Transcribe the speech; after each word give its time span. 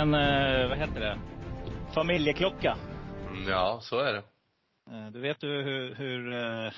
En, 0.00 0.14
eh, 0.14 0.68
vad 0.68 0.78
heter 0.78 1.00
det? 1.00 1.18
Familjeklocka. 1.94 2.76
Mm, 3.28 3.48
Ja, 3.48 3.78
så 3.82 3.98
är 3.98 4.12
det. 4.12 4.18
Eh, 4.90 5.06
Du 5.12 5.20
vet 5.20 5.40
du 5.40 5.46
hur, 5.62 5.94
hur 5.94 6.32
eh, 6.32 6.72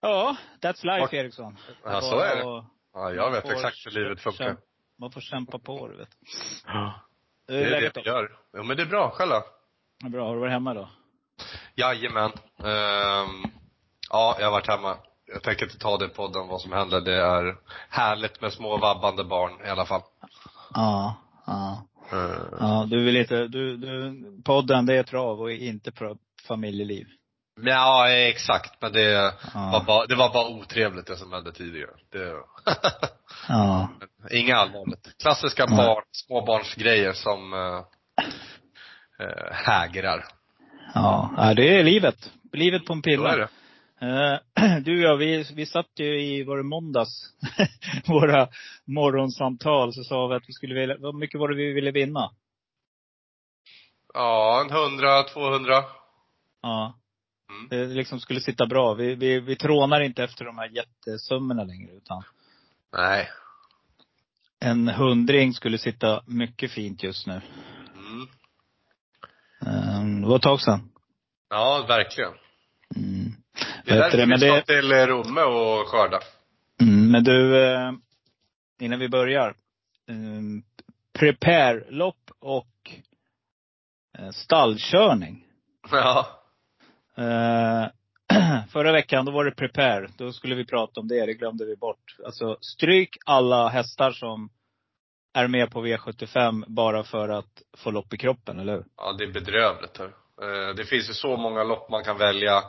Ja, 0.00 0.36
that's 0.60 0.84
life 0.86 1.16
Eriksson. 1.16 1.56
Ja, 1.84 2.00
så 2.00 2.18
är 2.18 2.36
det. 2.36 2.42
Och 2.44 2.64
Ja, 2.94 3.12
jag 3.12 3.30
vet 3.30 3.44
exakt 3.50 3.86
hur 3.86 3.90
livet 3.90 4.20
funkar. 4.20 4.44
kämpa- 4.44 4.62
Man 4.98 5.10
får 5.12 5.20
kämpa 5.20 5.58
på 5.58 5.88
du 5.88 5.96
vet. 5.96 6.08
Ja. 6.66 6.94
Det 7.46 7.54
är 7.64 7.80
det 7.80 7.94
då? 7.94 8.00
gör. 8.00 8.36
Jo, 8.56 8.62
men 8.62 8.76
det 8.76 8.82
är 8.82 8.86
bra. 8.86 9.10
Själv 9.10 9.30
då? 9.30 10.08
Bra, 10.08 10.26
har 10.26 10.34
du 10.34 10.40
varit 10.40 10.52
hemma 10.52 10.74
då? 10.74 10.88
Jajamän. 11.74 12.32
Ehm, 12.58 13.42
ja, 14.10 14.36
jag 14.38 14.46
har 14.46 14.50
varit 14.50 14.68
hemma. 14.68 14.96
Jag 15.26 15.42
tänker 15.42 15.64
inte 15.66 15.78
ta 15.78 15.96
det 15.98 16.08
podden 16.08 16.48
vad 16.48 16.60
som 16.60 16.72
händer. 16.72 17.00
Det 17.00 17.14
är 17.14 17.56
härligt 17.90 18.40
med 18.40 18.52
små 18.52 18.76
vabbande 18.78 19.24
barn 19.24 19.66
i 19.66 19.68
alla 19.68 19.86
fall. 19.86 20.02
Ja, 20.74 21.14
ja. 21.46 21.86
Ehm, 22.12 22.56
Ja, 22.60 22.86
du 22.90 23.04
vill 23.04 23.16
inte, 23.16 23.46
du, 23.48 23.76
du, 23.76 24.22
podden 24.44 24.86
det 24.86 24.96
är 24.98 25.02
trav 25.02 25.40
och 25.40 25.50
inte 25.52 25.92
familjeliv. 26.48 27.06
Ja, 27.62 28.10
exakt. 28.10 28.82
Men 28.82 28.92
det, 28.92 29.10
Ja. 29.54 29.70
var 29.72 29.84
bara, 29.84 30.06
det 30.06 30.14
var 30.14 30.32
bara 30.32 30.48
otrevligt 30.48 31.06
det 31.06 31.16
som 31.16 31.32
hände 31.32 31.52
tidigare. 31.52 31.90
Det, 32.12 32.34
Ja. 33.48 33.88
inga 34.30 34.56
allvarligt. 34.56 35.14
Klassiska 35.22 35.66
Nej. 35.66 35.76
barn, 35.76 36.02
småbarnsgrejer 36.12 37.12
som 37.12 37.52
äh, 37.52 37.80
hägrar. 39.52 40.24
Ja, 40.94 41.30
ja, 41.36 41.54
det 41.54 41.78
är 41.78 41.82
livet. 41.84 42.30
Livet 42.52 42.84
på 42.86 42.92
en 42.92 43.02
pinne. 43.02 43.48
Eh, 44.02 44.38
Du 44.82 44.96
och 44.98 45.10
jag, 45.10 45.16
vi, 45.16 45.44
vi 45.54 45.66
satt 45.66 45.90
ju 45.96 46.22
i, 46.22 46.42
var 46.44 46.56
det 46.56 46.62
måndags, 46.62 47.32
våra 48.06 48.48
morgonsamtal, 48.84 49.92
så 49.92 50.04
sa 50.04 50.26
vi 50.26 50.34
att 50.34 50.48
vi 50.48 50.52
skulle 50.52 50.74
vilja, 50.74 50.96
vad 50.98 51.14
mycket 51.14 51.40
var 51.40 51.48
det 51.48 51.54
vi 51.56 51.72
ville 51.72 51.90
vinna? 51.90 52.30
Ja, 54.14 54.60
en 54.64 54.70
hundra, 54.76 55.22
200. 55.22 55.84
Ja. 56.62 56.98
Mm. 57.50 57.68
Det 57.68 57.94
liksom 57.94 58.20
skulle 58.20 58.40
sitta 58.40 58.66
bra. 58.66 58.94
Vi, 58.94 59.14
vi, 59.14 59.40
vi 59.40 59.56
trånar 59.56 60.00
inte 60.00 60.24
efter 60.24 60.44
de 60.44 60.58
här 60.58 60.68
jättesummorna 60.68 61.64
längre, 61.64 61.92
utan 61.92 62.22
Nej. 62.92 63.28
en 64.60 64.88
hundring 64.88 65.54
skulle 65.54 65.78
sitta 65.78 66.22
mycket 66.26 66.70
fint 66.70 67.02
just 67.02 67.26
nu. 67.26 67.40
Mm. 67.96 68.28
Eh, 69.66 70.20
Det 70.22 70.28
var 70.28 70.36
ett 70.36 70.42
tag 70.42 70.60
sedan. 70.60 70.90
Ja, 71.50 71.84
verkligen. 71.88 72.32
Mm. 72.96 73.41
Det 73.84 73.90
är 73.90 73.96
därför 73.96 74.26
vi 74.26 74.38
ska 74.38 74.54
det, 74.54 74.62
till 74.62 74.92
Romme 74.92 75.40
och 75.42 75.88
skörda. 75.88 76.20
mm, 76.80 77.10
men 77.10 77.24
du, 77.24 77.64
eh, 77.64 77.92
innan 78.80 78.98
vi 78.98 79.08
börjar. 79.08 79.48
eh, 80.08 80.14
Prepare-lopp 81.18 82.30
och 82.38 82.90
eh, 84.18 84.30
stallkörning. 84.30 85.46
Ja. 85.90 86.26
Eh, 87.16 87.86
förra 88.72 88.92
veckan, 88.92 89.24
då 89.24 89.32
var 89.32 89.44
det 89.44 89.50
prepare. 89.50 90.08
Då 90.18 90.32
skulle 90.32 90.54
vi 90.54 90.64
prata 90.66 91.00
om 91.00 91.08
det. 91.08 91.26
Det 91.26 91.34
glömde 91.34 91.64
vi 91.64 91.76
bort. 91.76 92.16
Alltså, 92.24 92.56
stryk 92.60 93.16
alla 93.26 93.68
hästar 93.68 94.10
som 94.10 94.50
är 95.34 95.48
med 95.48 95.70
på 95.70 95.86
V75 95.86 96.64
bara 96.66 97.04
för 97.04 97.28
att 97.28 97.62
få 97.76 97.90
lopp 97.90 98.14
i 98.14 98.16
kroppen, 98.16 98.58
eller 98.58 98.72
hur? 98.72 98.84
Ja, 98.96 99.12
det 99.12 99.24
är 99.24 99.32
bedrövligt. 99.32 100.00
Det 100.76 100.84
finns 100.84 101.10
ju 101.10 101.14
så 101.14 101.36
många 101.36 101.64
lopp 101.64 101.90
man 101.90 102.04
kan 102.04 102.18
välja. 102.18 102.62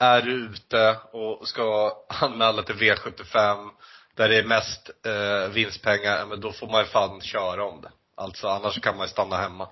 Är 0.00 0.22
du 0.22 0.32
ute 0.32 0.96
och 1.12 1.48
ska 1.48 1.92
anmäla 2.08 2.62
till 2.62 2.74
V75 2.74 3.68
där 4.14 4.28
det 4.28 4.36
är 4.38 4.44
mest 4.44 4.90
eh, 5.06 5.52
vinstpengar, 5.52 6.18
ja, 6.18 6.26
men 6.26 6.40
då 6.40 6.52
får 6.52 6.66
man 6.66 6.80
ju 6.80 6.86
fan 6.86 7.20
köra 7.20 7.64
om 7.64 7.80
det. 7.80 7.90
Alltså 8.16 8.48
annars 8.48 8.80
kan 8.80 8.96
man 8.96 9.06
ju 9.06 9.10
stanna 9.10 9.36
hemma. 9.36 9.68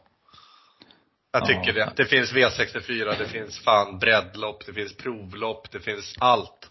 Jag 1.32 1.42
Ja. 1.42 1.46
tycker 1.46 1.72
det. 1.72 1.92
Det 1.96 2.04
finns 2.04 2.32
V64, 2.32 3.18
det 3.18 3.28
finns 3.28 3.58
fan 3.64 3.98
breddlopp, 3.98 4.66
det 4.66 4.72
finns 4.72 4.96
provlopp, 4.96 5.70
det 5.70 5.80
finns 5.80 6.14
allt. 6.20 6.70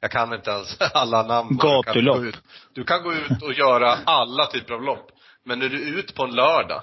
Jag 0.00 0.10
kan 0.10 0.34
inte 0.34 0.50
ens 0.50 0.76
alla 0.94 1.22
namn. 1.22 1.56
Du 1.56 1.68
Gatulopp. 1.68 2.18
ut- 2.22 2.42
Du 2.74 2.84
kan 2.84 3.02
gå 3.02 3.14
ut 3.14 3.42
och 3.42 3.52
göra 3.52 3.98
alla 4.04 4.46
typer 4.46 4.74
av 4.74 4.82
lopp. 4.82 5.10
Men 5.44 5.58
när 5.58 5.68
du 5.68 5.82
är 5.82 5.98
ute 5.98 6.12
på 6.14 6.24
en 6.24 6.34
lördag, 6.34 6.82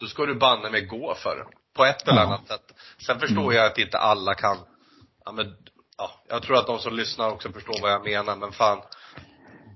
då 0.00 0.06
ska 0.06 0.26
du 0.26 0.34
banne 0.34 0.70
mig 0.70 0.86
gå 0.86 1.14
för 1.14 1.36
det. 1.36 1.44
På 1.76 1.84
ett 1.84 2.08
eller 2.08 2.20
Ja. 2.20 2.26
annat 2.26 2.48
sätt. 2.48 2.72
Sen 3.06 3.20
förstår 3.20 3.42
Mm. 3.42 3.54
jag 3.56 3.66
att 3.66 3.78
inte 3.78 3.98
alla 3.98 4.34
kan, 4.34 4.56
ja 5.30 5.34
men, 5.34 5.56
ja, 5.98 6.10
jag 6.28 6.42
tror 6.42 6.56
att 6.56 6.66
de 6.66 6.78
som 6.78 6.96
lyssnar 6.96 7.30
också 7.30 7.52
förstår 7.52 7.82
vad 7.82 7.92
jag 7.92 8.04
menar, 8.04 8.36
men 8.36 8.52
fan, 8.52 8.82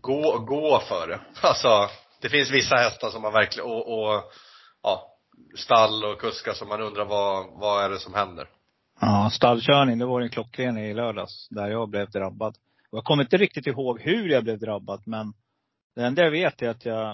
gå, 0.00 0.38
gå 0.38 0.80
för 0.88 1.08
det. 1.08 1.20
Alltså, 1.42 1.88
det 2.20 2.28
finns 2.28 2.50
vissa 2.50 2.76
hästar 2.76 3.08
som 3.10 3.22
man 3.22 3.32
verkligen, 3.32 3.68
och, 3.70 3.98
och 3.98 4.24
ja, 4.82 5.16
stall 5.56 6.04
och 6.04 6.20
kuskar 6.20 6.52
som 6.52 6.68
man 6.68 6.80
undrar 6.80 7.04
vad, 7.04 7.60
vad 7.60 7.84
är 7.84 7.90
det 7.90 7.98
som 7.98 8.14
händer? 8.14 8.48
Ja, 9.00 9.30
stallkörning, 9.32 9.98
det 9.98 10.06
var 10.06 10.20
en 10.20 10.30
klockren 10.30 10.78
i 10.78 10.94
lördags. 10.94 11.48
Där 11.50 11.68
jag 11.68 11.88
blev 11.88 12.10
drabbad. 12.10 12.56
Och 12.90 12.98
jag 12.98 13.04
kommer 13.04 13.22
inte 13.22 13.36
riktigt 13.36 13.66
ihåg 13.66 14.00
hur 14.00 14.28
jag 14.28 14.44
blev 14.44 14.58
drabbad, 14.58 15.02
men 15.06 15.32
det 15.96 16.02
enda 16.02 16.22
jag 16.22 16.30
vet 16.30 16.62
är 16.62 16.68
att 16.68 16.84
jag 16.84 17.08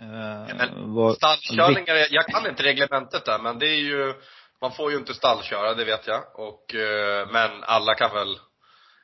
eh, 0.00 0.56
Men 0.56 0.94
var... 0.94 1.14
Stallkörningar, 1.14 2.06
jag 2.10 2.26
kan 2.26 2.46
inte 2.46 2.62
reglementet 2.62 3.24
där, 3.24 3.38
men 3.38 3.58
det 3.58 3.66
är 3.66 3.80
ju, 3.80 4.14
man 4.60 4.72
får 4.72 4.90
ju 4.90 4.96
inte 4.96 5.14
stallköra, 5.14 5.74
det 5.74 5.84
vet 5.84 6.06
jag. 6.06 6.24
Och, 6.34 6.74
eh, 6.74 7.28
men 7.28 7.64
alla 7.64 7.94
kan 7.94 8.14
väl 8.14 8.38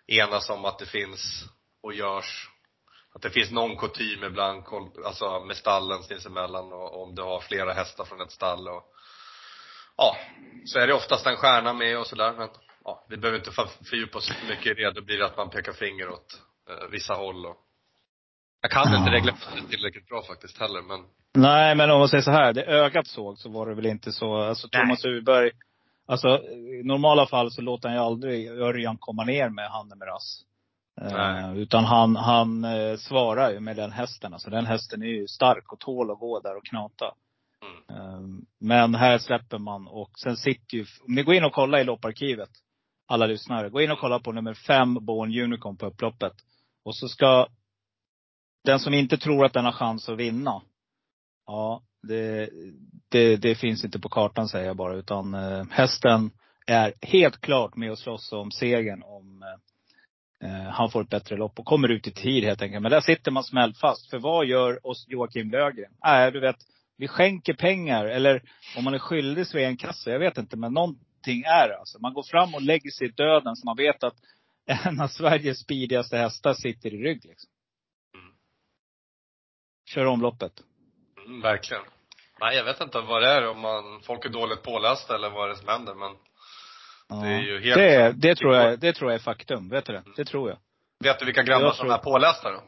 enas 0.07 0.51
om 0.51 0.65
att 0.65 0.79
det 0.79 0.87
finns 0.87 1.45
och 1.83 1.95
görs, 1.95 2.49
att 3.15 3.23
det 3.23 3.31
finns 3.31 3.51
någon 3.51 3.77
kutym 3.77 4.25
ibland, 4.25 4.65
alltså 5.05 5.41
med 5.41 5.57
stallen 5.57 6.03
sinsemellan 6.03 6.73
och 6.73 7.03
om 7.03 7.15
du 7.15 7.23
har 7.23 7.41
flera 7.41 7.73
hästar 7.73 8.05
från 8.05 8.21
ett 8.21 8.33
stall 8.33 8.69
och 8.69 8.93
ja, 9.97 10.17
så 10.65 10.79
är 10.79 10.87
det 10.87 10.95
oftast 10.95 11.27
en 11.27 11.37
stjärna 11.37 11.73
med 11.73 11.99
och 11.99 12.07
sådär. 12.07 12.33
Men 12.33 12.49
ja, 12.85 13.07
vi 13.09 13.17
behöver 13.17 13.39
inte 13.39 13.51
fördjupa 13.85 14.19
oss 14.19 14.29
för 14.29 14.47
mycket 14.47 14.67
i 14.67 14.83
det, 14.83 14.91
då 14.91 15.03
blir 15.03 15.19
det 15.19 15.27
att 15.27 15.37
man 15.37 15.51
pekar 15.51 15.73
finger 15.73 16.09
åt 16.09 16.41
eh, 16.71 16.89
vissa 16.91 17.15
håll 17.15 17.47
och 17.47 17.66
jag 18.61 18.71
kan 18.71 18.95
inte 18.95 19.11
reglementet 19.11 19.71
tillräckligt 19.71 20.09
bra 20.09 20.23
faktiskt 20.23 20.59
heller 20.61 20.83
men 20.83 21.01
Nej, 21.37 21.75
men 21.75 21.91
om 21.91 21.99
man 21.99 22.09
säger 22.09 22.23
så 22.23 22.31
här. 22.31 22.53
Det 22.53 22.65
ögat 22.65 23.07
såg 23.07 23.39
så 23.39 23.49
var 23.49 23.67
det 23.67 23.75
väl 23.75 23.87
inte 23.87 24.13
så. 24.13 24.37
Alltså 24.37 24.69
Nej. 24.73 24.83
Thomas 24.83 25.05
Urberg. 25.05 25.51
Alltså 26.07 26.29
i 26.29 26.83
normala 26.85 27.27
fall 27.27 27.51
så 27.51 27.63
låter 27.63 27.89
han 27.89 27.97
ju 27.99 28.05
aldrig 28.05 28.49
Örjan 28.49 28.97
komma 28.99 29.25
ner 29.25 29.49
med 29.49 29.71
handen 29.71 29.99
med 29.99 30.09
rass. 30.09 30.43
Eh, 31.01 31.13
Nej. 31.13 31.59
utan 31.59 31.85
han, 31.85 32.17
han 32.17 32.65
eh, 32.65 32.97
svarar 32.97 33.51
ju 33.51 33.61
med 33.61 33.77
den 33.77 33.93
hästen. 33.93 34.33
Alltså 34.33 34.51
den 34.51 34.67
hästen 34.67 35.03
är 35.03 35.07
ju 35.07 35.27
stark 35.29 35.73
och 35.73 35.81
tål 35.81 36.11
att 36.11 36.19
gå 36.19 36.41
där 36.41 36.57
och 36.57 36.67
knata. 36.67 37.15
mm. 37.63 38.01
Eh, 38.01 38.21
men 38.61 38.95
här 38.95 39.19
släpper 39.19 39.59
man 39.59 39.89
och 39.89 40.11
sen 40.19 40.37
sitter 40.37 40.77
ju, 40.77 40.87
om 41.07 41.15
ni 41.15 41.23
går 41.23 41.35
in 41.35 41.45
och 41.45 41.53
kollar 41.53 41.79
i 41.79 41.85
lopparkivet. 41.85 42.51
Alla 43.09 43.27
lyssnare. 43.27 43.71
Gå 43.71 43.81
in 43.81 43.91
och 43.91 43.99
kolla 43.99 44.19
på 44.19 44.33
nummer 44.33 44.55
fem, 44.55 44.95
Born 44.95 45.41
Unicorn 45.41 45.77
på 45.77 45.87
upploppet. 45.87 46.33
Och 46.85 46.97
så 46.97 47.09
ska 47.09 47.47
den 48.67 48.81
som 48.81 48.95
inte 48.95 49.17
tror 49.17 49.45
att 49.45 49.53
den 49.53 49.65
har 49.65 49.73
chans 49.73 50.09
att 50.09 50.19
vinna. 50.19 50.63
Ja, 51.47 51.83
det, 52.03 52.51
det, 53.09 53.37
det 53.37 53.55
finns 53.55 53.85
inte 53.85 53.99
på 53.99 54.09
kartan 54.09 54.49
säger 54.49 54.67
jag 54.67 54.77
bara. 54.77 54.95
Utan 54.95 55.35
eh, 55.35 55.65
hästen 55.71 56.31
är 56.67 56.93
helt 57.03 57.41
klart 57.41 57.77
med 57.77 57.91
och 57.91 57.99
slåss 57.99 58.33
om 58.33 58.51
segern 58.51 59.03
om 59.03 59.43
eh, 59.43 60.51
eh, 60.51 60.71
han 60.71 60.91
får 60.91 61.03
ett 61.03 61.09
bättre 61.09 61.37
lopp 61.37 61.59
och 61.59 61.67
kommer 61.67 61.89
ut 61.89 62.07
i 62.07 62.11
tid 62.11 62.45
helt 62.45 62.63
enkelt. 62.63 62.83
Men 62.83 62.91
där 62.91 63.01
sitter 63.01 63.31
man 63.31 63.45
smällfast. 63.45 64.11
För 64.11 64.19
vad 64.19 64.47
gör 64.47 64.87
oss 64.87 65.05
Joakim 65.09 65.51
Löfgren? 65.51 65.93
Nej, 66.05 66.33
du 66.33 66.41
vet, 66.41 66.57
vi 66.97 67.09
skänker 67.09 67.55
pengar. 67.55 68.05
Eller 68.05 68.43
om 68.77 68.85
man 68.85 68.95
är 68.95 68.99
skyldig 68.99 69.47
så 69.47 69.59
är 69.59 69.67
en 69.67 69.77
kassa, 69.77 70.11
jag 70.11 70.19
vet 70.19 70.39
inte. 70.39 70.57
Men 70.57 70.73
någonting 70.73 71.43
är 71.43 71.69
det 71.69 71.79
alltså. 71.79 71.99
Man 71.99 72.15
går 72.15 72.23
fram 72.23 72.55
och 72.55 72.63
lägger 72.63 72.91
sig 72.91 73.07
i 73.07 73.11
döden 73.11 73.57
så 73.57 73.67
man 73.67 73.77
vet 73.77 74.05
att 74.05 74.17
en 74.67 75.01
av 75.01 75.09
Sveriges 75.09 75.59
speedigaste 75.59 76.17
hästar 76.17 76.55
sitter 76.55 76.95
i 76.95 76.97
rygg 76.97 77.25
liksom. 77.25 77.51
Mm. 79.87 79.95
Kör 79.95 80.07
omloppet. 80.07 80.53
Mm, 81.27 81.41
verkligen. 81.41 81.83
Nej, 82.41 82.57
jag 82.57 82.65
vet 82.65 82.81
inte 82.81 83.01
vad 83.01 83.23
det 83.23 83.29
är, 83.29 83.49
om 83.49 83.61
man, 83.61 84.01
folk 84.03 84.25
är 84.25 84.29
dåligt 84.29 84.63
pålästa 84.63 85.15
eller 85.15 85.31
vad 85.31 85.49
det 85.49 85.53
är 85.53 85.57
som 85.57 85.69
händer, 85.69 85.95
men 85.95 86.17
Ja. 87.09 87.17
Det 87.17 87.29
är 87.29 87.41
ju 87.41 87.61
helt 87.61 87.77
det, 87.77 88.13
det, 88.13 88.35
tror 88.35 88.55
jag, 88.55 88.79
det 88.79 88.93
tror 88.93 89.11
jag 89.11 89.21
är 89.21 89.25
faktum. 89.25 89.69
Vet 89.69 89.87
du 89.87 89.93
det? 89.93 90.03
Det 90.17 90.25
tror 90.25 90.49
jag. 90.49 90.59
Vet 91.05 91.19
du 91.19 91.25
vilka 91.25 91.43
grabbar 91.43 91.67
Jag 91.67 91.75
som 91.77 91.91
är 91.91 91.99
pålästa 91.99 92.51
då? 92.51 92.63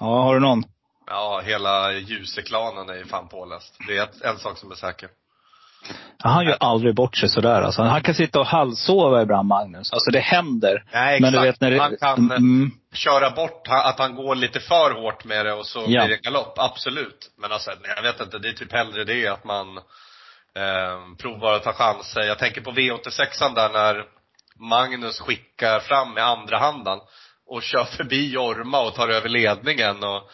Ja, 0.00 0.22
har 0.22 0.34
du 0.34 0.40
någon? 0.40 0.64
Ja, 1.06 1.42
hela 1.44 1.92
Ljuse-klanen 1.92 2.88
är 2.88 2.94
ju 2.94 3.04
fan 3.04 3.28
påläst. 3.28 3.78
Det 3.86 3.96
är 3.96 4.02
ett, 4.02 4.22
en 4.22 4.38
sak 4.38 4.58
som 4.58 4.70
är 4.70 4.74
säker. 4.74 5.08
Han 6.18 6.44
gör 6.46 6.56
aldrig 6.60 6.94
bort 6.94 7.16
sig 7.16 7.28
sådär 7.28 7.62
alltså. 7.62 7.82
Han 7.82 8.02
kan 8.02 8.14
sitta 8.14 8.40
och 8.40 8.46
halvsova 8.46 9.22
ibland, 9.22 9.48
Magnus. 9.48 9.92
Alltså 9.92 10.10
det 10.10 10.20
händer. 10.20 10.84
Nej, 10.92 11.20
Men 11.20 11.32
du 11.32 11.40
vet 11.40 11.60
när 11.60 11.70
det... 11.70 11.78
Han 11.78 11.96
kan 12.00 12.30
eh, 12.30 12.36
Mm, 12.36 12.70
köra 12.94 13.30
bort, 13.30 13.62
att 13.68 13.98
han 13.98 14.14
går 14.14 14.34
lite 14.34 14.60
för 14.60 14.90
hårt 15.02 15.24
med 15.24 15.46
det 15.46 15.52
och 15.52 15.66
så 15.66 15.84
Ja. 15.86 16.04
blir 16.06 16.16
det 16.16 16.22
galopp. 16.22 16.54
Absolut. 16.58 17.30
Men 17.40 17.52
alltså, 17.52 17.70
jag 17.96 18.02
vet 18.02 18.20
inte, 18.20 18.38
det 18.38 18.48
är 18.48 18.52
typ 18.52 18.72
hellre 18.72 19.04
det 19.04 19.26
att 19.28 19.44
man 19.44 19.76
eh, 20.56 21.16
provar 21.22 21.52
att 21.52 21.62
ta 21.62 21.72
chanser. 21.72 22.20
Jag 22.20 22.38
tänker 22.38 22.60
på 22.60 22.70
V86 22.70 23.54
där 23.54 23.68
när 23.72 24.04
Magnus 24.60 25.20
skickar 25.20 25.80
fram 25.80 26.14
med 26.14 26.24
andra 26.26 26.58
handen 26.58 26.98
och 27.50 27.62
kör 27.62 27.84
förbi 27.84 28.32
Jorma 28.32 28.80
och 28.80 28.94
tar 28.94 29.08
över 29.08 29.28
ledningen 29.28 30.04
och 30.04 30.30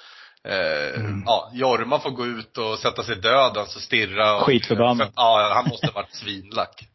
eh, 0.49 1.01
Mm. 1.01 1.23
ja, 1.27 1.51
Jorma 1.55 1.99
får 1.99 2.11
gå 2.11 2.27
ut 2.27 2.59
och 2.59 2.79
sätta 2.79 3.03
sig 3.03 3.17
döden 3.17 3.67
så 3.67 3.81
stirra 3.81 4.37
och, 4.37 4.43
Skitförbannad. 4.43 5.13
Ja, 5.17 5.53
han 5.55 5.69
måste 5.69 5.87
ha 5.87 5.93
varit 5.95 6.15
svinlack. 6.15 6.89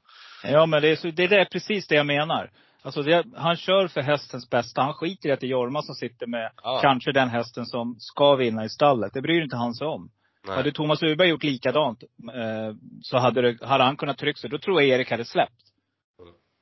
Ja, 0.44 0.66
men 0.66 0.82
det 0.82 0.88
är, 0.90 1.12
det 1.12 1.24
är 1.36 1.46
precis 1.46 1.88
det 1.88 1.96
jag 1.96 2.06
menar. 2.06 2.50
Alltså 2.82 3.02
det, 3.02 3.26
han 3.36 3.56
kör 3.56 3.88
för 3.88 4.02
hästens 4.02 4.50
bästa. 4.50 4.82
Han 4.82 4.94
skiter 4.94 5.30
i 5.30 5.32
att 5.32 5.40
det 5.40 5.46
är 5.46 5.50
Jorma 5.50 5.82
som 5.82 5.96
sitter 5.96 6.28
med 6.28 6.52
Ja. 6.64 6.80
kanske 6.82 7.12
den 7.12 7.30
hästen 7.30 7.66
som 7.66 7.96
ska 8.00 8.36
vinna 8.36 8.66
i 8.66 8.70
stallet. 8.70 9.14
Det 9.14 9.22
bryr 9.22 9.42
inte 9.44 9.56
han 9.56 9.74
sig 9.74 9.88
om. 9.88 10.10
Nej. 10.48 10.56
Hade 10.56 10.72
Thomas 10.72 11.04
Uberg 11.04 11.28
gjort 11.30 11.44
likadant 11.44 12.04
eh, 12.04 12.76
så 13.02 13.18
hade, 13.18 13.42
det, 13.42 13.66
hade 13.66 13.84
han 13.84 13.98
kunnat 13.98 14.18
trycka 14.18 14.38
sig. 14.38 14.50
Då 14.50 14.58
tror 14.58 14.82
jag 14.82 14.90
Erik 15.00 15.12
hade 15.12 15.26
släppt. 15.26 15.54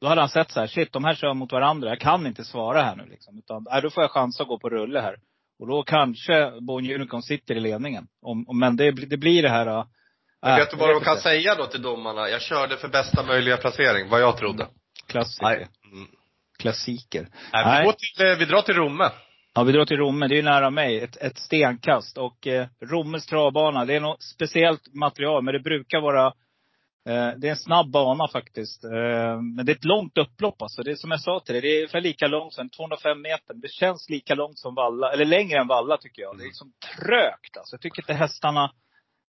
Då 0.02 0.08
hade 0.08 0.22
han 0.22 0.30
sett 0.30 0.52
så 0.52 0.60
här, 0.60 0.68
shit 0.68 0.94
de 0.94 1.04
här 1.04 1.16
kör 1.16 1.34
mot 1.34 1.52
varandra. 1.52 1.90
Jag 1.90 2.00
kan 2.00 2.28
inte 2.28 2.44
svara 2.46 2.82
här 2.82 2.96
nu 2.96 3.06
liksom. 3.06 3.38
Utan, 3.38 3.66
nej, 3.72 3.82
då 3.82 3.90
får 3.90 4.04
jag 4.04 4.12
chans 4.12 4.40
att 4.42 4.48
gå 4.48 4.60
på 4.60 4.70
rulle 4.70 5.00
här. 5.02 5.16
Och 5.60 5.68
då 5.68 5.84
kanske 5.84 6.52
Bon 6.62 6.92
Unicorn 6.92 7.22
sitter 7.22 7.56
i 7.56 7.60
ledningen. 7.60 8.08
Om, 8.22 8.46
om, 8.48 8.60
men 8.60 8.76
det, 8.76 8.92
blir- 8.92 9.08
det 9.08 9.18
blir 9.18 9.44
det 9.44 9.50
här. 9.50 9.68
Äh, 10.46 10.56
vet 10.56 10.72
du 10.72 10.78
vad 10.78 10.90
de 10.90 11.00
kan 11.02 11.12
inte. 11.14 11.24
säga 11.24 11.56
då 11.56 11.66
till 11.66 11.82
domarna? 11.82 12.30
Jag 12.30 12.42
körde 12.42 12.78
för 12.78 12.88
bästa 12.88 13.24
möjliga 13.24 13.58
placering, 13.58 14.10
vad 14.10 14.22
jag 14.22 14.38
trodde. 14.38 14.68
Klassiker. 15.08 15.46
Nej. 15.46 15.68
Mm. 15.94 16.08
Klassiker. 16.60 17.28
Nej, 17.54 17.64
vi, 17.66 17.70
Nej. 17.72 17.86
går 17.86 17.92
till, 17.94 18.26
eh, 18.28 18.38
vi 18.40 18.46
drar 18.46 18.62
till 18.62 18.76
Romme. 18.76 19.10
Ja, 19.54 19.64
vi 19.64 19.72
drar 19.72 19.86
till 19.86 19.98
Romme. 19.98 20.28
Det 20.28 20.34
är 20.36 20.38
ju 20.38 20.42
nära 20.44 20.70
mig. 20.70 21.00
Ett, 21.00 21.18
ett 21.18 21.38
stenkast. 21.38 22.18
Och 22.18 22.48
eh, 22.48 22.68
Rommes 22.82 23.26
travbana, 23.26 23.86
det 23.86 23.96
är 23.96 24.00
något 24.00 24.24
speciellt 24.24 24.94
material. 24.94 25.44
Men 25.44 25.54
det 25.54 25.60
brukar 25.60 26.02
vara 26.02 26.34
det 27.14 27.48
är 27.48 27.52
en 27.52 27.58
snabb 27.58 27.92
bana 27.92 28.28
faktiskt. 28.28 28.84
Eh, 28.84 29.42
men 29.42 29.66
det 29.66 29.72
är 29.72 29.76
ett 29.76 29.86
långt 29.86 30.18
upplopp 30.18 30.62
alltså. 30.62 30.84
Det 30.84 30.92
är 30.92 30.96
som 30.96 31.12
jag 31.12 31.22
sa 31.22 31.40
till 31.40 31.54
dig, 31.54 31.62
det 31.62 31.68
är 31.68 31.78
ungefär 31.78 32.02
lika 32.02 32.28
långt 32.28 32.54
som 32.54 32.70
205 32.70 33.22
meter. 33.22 33.54
Det 33.54 33.72
känns 33.72 34.10
lika 34.10 34.36
långt 34.36 34.60
som 34.60 34.76
Valla, 34.76 35.14
eller 35.14 35.26
längre 35.26 35.60
än 35.60 35.68
Valla 35.68 35.98
tycker 35.98 36.22
jag. 36.22 36.38
Det 36.38 36.44
är 36.44 36.46
liksom 36.46 36.72
trögt 36.98 37.58
alltså. 37.58 37.74
Jag 37.74 37.82
tycker 37.82 38.02
inte 38.02 38.14
hästarna 38.14 38.72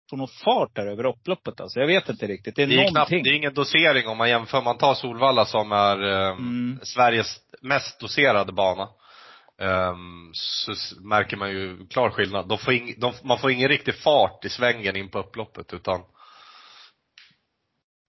får 0.10 0.18
någon 0.18 0.27
fart 0.27 0.75
där 0.75 0.88
över 0.88 1.06
upploppet 1.06 1.62
alltså. 1.62 1.80
Jag 1.80 1.88
vet 1.88 2.10
inte 2.10 2.27
riktigt. 2.27 2.56
Det 2.56 2.63
är, 2.63 2.68
Det 2.68 2.83
är, 2.83 2.89
knappt, 2.89 3.10
det 3.10 3.30
är 3.30 3.36
ingen 3.36 3.54
dosering 3.54 4.07
om 4.07 4.18
man 4.18 4.30
jämför. 4.30 4.62
Man 4.62 4.77
tar 4.77 4.94
Solvalla 4.94 5.45
som 5.45 5.72
är 5.72 6.04
eh, 6.04 6.30
Mm. 6.30 6.80
Sveriges 6.83 7.38
mest 7.62 8.00
doserade 8.00 8.51
bana. 8.51 8.89
Ehm, 9.62 10.30
så 10.33 10.72
märker 11.01 11.38
man 11.38 11.51
ju 11.51 11.88
klar 11.88 12.10
skillnad. 12.10 12.60
Får 12.60 12.74
ing, 12.74 12.95
de, 12.98 13.13
man 13.24 13.38
får 13.38 13.51
ingen 13.51 13.69
riktig 13.69 13.95
fart 13.95 14.45
i 14.45 14.50
svängen 14.50 14.95
in 14.95 15.10
på 15.10 15.19
upploppet 15.19 15.74
utan, 15.74 16.01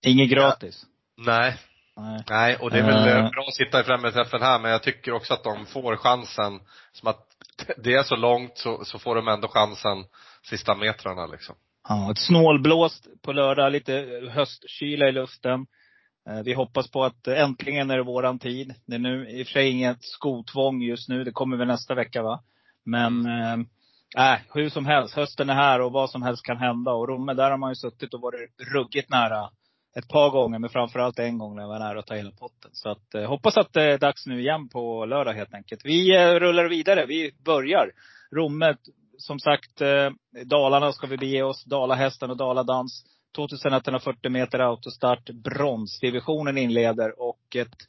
Inget 0.06 0.30
gratis. 0.30 0.86
nej. 1.26 1.56
Nej. 1.98 2.24
Nej, 2.30 2.56
och 2.56 2.70
det 2.70 2.78
är 2.78 2.82
väl 2.82 3.08
Eh. 3.08 3.16
eh, 3.24 3.30
bra 3.30 3.44
att 3.48 3.54
sitta 3.54 3.80
i 3.80 3.84
främre 3.84 4.12
träffen 4.12 4.42
här, 4.42 4.58
men 4.58 4.70
jag 4.70 4.82
tycker 4.82 5.12
också 5.12 5.34
att 5.34 5.44
de 5.44 5.66
får 5.66 5.96
chansen. 5.96 6.60
Som 6.92 7.08
att 7.08 7.26
det 7.76 7.94
är 7.94 8.02
så 8.02 8.16
långt 8.16 8.58
så, 8.58 8.84
så 8.84 8.98
får 8.98 9.14
de 9.14 9.28
ändå 9.28 9.48
chansen 9.48 10.04
sista 10.48 10.74
metrarna 10.74 11.26
liksom. 11.26 11.54
Ja, 11.88 12.10
ett 12.10 12.18
snålblåst 12.18 13.06
på 13.22 13.32
lördag, 13.32 13.72
lite 13.72 13.92
höstkyla 14.32 15.08
i 15.08 15.12
luften. 15.12 15.66
Eh, 16.28 16.42
Vi 16.44 16.52
hoppas 16.54 16.90
på 16.90 17.04
att 17.04 17.26
eh, 17.26 17.40
äntligen 17.40 17.90
är 17.90 17.96
det 17.96 18.02
våran 18.02 18.38
tid. 18.38 18.74
Det 18.86 18.94
är 18.94 18.98
nu 18.98 19.30
i 19.30 19.42
och 19.42 19.46
för 19.46 19.52
sig 19.52 19.70
inget 19.70 20.02
skotvång 20.04 20.82
just 20.82 21.08
nu. 21.08 21.24
Det 21.24 21.32
kommer 21.32 21.56
väl 21.56 21.68
nästa 21.68 21.94
vecka 21.94 22.22
va? 22.22 22.42
Men, 22.84 23.26
äh, 23.26 24.32
äh, 24.32 24.38
hur 24.54 24.68
som 24.70 24.86
helst. 24.86 25.14
Hösten 25.14 25.50
är 25.50 25.54
här 25.54 25.80
och 25.80 25.92
vad 25.92 26.10
som 26.10 26.22
helst 26.22 26.44
kan 26.46 26.56
hända. 26.58 26.92
Och 26.92 27.08
Romme, 27.08 27.34
där 27.34 27.50
har 27.50 27.58
man 27.58 27.70
ju 27.70 27.74
suttit 27.76 28.14
och 28.14 28.20
varit 28.20 28.50
ruggigt 28.74 29.10
nära. 29.10 29.50
Ett 29.98 30.08
par 30.08 30.30
gånger, 30.30 30.58
men 30.58 30.70
framförallt 30.70 31.18
en 31.18 31.38
gång 31.38 31.54
när 31.54 31.62
jag 31.62 31.68
var 31.68 31.78
nära 31.78 31.98
att 31.98 32.06
ta 32.06 32.14
hela 32.14 32.30
potten. 32.30 32.70
Så 32.72 32.90
att, 32.90 33.14
eh, 33.14 33.28
hoppas 33.28 33.56
att 33.56 33.72
det 33.72 33.82
är 33.82 33.98
dags 33.98 34.26
nu 34.26 34.40
igen 34.40 34.68
på 34.68 35.06
lördag 35.06 35.32
helt 35.32 35.54
enkelt. 35.54 35.80
Vi 35.84 36.16
eh, 36.16 36.34
rullar 36.34 36.68
vidare. 36.68 37.06
Vi 37.06 37.32
börjar. 37.44 37.90
Romme, 38.32 38.76
som 39.18 39.38
sagt, 39.38 39.80
eh, 39.80 40.10
Dalarna 40.44 40.92
ska 40.92 41.06
vi 41.06 41.16
bege 41.16 41.42
oss. 41.42 41.64
Dalahästen 41.64 42.30
och 42.30 42.36
Daladans. 42.36 43.04
2140 43.36 44.30
meter 44.30 44.58
autostart. 44.58 45.30
Bronsdivisionen 45.30 46.58
inleder 46.58 47.20
och 47.20 47.56
ett 47.56 47.88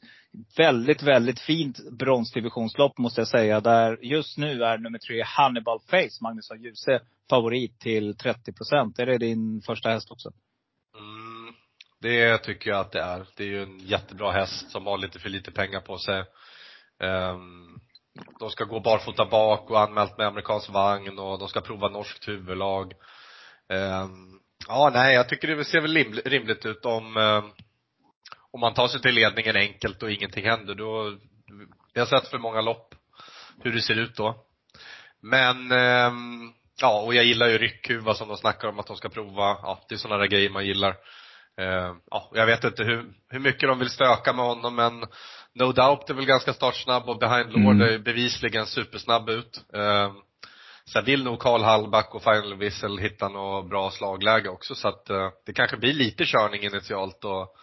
väldigt, 0.56 1.02
väldigt 1.02 1.40
fint 1.40 1.90
bronsdivisionslopp 1.90 2.98
måste 2.98 3.20
jag 3.20 3.28
säga. 3.28 3.60
Där 3.60 3.98
just 4.02 4.38
nu 4.38 4.62
är 4.64 4.78
nummer 4.78 4.98
tre 4.98 5.22
Hannibal 5.22 5.80
Face, 5.80 6.22
Magnus 6.22 6.50
av 6.50 6.56
Djuse, 6.56 7.00
favorit 7.30 7.78
till 7.80 8.16
30 8.16 8.52
procent. 8.52 8.98
Är 8.98 9.06
det 9.06 9.18
din 9.18 9.62
första 9.66 9.90
häst 9.90 10.10
också? 10.10 10.32
Mm, 10.98 11.47
det 12.00 12.38
tycker 12.38 12.70
jag 12.70 12.80
att 12.80 12.92
det 12.92 13.00
är. 13.00 13.26
Det 13.36 13.42
är 13.42 13.48
ju 13.48 13.62
en 13.62 13.78
jättebra 13.78 14.32
häst 14.32 14.70
som 14.70 14.86
har 14.86 14.98
lite 14.98 15.18
för 15.18 15.28
lite 15.28 15.50
pengar 15.50 15.80
på 15.80 15.98
sig. 15.98 16.24
Ehm, 17.00 17.80
de 18.40 18.50
ska 18.50 18.64
gå 18.64 18.80
barfota 18.80 19.24
bak 19.24 19.70
och 19.70 19.80
anmält 19.80 20.18
med 20.18 20.26
amerikansk 20.26 20.70
vagn 20.70 21.18
och 21.18 21.38
de 21.38 21.48
ska 21.48 21.60
prova 21.60 21.88
norskt 21.88 22.28
huvudlag. 22.28 22.92
Ehm, 23.68 24.40
ja, 24.68 24.90
nej, 24.94 25.14
jag 25.14 25.28
tycker 25.28 25.56
det 25.56 25.64
ser 25.64 25.80
väl 25.80 26.22
rimligt 26.24 26.66
ut 26.66 26.84
om, 26.84 27.16
ehm, 27.16 27.50
om 28.50 28.60
man 28.60 28.74
tar 28.74 28.88
sig 28.88 29.00
till 29.00 29.14
ledningen 29.14 29.56
enkelt 29.56 30.02
och 30.02 30.10
ingenting 30.10 30.44
händer. 30.44 30.74
Då, 30.74 31.18
vi 31.94 32.00
har 32.00 32.06
sett 32.06 32.28
för 32.28 32.38
många 32.38 32.60
lopp 32.60 32.94
hur 33.62 33.72
det 33.72 33.82
ser 33.82 33.98
ut 33.98 34.16
då. 34.16 34.44
Men, 35.20 35.70
ja, 36.80 37.00
och 37.00 37.14
jag 37.14 37.24
gillar 37.24 37.48
ju 37.48 37.58
ryckhuva 37.58 38.14
som 38.14 38.28
de 38.28 38.36
snackar 38.36 38.68
om 38.68 38.78
att 38.78 38.86
de 38.86 38.96
ska 38.96 39.08
prova. 39.08 39.42
Ja, 39.62 39.84
det 39.88 39.94
är 39.94 39.96
sådana 39.96 40.20
där 40.20 40.26
grejer 40.26 40.50
man 40.50 40.66
gillar. 40.66 40.96
Eh, 41.58 41.94
ja, 42.10 42.30
jag 42.32 42.46
vet 42.46 42.64
inte 42.64 42.84
hur, 42.84 43.12
hur 43.28 43.38
mycket 43.38 43.68
de 43.68 43.78
vill 43.78 43.90
stöka 43.90 44.32
med 44.32 44.44
honom 44.44 44.74
men 44.74 45.00
No 45.54 45.72
Doubt 45.72 46.10
är 46.10 46.14
väl 46.14 46.26
ganska 46.26 46.52
startsnabb 46.52 47.08
och 47.08 47.18
Behind 47.18 47.52
Lord 47.52 47.74
Mm. 47.74 47.94
är 47.94 47.98
bevisligen 47.98 48.66
supersnabb 48.66 49.28
ut. 49.28 49.64
Eh, 49.74 50.12
sen 50.92 51.04
vill 51.04 51.24
nog 51.24 51.38
Karl 51.38 51.62
Hallback 51.62 52.14
och 52.14 52.22
Final 52.22 52.54
Whistle 52.54 53.02
hitta 53.02 53.28
något 53.28 53.68
bra 53.70 53.90
slagläge 53.90 54.48
också 54.48 54.74
så 54.74 54.88
att 54.88 55.10
eh, 55.10 55.30
det 55.46 55.52
kanske 55.52 55.76
blir 55.76 55.92
lite 55.92 56.24
körning 56.24 56.62
initialt 56.62 57.24
och 57.24 57.54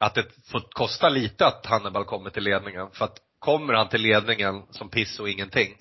att 0.00 0.14
det 0.14 0.26
får 0.50 0.60
kosta 0.70 1.08
lite 1.08 1.46
att 1.46 1.66
Hannibal 1.66 2.04
kommer 2.04 2.30
till 2.30 2.44
ledningen. 2.44 2.90
För 2.90 3.04
att 3.04 3.18
kommer 3.38 3.74
han 3.74 3.88
till 3.88 4.02
ledningen 4.02 4.62
som 4.70 4.88
piss 4.90 5.20
och 5.20 5.28
ingenting, 5.28 5.74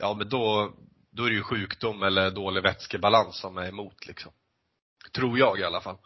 ja 0.00 0.14
men 0.14 0.28
då, 0.28 0.72
då 1.12 1.24
är 1.24 1.28
det 1.28 1.36
ju 1.36 1.42
sjukdom 1.42 2.02
eller 2.02 2.30
dålig 2.30 2.62
vätskebalans 2.62 3.40
som 3.40 3.58
är 3.58 3.68
emot 3.68 4.06
liksom. 4.06 4.32
Tror 5.14 5.38
jag 5.38 5.58
i 5.60 5.64
alla 5.64 5.80
fall. 5.80 5.96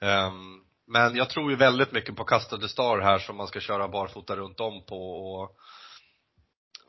Ehm, 0.00 0.60
men 0.86 1.16
jag 1.16 1.30
tror 1.30 1.50
ju 1.50 1.56
väldigt 1.56 1.92
mycket 1.92 2.16
på 2.16 2.24
Custard 2.24 2.60
the 2.60 2.68
Star 2.68 2.98
här 2.98 3.18
som 3.18 3.36
man 3.36 3.46
ska 3.46 3.60
köra 3.60 3.88
barfota 3.88 4.36
runt 4.36 4.60
om 4.60 4.86
på 4.86 5.10
och 5.10 5.56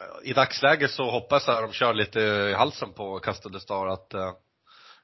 eh, 0.01 0.29
i 0.29 0.33
dagsläget 0.33 0.91
så 0.91 1.11
hoppas 1.11 1.47
jag 1.47 1.55
att 1.55 1.69
de 1.69 1.73
kör 1.73 1.93
lite 1.93 2.19
i 2.19 2.53
halsen 2.53 2.93
på 2.93 3.19
Custard 3.19 3.53
the 3.53 3.59
Star 3.59 3.87
att 3.87 4.13
eh, 4.13 4.19
uh, 4.19 4.33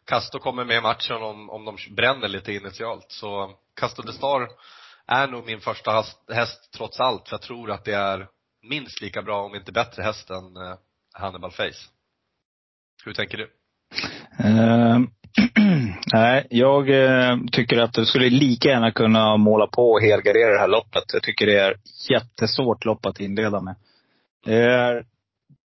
Castor 0.06 0.40
kommer 0.40 0.66
med 0.66 0.78
i 0.78 0.82
matchen 0.82 1.16
om, 1.16 1.50
om 1.50 1.66
de 1.66 1.78
bränner 1.96 2.28
lite 2.28 2.54
initialt. 2.54 3.12
Så 3.12 3.52
Custard 3.80 4.06
the 4.06 4.14
Star 4.14 4.50
är 5.08 5.28
nog 5.28 5.46
min 5.46 5.62
första 5.62 5.92
häst, 5.92 6.20
häst 6.34 6.72
trots 6.74 7.00
allt. 7.00 7.30
För 7.30 7.34
jag 7.34 7.42
tror 7.42 7.72
att 7.72 7.86
det 7.86 7.94
är 7.94 8.28
minst 8.62 9.02
lika 9.02 9.22
bra, 9.22 9.44
om 9.44 9.56
inte 9.56 9.72
bättre 9.72 10.04
häst 10.04 10.30
än 10.30 10.58
eh, 10.58 10.78
Hannibal 11.14 11.52
Face. 11.52 11.90
Hur 13.06 13.14
tänker 13.14 13.38
du? 13.38 13.52
Eh, 14.40 15.00
Nej, 16.14 16.48
jag 16.50 16.90
eh, 16.90 17.38
tycker 17.52 17.78
att 17.78 17.94
du 17.94 18.06
skulle 18.06 18.30
lika 18.30 18.70
gärna 18.70 18.92
kunna 18.92 19.38
måla 19.38 19.68
på 19.68 19.92
och 19.92 20.02
helgardera 20.02 20.54
det 20.54 20.60
här 20.60 20.68
loppet. 20.68 21.04
Jag 21.14 21.24
tycker 21.24 21.46
det 21.46 21.60
är 21.60 21.76
jättesvårt 22.10 22.86
lopp 22.86 23.06
att 23.06 23.20
inleda 23.20 23.62
med. 23.62 23.76
Det 24.46 24.56
är 24.56 25.06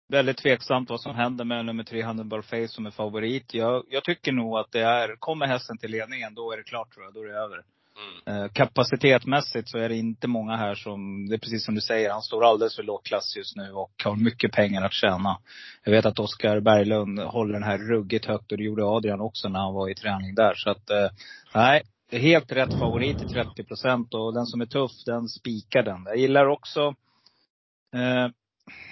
väldigt 0.08 0.36
tveksamt 0.36 0.90
vad 0.90 1.00
som 1.00 1.14
händer 1.14 1.44
med 1.44 1.64
nummer 1.64 1.84
tre 1.84 2.02
Hannibal 2.02 2.42
Face 2.42 2.68
som 2.68 2.86
är 2.86 2.90
favorit. 2.90 3.54
Jag, 3.54 3.84
jag 3.88 4.04
tycker 4.04 4.32
nog 4.32 4.58
att 4.58 4.72
det 4.72 4.80
är, 4.80 5.16
kommer 5.18 5.46
hästen 5.46 5.78
till 5.78 5.90
ledningen, 5.90 6.34
då 6.34 6.52
är 6.52 6.56
det 6.56 6.62
klart 6.62 6.94
tror 6.94 7.04
jag. 7.04 7.14
Då 7.14 7.20
är 7.20 7.26
det 7.26 7.38
över. 7.38 7.62
Mm. 7.96 8.42
Eh, 8.42 8.50
Kapacitetmässigt 8.52 9.68
så 9.68 9.78
är 9.78 9.88
det 9.88 9.96
inte 9.96 10.28
många 10.28 10.56
här 10.56 10.74
som, 10.74 11.26
det 11.28 11.34
är 11.34 11.38
precis 11.38 11.64
som 11.64 11.74
du 11.74 11.80
säger, 11.80 12.10
han 12.10 12.22
står 12.22 12.44
alldeles 12.44 12.76
för 12.76 12.82
låg 12.82 13.04
klass 13.04 13.36
just 13.36 13.56
nu 13.56 13.72
och 13.72 13.92
har 14.04 14.16
mycket 14.16 14.52
pengar 14.52 14.82
att 14.82 14.92
tjäna. 14.92 15.38
Jag 15.84 15.92
vet 15.92 16.06
att 16.06 16.18
Oskar 16.18 16.60
Berglund 16.60 17.18
håller 17.18 17.52
den 17.52 17.62
här 17.62 17.78
ruggigt 17.78 18.24
högt 18.24 18.52
och 18.52 18.58
det 18.58 18.64
gjorde 18.64 18.84
Adrian 18.84 19.20
också 19.20 19.48
när 19.48 19.60
han 19.60 19.74
var 19.74 19.88
i 19.88 19.94
träning 19.94 20.34
där. 20.34 20.54
Så 20.54 20.70
att, 20.70 20.90
eh, 20.90 21.08
nej. 21.54 21.82
Det 22.10 22.16
är 22.16 22.20
helt 22.20 22.52
rätt 22.52 22.78
favorit 22.78 23.18
till 23.18 23.28
30 23.28 23.64
procent 23.64 24.14
och 24.14 24.34
den 24.34 24.46
som 24.46 24.60
är 24.60 24.66
tuff, 24.66 24.92
den 25.06 25.28
spikar 25.28 25.82
den. 25.82 26.02
Jag 26.04 26.16
gillar 26.16 26.46
också 26.46 26.94
Eh, 27.94 28.28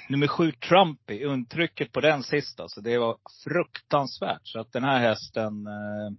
nummer 0.08 0.26
sju 0.26 0.52
Trumpy, 0.52 1.24
Untrycket 1.24 1.92
på 1.92 2.00
den 2.00 2.22
sista, 2.22 2.68
så 2.68 2.80
det 2.80 2.98
var 2.98 3.16
fruktansvärt. 3.44 4.40
Så 4.44 4.60
att 4.60 4.72
den 4.72 4.84
här 4.84 4.98
hästen, 4.98 5.66
eh, 5.66 6.10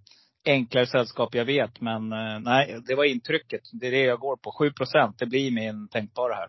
enklare 0.45 0.87
sällskap 0.87 1.35
jag 1.35 1.45
vet, 1.45 1.81
men 1.81 2.13
eh, 2.13 2.39
nej, 2.39 2.79
det 2.87 2.95
var 2.95 3.03
intrycket. 3.03 3.61
Det 3.73 3.87
är 3.87 3.91
det 3.91 4.03
jag 4.03 4.19
går 4.19 4.37
på. 4.37 4.51
7 4.51 4.71
procent, 4.71 5.19
det 5.19 5.25
blir 5.25 5.51
min 5.51 5.87
tänkbara 5.87 6.33
här. 6.33 6.47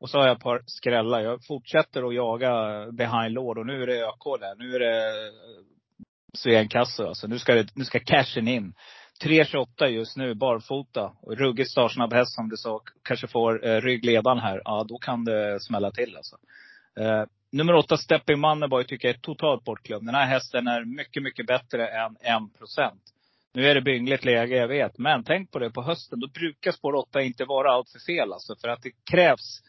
Och 0.00 0.10
så 0.10 0.18
har 0.18 0.26
jag 0.26 0.36
ett 0.36 0.42
par 0.42 0.62
skrällar. 0.66 1.20
Jag 1.20 1.46
fortsätter 1.46 2.08
att 2.08 2.14
jaga 2.14 2.86
behind 2.92 3.34
lord 3.34 3.58
och 3.58 3.66
nu 3.66 3.82
är 3.82 3.86
det 3.86 4.06
ÖK 4.06 4.40
där. 4.40 4.54
Nu 4.56 4.74
är 4.74 4.80
det 4.80 5.08
eh, 5.08 5.32
Sveankassa 6.34 7.08
alltså. 7.08 7.26
Nu 7.26 7.38
ska, 7.38 7.54
det, 7.54 7.76
nu 7.76 7.84
ska 7.84 8.00
cashen 8.00 8.48
in. 8.48 8.74
3.28 9.24 9.86
just 9.86 10.16
nu, 10.16 10.34
barfota. 10.34 11.12
Och 11.22 11.36
ruggigt 11.36 11.70
startsnabb 11.70 12.12
häst 12.12 12.34
som 12.34 12.48
du 12.48 12.56
sa. 12.56 12.80
Kanske 13.02 13.26
får 13.26 13.66
eh, 13.66 13.80
ryggledan 13.80 14.38
här. 14.38 14.62
Ja, 14.64 14.84
då 14.88 14.98
kan 14.98 15.24
det 15.24 15.60
smälla 15.60 15.90
till 15.90 16.16
alltså. 16.16 16.36
Eh, 17.00 17.24
nummer 17.52 17.74
åtta, 17.74 17.96
Stepping 17.96 18.40
Moneyboy, 18.40 18.84
tycker 18.84 19.08
jag 19.08 19.16
är 19.16 19.20
totalt 19.20 19.64
bortglömd. 19.64 20.06
Den 20.06 20.14
här 20.14 20.26
hästen 20.26 20.66
är 20.66 20.84
mycket, 20.84 21.22
mycket 21.22 21.46
bättre 21.46 21.88
än 21.88 22.16
1 22.20 22.58
procent. 22.58 23.02
Nu 23.54 23.66
är 23.66 23.74
det 23.74 23.80
byngligt 23.80 24.24
läge, 24.24 24.56
jag 24.56 24.68
vet. 24.68 24.98
Men 24.98 25.24
tänk 25.24 25.50
på 25.50 25.58
det, 25.58 25.70
på 25.70 25.82
hösten, 25.82 26.20
då 26.20 26.28
brukar 26.28 26.72
spår 26.72 26.94
8 26.94 27.22
inte 27.22 27.44
vara 27.44 27.72
allt 27.72 27.90
för 27.90 27.98
fel 27.98 28.32
alltså. 28.32 28.56
För 28.60 28.68
att 28.68 28.82
det 28.82 28.90
krävs 29.10 29.60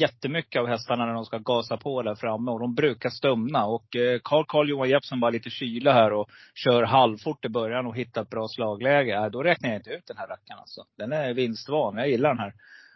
jättemycket 0.00 0.60
av 0.60 0.66
hästarna 0.66 1.06
när 1.06 1.14
de 1.14 1.24
ska 1.24 1.38
gasa 1.38 1.76
på 1.76 2.02
där 2.02 2.14
framme. 2.14 2.50
Och 2.50 2.60
de 2.60 2.74
brukar 2.74 3.10
stumna. 3.10 3.64
Och 3.66 3.96
eh, 3.96 4.20
Carl 4.24 4.44
Carl 4.48 4.68
Johan 4.68 4.88
Jeppsson 4.88 5.20
var 5.20 5.30
lite 5.30 5.50
kyla 5.50 5.92
här 5.92 6.12
och 6.12 6.30
kör 6.54 6.82
halvfort 6.82 7.44
i 7.44 7.48
början 7.48 7.86
och 7.86 7.96
hittar 7.96 8.22
ett 8.22 8.30
bra 8.30 8.48
slagläge. 8.48 9.14
Äh, 9.14 9.26
då 9.26 9.42
räknar 9.42 9.68
jag 9.68 9.78
inte 9.78 9.90
ut 9.90 10.06
den 10.06 10.16
här 10.16 10.28
rackaren 10.28 10.60
alltså. 10.60 10.84
Den 10.98 11.12
är 11.12 11.34
vinstvan. 11.34 11.96
Jag 11.96 12.08
gillar 12.08 12.28
den 12.28 12.38
här. 12.38 12.52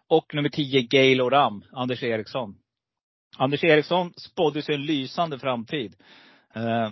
Och 0.09 0.35
nummer 0.35 0.49
10, 0.49 0.83
Gail 0.83 1.21
Oram, 1.21 1.65
Anders 1.73 2.03
Eriksson. 2.03 2.55
Anders 3.39 3.65
Eriksson 3.65 4.13
spådde 4.17 4.63
sig 4.63 4.75
en 4.75 4.83
lysande 4.83 5.39
framtid. 5.39 5.95
Eh, 6.55 6.91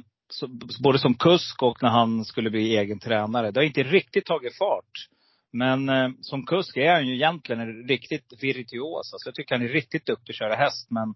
Både 0.82 0.98
som 0.98 1.14
kusk 1.14 1.62
och 1.62 1.82
när 1.82 1.90
han 1.90 2.24
skulle 2.24 2.50
bli 2.50 2.76
egen 2.76 2.98
tränare. 2.98 3.50
Det 3.50 3.60
har 3.60 3.64
inte 3.64 3.82
riktigt 3.82 4.26
tagit 4.26 4.58
fart. 4.58 5.08
Men 5.52 5.88
eh, 5.88 6.08
som 6.20 6.46
kusk 6.46 6.76
är 6.76 6.92
han 6.92 7.06
ju 7.06 7.14
egentligen 7.14 7.60
en 7.60 7.88
riktigt 7.88 8.42
virtuos. 8.42 9.12
Alltså 9.12 9.28
jag 9.28 9.34
tycker 9.34 9.54
han 9.54 9.64
är 9.64 9.68
riktigt 9.68 10.06
duktig 10.06 10.32
att 10.32 10.38
köra 10.38 10.54
häst. 10.54 10.90
Men 10.90 11.14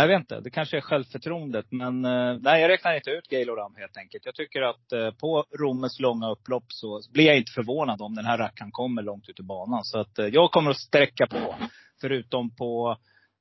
jag 0.00 0.08
vet 0.08 0.20
inte, 0.20 0.40
det 0.40 0.50
kanske 0.50 0.76
är 0.76 0.80
självförtroendet. 0.80 1.66
Men 1.70 2.04
eh, 2.04 2.38
nej, 2.40 2.60
jag 2.60 2.68
räknar 2.68 2.94
inte 2.94 3.10
ut 3.10 3.28
Gail 3.28 3.50
Oram 3.50 3.74
helt 3.76 3.96
enkelt. 3.96 4.26
Jag 4.26 4.34
tycker 4.34 4.62
att 4.62 4.92
eh, 4.92 5.10
på 5.10 5.44
Rommes 5.58 6.00
långa 6.00 6.30
upplopp 6.30 6.64
så 6.68 7.00
blir 7.12 7.26
jag 7.26 7.36
inte 7.36 7.52
förvånad 7.52 8.02
om 8.02 8.14
den 8.14 8.24
här 8.24 8.38
rackaren 8.38 8.70
kommer 8.70 9.02
långt 9.02 9.28
ut 9.28 9.40
i 9.40 9.42
banan. 9.42 9.84
Så 9.84 9.98
att 9.98 10.18
eh, 10.18 10.26
jag 10.26 10.50
kommer 10.50 10.70
att 10.70 10.80
sträcka 10.80 11.26
på. 11.26 11.54
Förutom 12.00 12.56
på 12.56 12.96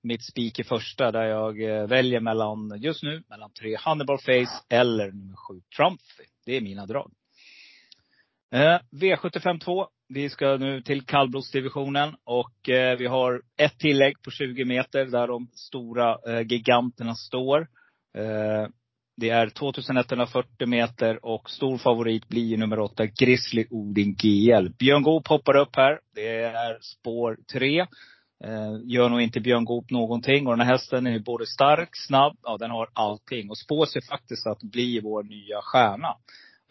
mitt 0.05 0.23
spik 0.23 0.59
i 0.59 0.63
första 0.63 1.11
där 1.11 1.23
jag 1.23 1.61
eh, 1.61 1.87
väljer 1.87 2.19
mellan, 2.19 2.73
just 2.81 3.03
nu, 3.03 3.23
mellan 3.29 3.51
tre 3.51 3.75
Hannibal 3.79 4.17
Face 4.17 4.63
eller 4.69 5.11
nummer 5.11 5.35
sju 5.35 5.61
Trumpy. 5.77 6.23
Det 6.45 6.57
är 6.57 6.61
mina 6.61 6.85
drag. 6.85 7.11
Eh, 8.53 8.79
V75 8.91 9.59
2. 9.59 9.87
Vi 10.07 10.29
ska 10.29 10.57
nu 10.57 10.81
till 10.81 11.05
kallblodsdivisionen 11.05 12.15
och 12.23 12.69
eh, 12.69 12.97
vi 12.97 13.07
har 13.07 13.41
ett 13.57 13.79
tillägg 13.79 14.21
på 14.21 14.31
20 14.31 14.65
meter 14.65 15.05
där 15.05 15.27
de 15.27 15.47
stora 15.53 16.17
eh, 16.27 16.41
giganterna 16.47 17.15
står. 17.15 17.61
Eh, 18.17 18.67
det 19.17 19.29
är 19.29 19.49
2140 19.49 20.67
meter 20.67 21.25
och 21.25 21.49
stor 21.49 21.77
favorit 21.77 22.27
blir 22.27 22.57
nummer 22.57 22.79
8 22.79 23.05
Grizzly 23.05 23.65
Odin 23.69 24.15
GL. 24.15 24.69
Björn 24.79 25.03
Goop 25.03 25.27
hoppar 25.27 25.55
upp 25.57 25.75
här. 25.75 25.99
Det 26.15 26.41
är 26.41 26.77
spår 26.81 27.37
3. 27.53 27.85
Eh, 28.43 28.73
gör 28.83 29.09
nog 29.09 29.21
inte 29.21 29.39
Björn 29.39 29.65
Goop 29.65 29.91
någonting. 29.91 30.47
Och 30.47 30.57
den 30.57 30.67
här 30.67 30.73
hästen 30.73 31.07
är 31.07 31.19
både 31.19 31.45
stark, 31.45 31.89
snabb, 32.07 32.37
ja 32.43 32.57
den 32.57 32.71
har 32.71 32.89
allting. 32.93 33.49
Och 33.49 33.57
spår 33.57 33.85
sig 33.85 34.01
faktiskt 34.01 34.47
att 34.47 34.63
bli 34.63 34.99
vår 34.99 35.23
nya 35.23 35.61
stjärna. 35.61 36.15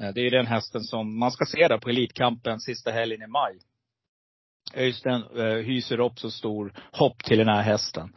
Eh, 0.00 0.14
det 0.14 0.20
är 0.20 0.30
den 0.30 0.46
hästen 0.46 0.80
som 0.80 1.18
man 1.18 1.30
ska 1.30 1.44
se 1.44 1.68
där 1.68 1.78
på 1.78 1.90
Elitkampen 1.90 2.60
sista 2.60 2.90
helgen 2.90 3.22
i 3.22 3.26
maj. 3.26 3.58
Öystein 4.74 5.22
eh, 5.36 5.44
hyser 5.44 6.00
också 6.00 6.30
stor 6.30 6.72
hopp 6.92 7.24
till 7.24 7.38
den 7.38 7.48
här 7.48 7.62
hästen. 7.62 8.12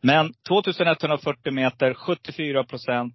Men 0.00 0.32
2140 0.48 1.52
meter, 1.52 1.94
74 1.94 2.64
procent. 2.64 3.14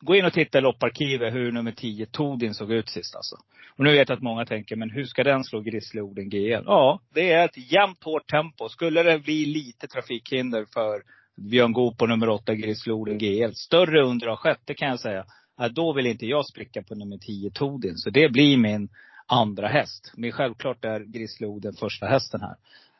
Gå 0.00 0.16
in 0.16 0.24
och 0.24 0.32
titta 0.32 0.58
i 0.58 0.60
lopparkivet 0.60 1.34
hur 1.34 1.52
nummer 1.52 1.72
10, 1.72 2.06
Todin, 2.06 2.54
såg 2.54 2.72
ut 2.72 2.88
sist 2.88 3.16
alltså. 3.16 3.36
Och 3.76 3.84
nu 3.84 3.92
vet 3.92 4.08
jag 4.08 4.16
att 4.16 4.22
många 4.22 4.46
tänker, 4.46 4.76
men 4.76 4.90
hur 4.90 5.04
ska 5.04 5.24
den 5.24 5.44
slå 5.44 5.60
Grizzly 5.60 6.00
Oden 6.00 6.28
GL? 6.28 6.64
Ja, 6.66 7.00
det 7.14 7.32
är 7.32 7.44
ett 7.44 7.72
jämnt 7.72 8.04
hårt 8.04 8.30
tempo. 8.30 8.68
Skulle 8.68 9.02
det 9.02 9.18
bli 9.18 9.46
lite 9.46 9.86
trafikhinder 9.86 10.66
för 10.74 11.02
Björn 11.36 11.72
Goop 11.72 12.02
och 12.02 12.08
nummer 12.08 12.28
8 12.28 12.54
Grizzly 12.54 12.92
Oden 12.92 13.18
GL. 13.18 13.52
Större 13.54 14.02
under 14.02 14.26
har 14.26 14.36
skett, 14.36 14.60
det 14.64 14.74
kan 14.74 14.88
jag 14.88 15.00
säga 15.00 15.24
då 15.70 15.92
vill 15.92 16.06
inte 16.06 16.26
jag 16.26 16.46
spricka 16.46 16.82
på 16.82 16.94
nummer 16.94 17.18
10 17.18 17.50
Todin. 17.50 17.96
Så 17.96 18.10
det 18.10 18.28
blir 18.28 18.56
min 18.56 18.88
andra 19.26 19.68
häst. 19.68 20.12
Men 20.16 20.32
självklart 20.32 20.84
är 20.84 21.00
Grizzly 21.00 21.46
Oden 21.46 21.74
första 21.74 22.06
hästen 22.06 22.40
här. 22.40 22.56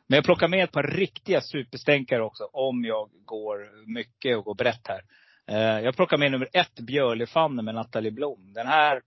Men 0.07 0.17
jag 0.17 0.25
plockar 0.25 0.49
med 0.49 0.65
ett 0.65 0.73
par 0.73 0.83
riktiga 0.83 1.41
superstänkare 1.41 2.23
också. 2.23 2.45
Om 2.53 2.85
jag 2.85 3.11
går 3.25 3.87
mycket 3.87 4.37
och 4.37 4.45
går 4.45 4.55
brett 4.55 4.89
här. 4.89 5.01
Eh, 5.49 5.81
jag 5.81 5.97
plockar 5.97 6.19
med 6.19 6.33
nummer 6.33 6.49
ett, 6.53 6.81
Björlefanne 6.81 7.63
med 7.63 7.75
Nathalie 7.75 8.11
Blom. 8.11 8.53
Den 8.53 8.67
här, 8.67 9.03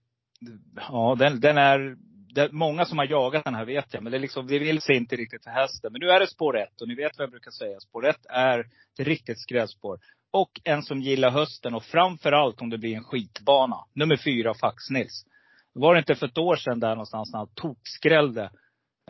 ja 0.76 1.16
den, 1.18 1.40
den 1.40 1.58
är, 1.58 1.96
det 2.34 2.52
många 2.52 2.84
som 2.84 2.98
har 2.98 3.04
jagat 3.04 3.44
den 3.44 3.54
här 3.54 3.64
vet 3.64 3.94
jag. 3.94 4.02
Men 4.02 4.12
det, 4.12 4.18
är 4.18 4.20
liksom, 4.20 4.46
det 4.46 4.58
vill 4.58 4.80
sig 4.80 4.96
inte 4.96 5.16
riktigt 5.16 5.44
för 5.44 5.50
hästen. 5.50 5.92
Men 5.92 6.00
nu 6.00 6.10
är 6.10 6.20
det 6.20 6.26
spår 6.26 6.58
ett. 6.58 6.80
Och 6.80 6.88
ni 6.88 6.94
vet 6.94 7.18
vad 7.18 7.22
jag 7.22 7.30
brukar 7.30 7.50
säga. 7.50 7.80
Spår 7.80 8.06
ett 8.06 8.26
är 8.28 8.60
ett 8.60 9.06
riktigt 9.06 9.40
skrädspår. 9.40 9.98
Och 10.30 10.60
en 10.64 10.82
som 10.82 11.00
gillar 11.00 11.30
hösten 11.30 11.74
och 11.74 11.84
framförallt 11.84 12.60
om 12.60 12.70
det 12.70 12.78
blir 12.78 12.96
en 12.96 13.04
skitbana. 13.04 13.76
Nummer 13.94 14.16
fyra, 14.16 14.54
Fax-Nils. 14.54 15.26
Var 15.72 15.94
det 15.94 15.98
inte 15.98 16.14
för 16.14 16.26
ett 16.26 16.38
år 16.38 16.56
sedan 16.56 16.80
där 16.80 16.88
någonstans 16.88 17.32
när 17.32 17.38
han 17.38 17.48
tokskrällde. 17.54 18.50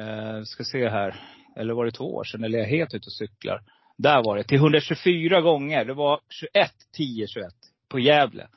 Eh, 0.01 0.43
ska 0.45 0.65
se 0.65 0.89
här. 0.89 1.21
Eller 1.57 1.75
var 1.75 1.85
det 1.85 1.91
två 1.91 2.15
år 2.15 2.25
sedan? 2.25 2.45
Eller 2.45 2.59
är 2.59 2.63
jag 2.63 2.69
helt 2.69 2.95
ute 2.95 3.07
och 3.07 3.13
cyklar? 3.13 3.63
Där 3.97 4.23
var 4.25 4.37
det. 4.37 4.45
Till 4.45 4.59
124 4.59 5.41
gånger. 5.41 5.85
Det 5.85 5.95
var 5.95 6.21
21, 6.29 6.71
10, 6.97 7.27
21. 7.27 7.47
På 7.89 7.99
Gävle. 7.99 8.49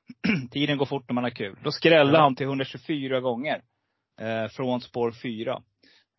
Tiden 0.50 0.78
går 0.78 0.86
fort 0.86 1.08
när 1.08 1.14
man 1.14 1.24
har 1.24 1.30
kul. 1.30 1.58
Då 1.64 1.72
skrällde 1.72 2.18
han 2.18 2.36
till 2.36 2.46
124 2.46 3.20
gånger. 3.20 3.62
Eh, 4.20 4.48
från 4.48 4.80
spår 4.80 5.12
4. 5.12 5.62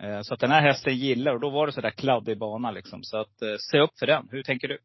Eh, 0.04 0.22
så 0.22 0.34
att 0.34 0.40
den 0.40 0.52
här 0.52 0.62
hästen 0.62 0.96
gillar, 0.96 1.34
och 1.34 1.40
då 1.40 1.50
var 1.50 1.68
det 1.68 1.74
sådär 1.74 1.90
kladdig 1.90 2.38
bana 2.38 2.72
liksom. 2.72 3.04
Så 3.04 3.18
att, 3.18 3.42
eh, 3.42 3.56
se 3.72 3.80
upp 3.80 4.00
för 4.00 4.08
den. 4.08 4.28
Hur 4.32 4.44
tänker 4.44 4.68
du? 4.68 4.78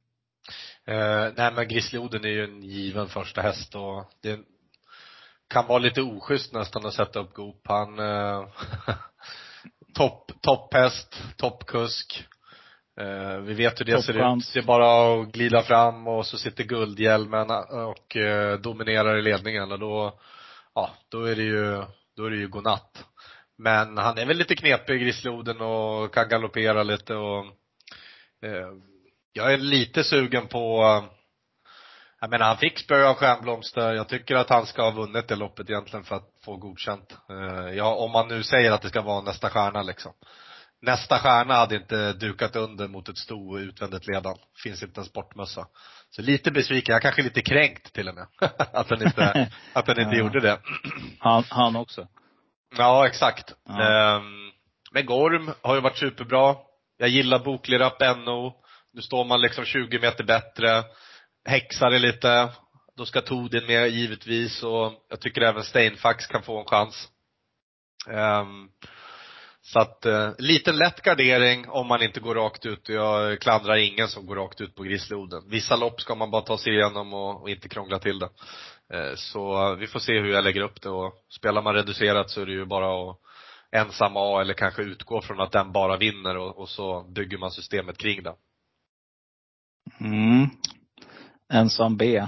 Uh, 0.89 1.33
nej 1.37 1.53
men 1.55 1.69
Grizzlyoden 1.69 2.25
är 2.25 2.29
ju 2.29 2.45
en 2.45 2.63
given 2.63 3.09
första 3.09 3.43
häst 3.43 3.75
och 3.75 4.05
det 4.23 4.41
kan 5.49 5.67
vara 5.67 5.79
lite 5.79 6.03
oschysst 6.03 6.53
nästan 6.53 6.87
att 6.87 6.95
sätta 6.95 7.21
upp 7.21 7.35
Goop. 7.35 7.61
Han, 7.65 7.99
uh, 7.99 8.49
topp, 9.95 10.33
topphäst, 10.41 11.23
toppkusk. 11.37 12.25
Uh, 13.01 13.39
vi 13.39 13.55
vet 13.55 13.81
hur 13.81 13.85
det 13.85 14.03
ser 14.03 14.13
ut. 14.13 14.53
Det 14.55 14.59
är 14.59 14.63
bara 14.63 15.13
att 15.23 15.29
glida 15.29 15.63
fram 15.63 16.09
och 16.09 16.27
så 16.27 16.39
sitter 16.39 16.65
guldhjälmen 16.65 17.51
och 17.71 18.17
uh, 18.17 18.55
dominerar 18.61 19.19
i 19.19 19.23
ledningen 19.23 19.73
och 19.73 19.79
då, 19.79 20.21
ja, 20.75 20.91
då 21.09 21.25
är 21.25 21.37
det 21.37 21.43
ju, 21.43 21.85
då 22.17 22.25
är 22.25 22.31
det 22.31 22.37
ju 22.37 22.49
godnatt. 22.49 23.05
Men 23.59 23.99
han 23.99 24.19
är 24.19 24.27
väl 24.27 24.37
lite 24.37 24.57
knepig, 24.57 25.01
Grizzlyoden, 25.01 25.61
och 25.61 26.15
kan 26.15 26.29
galoppera 26.29 26.83
lite 26.83 27.15
och 27.15 27.47
jag 29.33 29.53
är 29.53 29.59
lite 29.59 30.05
sugen 30.05 30.47
på 30.47 30.85
jag 32.21 32.31
menar 32.31 32.47
han 32.47 32.57
fick 32.57 32.79
spö 32.79 33.07
av 33.09 33.15
Stjärnblomster. 33.15 33.95
Jag 33.95 34.09
tycker 34.09 34.37
att 34.37 34.51
han 34.51 34.67
ska 34.67 34.83
ha 34.83 34.91
vunnit 34.91 35.29
det 35.29 35.37
loppet 35.37 35.71
egentligen 35.71 36.05
för 36.05 36.17
att 36.17 36.31
få 36.45 36.57
godkänt. 36.57 37.17
Eh, 37.31 37.77
ja, 37.77 37.95
om 37.95 38.11
man 38.11 38.29
nu 38.29 38.43
säger 38.43 38.73
att 38.73 38.83
det 38.83 38.89
ska 38.89 39.03
vara 39.03 39.23
nästa 39.23 39.51
stjärna 39.51 39.83
liksom. 39.83 40.13
Nästa 40.83 41.19
stjärna 41.19 41.55
hade 41.55 41.77
inte 41.77 42.13
dukat 42.13 42.57
under 42.57 42.89
mot 42.89 43.09
ett 43.09 43.19
sto 43.19 43.59
utvändigt 43.59 44.07
ledan. 44.07 44.37
Finns 44.63 44.83
inte 44.83 45.01
en 45.01 45.05
sportmössa. 45.05 45.67
Så 46.11 46.23
lite 46.23 46.51
besviken, 46.51 46.93
jag 46.93 47.03
kanske 47.03 47.23
lite 47.23 47.43
kränkt 47.43 47.93
till 47.93 48.09
och 48.09 48.15
med. 48.15 48.27
att 48.59 48.89
den 48.89 49.03
inte, 49.03 49.51
att 49.73 49.87
den 49.87 50.01
inte 50.01 50.17
ja. 50.17 50.23
gjorde 50.23 50.41
det. 50.41 50.61
Han, 51.19 51.45
han 51.49 51.77
också. 51.77 52.09
Ja, 52.77 53.07
exakt. 53.07 53.55
Ja. 53.65 54.17
Um, 54.17 54.53
men 54.93 55.07
Gorm 55.07 55.51
har 55.63 55.75
ju 55.75 55.81
varit 55.81 55.99
superbra. 55.99 56.57
Jag 56.97 57.09
gillar 57.09 57.39
Boklirapp 57.39 58.01
NO. 58.01 58.55
Nu 58.93 59.03
står 59.03 59.25
man 59.25 59.41
liksom 59.41 59.65
20 59.65 59.99
meter 59.99 60.25
bättre, 60.25 60.85
häxar 61.45 61.91
det 61.91 61.99
lite. 61.99 62.49
Då 62.97 63.07
ska 63.07 63.21
Todin 63.21 63.67
med 63.67 63.89
givetvis 63.89 64.63
och 64.63 64.93
jag 65.09 65.21
tycker 65.21 65.41
även 65.41 65.65
Steinfax 65.65 66.27
kan 66.27 66.43
få 66.43 66.61
en 66.61 66.67
chans. 66.67 67.09
Um, 68.07 68.71
så 69.73 69.79
att, 69.79 70.07
uh, 70.07 70.31
liten 70.39 70.77
lätt 70.77 71.03
gardering 71.03 71.69
om 71.69 71.87
man 71.87 72.03
inte 72.03 72.21
går 72.21 72.35
rakt 72.35 72.67
ut. 72.67 72.89
Jag 72.89 73.41
klandrar 73.41 73.77
ingen 73.77 74.09
som 74.09 74.27
går 74.27 74.37
rakt 74.37 74.61
ut 74.61 74.75
på 74.75 74.83
Grizzlyoden. 74.83 75.43
Vissa 75.51 75.77
lopp 75.77 76.01
ska 76.01 76.15
man 76.15 76.31
bara 76.31 76.43
ta 76.43 76.59
sig 76.59 76.73
igenom 76.73 77.15
och, 77.15 77.43
och 77.43 77.51
inte 77.51 77.69
krångla 77.69 77.99
till 77.99 78.19
det. 78.19 78.29
Uh, 78.95 79.15
så 79.15 79.75
vi 79.75 79.87
får 79.87 80.01
se 80.01 80.13
hur 80.13 80.33
jag 80.33 80.45
lägger 80.45 80.61
upp 80.61 80.83
det 80.83 80.89
och 80.91 81.13
spelar 81.29 81.63
man 81.63 81.75
reducerat 81.75 82.31
så 82.31 82.41
är 82.41 82.47
det 82.47 82.53
ju 82.53 82.65
bara 82.65 83.11
att 83.11 83.17
ensam 83.73 84.13
A 84.17 84.41
eller 84.41 84.55
kanske 84.55 84.83
utgå 84.83 85.21
från 85.21 85.41
att 85.41 85.53
den 85.53 85.73
bara 85.73 85.97
vinner 85.97 86.37
och, 86.37 86.59
och 86.59 86.69
så 86.69 87.03
bygger 87.03 87.39
man 87.39 87.51
systemet 87.51 87.99
kring 87.99 88.23
det. 88.23 88.35
Mm. 90.01 90.49
Ensam 91.53 91.97
B. 91.97 92.19
Uh, 92.19 92.27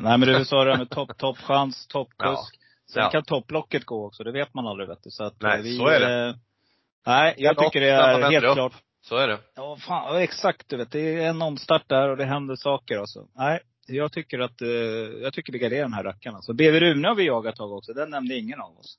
nej 0.00 0.18
men 0.18 0.20
du 0.20 0.44
sa 0.44 0.64
det 0.64 0.70
här 0.70 0.78
med 0.78 0.90
topp, 0.90 1.18
toppchans, 1.18 1.86
toppkusk. 1.88 2.56
Ja. 2.58 2.92
Sen 2.92 3.02
ja. 3.02 3.10
kan 3.10 3.24
topplocket 3.24 3.84
gå 3.84 4.06
också. 4.06 4.24
Det 4.24 4.32
vet 4.32 4.54
man 4.54 4.66
aldrig 4.66 4.88
vet 4.88 5.02
du. 5.02 5.10
Så 5.10 5.24
att 5.24 5.42
nej, 5.42 5.62
vi, 5.62 5.76
så 5.76 5.86
är 5.86 6.00
det. 6.00 6.38
Nej, 7.06 7.34
jag 7.38 7.58
tycker 7.58 7.80
det 7.80 7.90
är 7.90 8.30
helt 8.30 8.54
klart. 8.54 8.72
Så 9.02 9.16
är 9.16 9.28
det. 9.28 9.38
Ja, 9.56 9.76
fan, 9.76 10.16
exakt. 10.16 10.68
Du 10.68 10.76
vet, 10.76 10.92
det 10.92 11.00
är 11.00 11.28
en 11.28 11.42
omstart 11.42 11.88
där 11.88 12.08
och 12.08 12.16
det 12.16 12.24
händer 12.24 12.56
saker 12.56 12.98
alltså. 12.98 13.26
Nej, 13.34 13.60
jag 13.86 14.12
tycker 14.12 14.38
att, 14.38 14.62
uh, 14.62 14.68
jag 15.22 15.32
tycker 15.32 15.52
det 15.52 15.58
garderar 15.58 15.82
den 15.82 15.92
här 15.92 16.04
rackaren 16.04 16.36
alltså. 16.36 16.52
BV 16.52 16.80
Rune 16.80 17.08
har 17.08 17.14
vi 17.14 17.26
jagat 17.26 17.56
tag 17.56 17.72
också. 17.72 17.92
Den 17.92 18.10
nämnde 18.10 18.34
ingen 18.34 18.60
av 18.60 18.78
oss. 18.78 18.98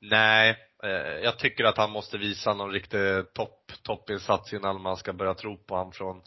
Nej, 0.00 0.56
eh, 0.84 0.90
jag 1.24 1.38
tycker 1.38 1.64
att 1.64 1.76
han 1.76 1.90
måste 1.90 2.18
visa 2.18 2.54
någon 2.54 2.72
riktig 2.72 3.00
topp, 3.34 3.72
toppinsats 3.82 4.52
innan 4.52 4.82
man 4.82 4.96
ska 4.96 5.12
börja 5.12 5.34
tro 5.34 5.56
på 5.56 5.76
honom 5.76 5.92
från 5.92 6.22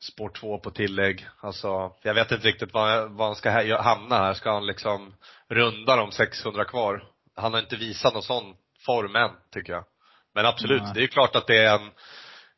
spår 0.00 0.28
2 0.28 0.58
på 0.58 0.70
tillägg. 0.70 1.26
Alltså, 1.40 1.92
jag 2.02 2.14
vet 2.14 2.32
inte 2.32 2.48
riktigt 2.48 2.74
var, 2.74 3.06
var 3.06 3.26
han 3.26 3.36
ska 3.36 3.50
hamna 3.82 4.18
här. 4.18 4.34
Ska 4.34 4.52
han 4.52 4.66
liksom 4.66 5.14
runda 5.48 5.96
de 5.96 6.12
600 6.12 6.64
kvar? 6.64 7.04
Han 7.36 7.52
har 7.52 7.60
inte 7.60 7.76
visat 7.76 8.14
någon 8.14 8.22
sån 8.22 8.54
form 8.86 9.16
än, 9.16 9.30
tycker 9.52 9.72
jag. 9.72 9.84
Men 10.34 10.46
absolut, 10.46 10.82
mm. 10.82 10.94
det 10.94 11.02
är 11.02 11.06
klart 11.06 11.36
att 11.36 11.46
det 11.46 11.58
är 11.58 11.74
en, 11.74 11.90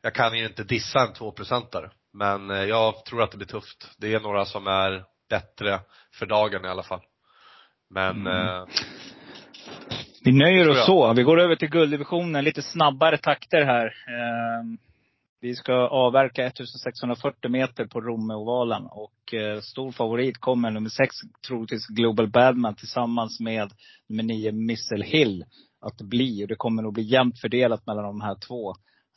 jag 0.03 0.15
kan 0.15 0.39
ju 0.39 0.47
inte 0.47 0.65
dissa 0.65 1.01
en 1.01 1.13
2-procentare. 1.13 1.91
Men 2.13 2.51
eh, 2.51 2.65
jag 2.65 3.05
tror 3.05 3.23
att 3.23 3.31
det 3.31 3.37
blir 3.37 3.47
tufft. 3.47 3.95
Det 3.99 4.15
är 4.15 4.21
några 4.21 4.45
som 4.45 4.67
är 4.67 5.05
bättre 5.31 5.81
för 6.15 6.27
dagen 6.27 6.65
i 6.65 6.69
alla 6.69 6.83
fall. 6.83 7.01
Men 7.91 8.27
mm. 8.27 8.47
eh, 8.47 8.65
vi 10.25 10.33
nöjer 10.33 10.69
oss 10.69 10.87
så. 10.87 11.13
Vi 11.13 11.23
går 11.23 11.41
över 11.41 11.57
till 11.57 11.71
gulddivisionen. 11.71 12.45
Lite 12.45 12.63
snabbare 12.63 13.19
takter 13.19 13.65
här. 13.65 13.87
Ehm, 13.87 14.79
vi 15.41 15.55
ska 15.55 15.73
avverka 15.73 16.47
1640 16.47 17.51
meter 17.51 17.87
på 17.87 18.01
Rommeovalen 18.01 18.87
och 18.87 19.35
eh, 19.35 19.61
stor 19.61 19.93
favorit 19.93 20.39
kommer 20.39 20.71
nummer 20.71 20.89
sex, 20.89 21.17
troligtvis 21.47 21.87
Global 21.87 22.29
Badman 22.29 22.75
tillsammans 22.75 23.41
med 23.41 23.73
nummer 24.09 24.23
nio 24.23 24.53
Missile 24.53 25.05
Hill 25.05 25.45
att 25.83 25.97
bli. 25.97 26.45
Och 26.45 26.49
det 26.49 26.55
kommer 26.55 26.83
nog 26.83 26.93
bli 26.93 27.03
jämnt 27.03 27.41
fördelat 27.41 27.87
mellan 27.87 28.05
de 28.05 28.21
här 28.21 28.37
två. 28.49 28.75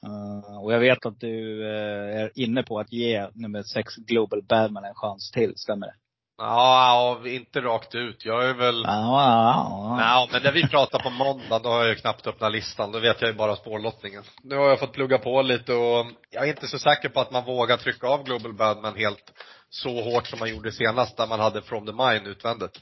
Uh, 0.07 0.63
och 0.63 0.73
jag 0.73 0.79
vet 0.79 1.05
att 1.05 1.19
du 1.19 1.63
uh, 1.63 2.21
är 2.21 2.31
inne 2.35 2.63
på 2.63 2.79
att 2.79 2.91
ge 2.91 3.27
nummer 3.33 3.63
sex 3.63 3.95
Global 3.95 4.43
Badman 4.43 4.85
en 4.85 4.95
chans 4.95 5.31
till, 5.31 5.53
stämmer 5.55 5.87
det? 5.87 5.93
Ja, 6.37 7.21
inte 7.25 7.61
rakt 7.61 7.95
ut. 7.95 8.25
Jag 8.25 8.49
är 8.49 8.53
väl, 8.53 8.83
ja, 8.87 9.97
ja, 9.99 10.27
men 10.31 10.43
när 10.43 10.51
vi 10.51 10.67
pratar 10.67 10.99
på 10.99 11.09
måndag, 11.09 11.59
då 11.59 11.69
har 11.69 11.79
jag 11.79 11.89
ju 11.89 11.95
knappt 11.95 12.27
öppnat 12.27 12.51
listan. 12.51 12.91
Då 12.91 12.99
vet 12.99 13.21
jag 13.21 13.29
ju 13.29 13.37
bara 13.37 13.55
spårlottningen. 13.55 14.23
Nu 14.43 14.55
har 14.55 14.69
jag 14.69 14.79
fått 14.79 14.93
plugga 14.93 15.17
på 15.17 15.41
lite 15.41 15.73
och 15.73 16.05
jag 16.31 16.43
är 16.43 16.49
inte 16.49 16.67
så 16.67 16.79
säker 16.79 17.09
på 17.09 17.19
att 17.19 17.31
man 17.31 17.45
vågar 17.45 17.77
trycka 17.77 18.07
av 18.07 18.23
Global 18.23 18.53
Badman 18.53 18.95
helt 18.95 19.33
så 19.69 20.01
hårt 20.01 20.27
som 20.27 20.39
man 20.39 20.49
gjorde 20.49 20.71
senast, 20.71 21.17
där 21.17 21.27
man 21.27 21.39
hade 21.39 21.61
From 21.61 21.85
the 21.85 21.91
Mine 21.91 22.29
utvändigt. 22.29 22.79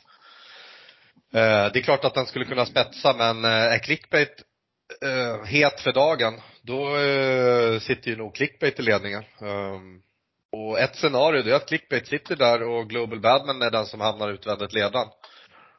Eh, 1.33 1.71
det 1.73 1.79
är 1.79 1.83
klart 1.83 2.05
att 2.05 2.13
den 2.13 2.25
skulle 2.25 2.45
kunna 2.45 2.65
spetsa, 2.65 3.13
men 3.13 3.45
eh, 3.45 3.73
är 3.73 3.79
clickbait 3.79 4.43
eh, 5.01 5.45
het 5.45 5.79
för 5.79 5.93
dagen, 5.93 6.33
då 6.61 6.95
sitter 7.79 8.09
ju 8.09 8.17
nog 8.17 8.35
clickbait 8.35 8.79
i 8.79 8.81
ledningen. 8.81 9.23
Ehm, 9.41 10.01
och 10.51 10.79
ett 10.79 10.95
scenario 10.95 11.41
det 11.41 11.51
är 11.51 11.55
att 11.55 11.67
clickbait 11.67 12.07
sitter 12.07 12.35
där 12.35 12.63
och 12.63 12.89
Global 12.89 13.19
Badman 13.19 13.61
är 13.61 13.71
den 13.71 13.85
som 13.85 14.01
hamnar 14.01 14.29
utvändigt 14.29 14.73
ledan. 14.73 15.07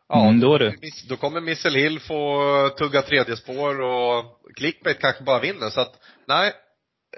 Ja, 0.08 0.28
mm, 0.28 0.40
då, 0.40 0.58
du. 0.58 0.78
då 1.08 1.16
kommer 1.16 1.40
Missile 1.40 1.78
Hill 1.78 2.00
få 2.00 2.68
tugga 2.78 3.02
tredje 3.02 3.36
spår 3.36 3.80
och 3.80 4.24
clickbait 4.56 5.00
kanske 5.00 5.24
bara 5.24 5.40
vinner. 5.40 5.70
Så 5.70 5.80
att, 5.80 5.94
nej. 6.28 6.52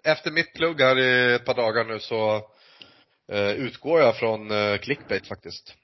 Efter 0.04 0.30
mitt 0.30 0.54
plugg 0.54 0.80
här 0.80 0.98
i 0.98 1.34
ett 1.34 1.44
par 1.44 1.54
dagar 1.54 1.84
nu 1.84 1.98
så 1.98 2.42
utgår 3.56 4.00
jag 4.00 4.16
från 4.16 4.48
clickbait 4.78 5.26
faktiskt. 5.26 5.74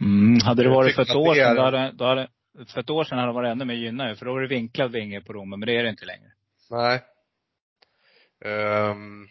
Mm, 0.00 0.40
hade 0.44 0.62
det 0.62 0.68
varit 0.68 0.94
för 0.94 1.02
ett 1.02 1.14
år 1.14 1.34
sedan, 1.34 1.56
då 1.56 1.62
hade, 1.62 1.92
då 1.92 2.04
hade, 2.04 2.28
för 2.66 2.80
ett 2.80 2.90
år 2.90 3.04
sedan 3.04 3.18
hade 3.18 3.30
det 3.30 3.34
varit 3.34 3.52
ännu 3.52 3.64
mer 3.64 3.74
gynnat 3.74 4.18
för 4.18 4.26
då 4.26 4.32
var 4.32 4.40
det 4.40 4.48
vinklad 4.48 4.92
vinge 4.92 5.20
på 5.20 5.32
Romme, 5.32 5.56
men 5.56 5.66
det 5.66 5.76
är 5.76 5.82
det 5.82 5.90
inte 5.90 6.04
längre. 6.04 6.30
Nej. 6.70 7.02
Um, 8.44 9.28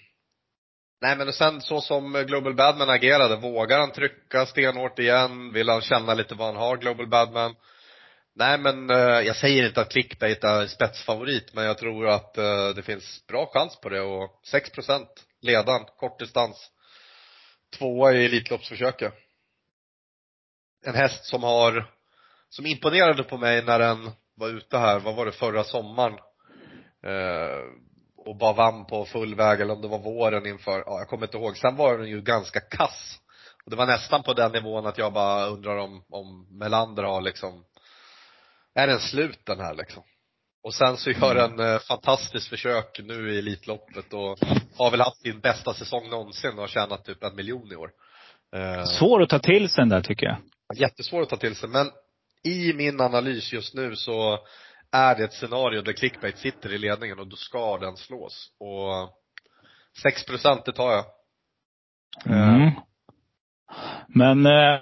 Nej 1.01 1.17
men 1.17 1.27
och 1.27 1.35
sen 1.35 1.61
så 1.61 1.81
som 1.81 2.25
Global 2.27 2.53
Badman 2.53 2.89
agerade, 2.89 3.35
vågar 3.35 3.79
han 3.79 3.91
trycka 3.91 4.45
stenhårt 4.45 4.99
igen? 4.99 5.53
Vill 5.53 5.69
han 5.69 5.81
känna 5.81 6.13
lite 6.13 6.35
vad 6.35 6.47
han 6.47 6.55
har, 6.55 6.77
Global 6.77 7.07
Badman? 7.07 7.55
Nej 8.35 8.57
men 8.57 8.89
eh, 8.89 8.97
jag 8.97 9.35
säger 9.35 9.67
inte 9.67 9.81
att 9.81 9.91
clickbait 9.91 10.43
är 10.43 10.67
spetsfavorit, 10.67 11.53
men 11.53 11.63
jag 11.63 11.77
tror 11.77 12.07
att 12.07 12.37
eh, 12.37 12.69
det 12.75 12.81
finns 12.81 13.27
bra 13.27 13.49
chans 13.53 13.79
på 13.81 13.89
det 13.89 14.01
och 14.01 14.41
6% 14.53 15.05
ledan, 15.41 15.85
kort 15.97 16.19
distans. 16.19 16.71
Tvåa 17.77 18.13
i 18.13 18.25
Elitloppsförsöket. 18.25 19.13
En 20.85 20.95
häst 20.95 21.25
som 21.25 21.43
har, 21.43 21.85
som 22.49 22.65
imponerade 22.65 23.23
på 23.23 23.37
mig 23.37 23.63
när 23.65 23.79
den 23.79 24.11
var 24.35 24.47
ute 24.47 24.77
här, 24.77 24.99
vad 24.99 25.15
var 25.15 25.25
det, 25.25 25.31
förra 25.31 25.63
sommaren. 25.63 26.17
Eh, 27.03 27.59
och 28.25 28.35
bara 28.35 28.53
vann 28.53 28.85
på 28.85 29.05
full 29.05 29.35
väg 29.35 29.61
eller 29.61 29.73
om 29.73 29.81
det 29.81 29.87
var 29.87 29.99
våren 29.99 30.45
inför, 30.45 30.83
ja 30.85 30.99
jag 30.99 31.07
kommer 31.07 31.25
inte 31.25 31.37
ihåg. 31.37 31.57
Sen 31.57 31.75
var 31.75 31.97
den 31.97 32.09
ju 32.09 32.21
ganska 32.21 32.59
kass. 32.59 33.19
Och 33.65 33.71
det 33.71 33.77
var 33.77 33.85
nästan 33.85 34.23
på 34.23 34.33
den 34.33 34.51
nivån 34.51 34.85
att 34.85 34.97
jag 34.97 35.13
bara 35.13 35.45
undrar 35.45 35.77
om, 35.77 36.03
om 36.09 36.57
Melander 36.57 37.03
har 37.03 37.21
liksom, 37.21 37.65
är 38.75 38.87
den 38.87 38.99
slut 38.99 39.39
den 39.45 39.59
här 39.59 39.73
liksom? 39.73 40.03
Och 40.63 40.73
sen 40.73 40.97
så 40.97 41.11
gör 41.11 41.35
den 41.35 41.59
eh, 41.59 41.79
fantastiskt 41.79 42.47
försök 42.47 42.99
nu 43.03 43.33
i 43.33 43.39
Elitloppet 43.39 44.13
och 44.13 44.39
har 44.77 44.91
väl 44.91 45.01
haft 45.01 45.21
sin 45.21 45.39
bästa 45.39 45.73
säsong 45.73 46.09
någonsin 46.09 46.51
och 46.51 46.59
har 46.59 46.67
tjänat 46.67 47.05
typ 47.05 47.23
en 47.23 47.35
miljon 47.35 47.71
i 47.71 47.75
år. 47.75 47.91
Eh, 48.55 48.85
Svår 48.85 49.21
att 49.21 49.29
ta 49.29 49.39
till 49.39 49.69
sig 49.69 49.81
den 49.81 49.89
där 49.89 50.01
tycker 50.01 50.25
jag. 50.25 50.37
Jättesvår 50.75 51.21
att 51.21 51.29
ta 51.29 51.37
till 51.37 51.55
sig 51.55 51.69
men 51.69 51.87
i 52.43 52.73
min 52.73 53.01
analys 53.01 53.53
just 53.53 53.73
nu 53.73 53.95
så 53.95 54.39
är 54.91 55.15
det 55.15 55.23
ett 55.23 55.33
scenario 55.33 55.81
där 55.81 55.93
clickbait 55.93 56.37
sitter 56.37 56.73
i 56.73 56.77
ledningen 56.77 57.19
och 57.19 57.27
då 57.27 57.35
ska 57.35 57.77
den 57.77 57.97
slås. 57.97 58.51
Och 58.59 59.19
6 60.01 60.25
procent, 60.25 60.65
det 60.65 60.71
tar 60.71 60.91
jag. 60.91 61.05
Mm. 62.25 62.67
Uh. 62.67 62.71
Men 64.07 64.45
eh, 64.45 64.79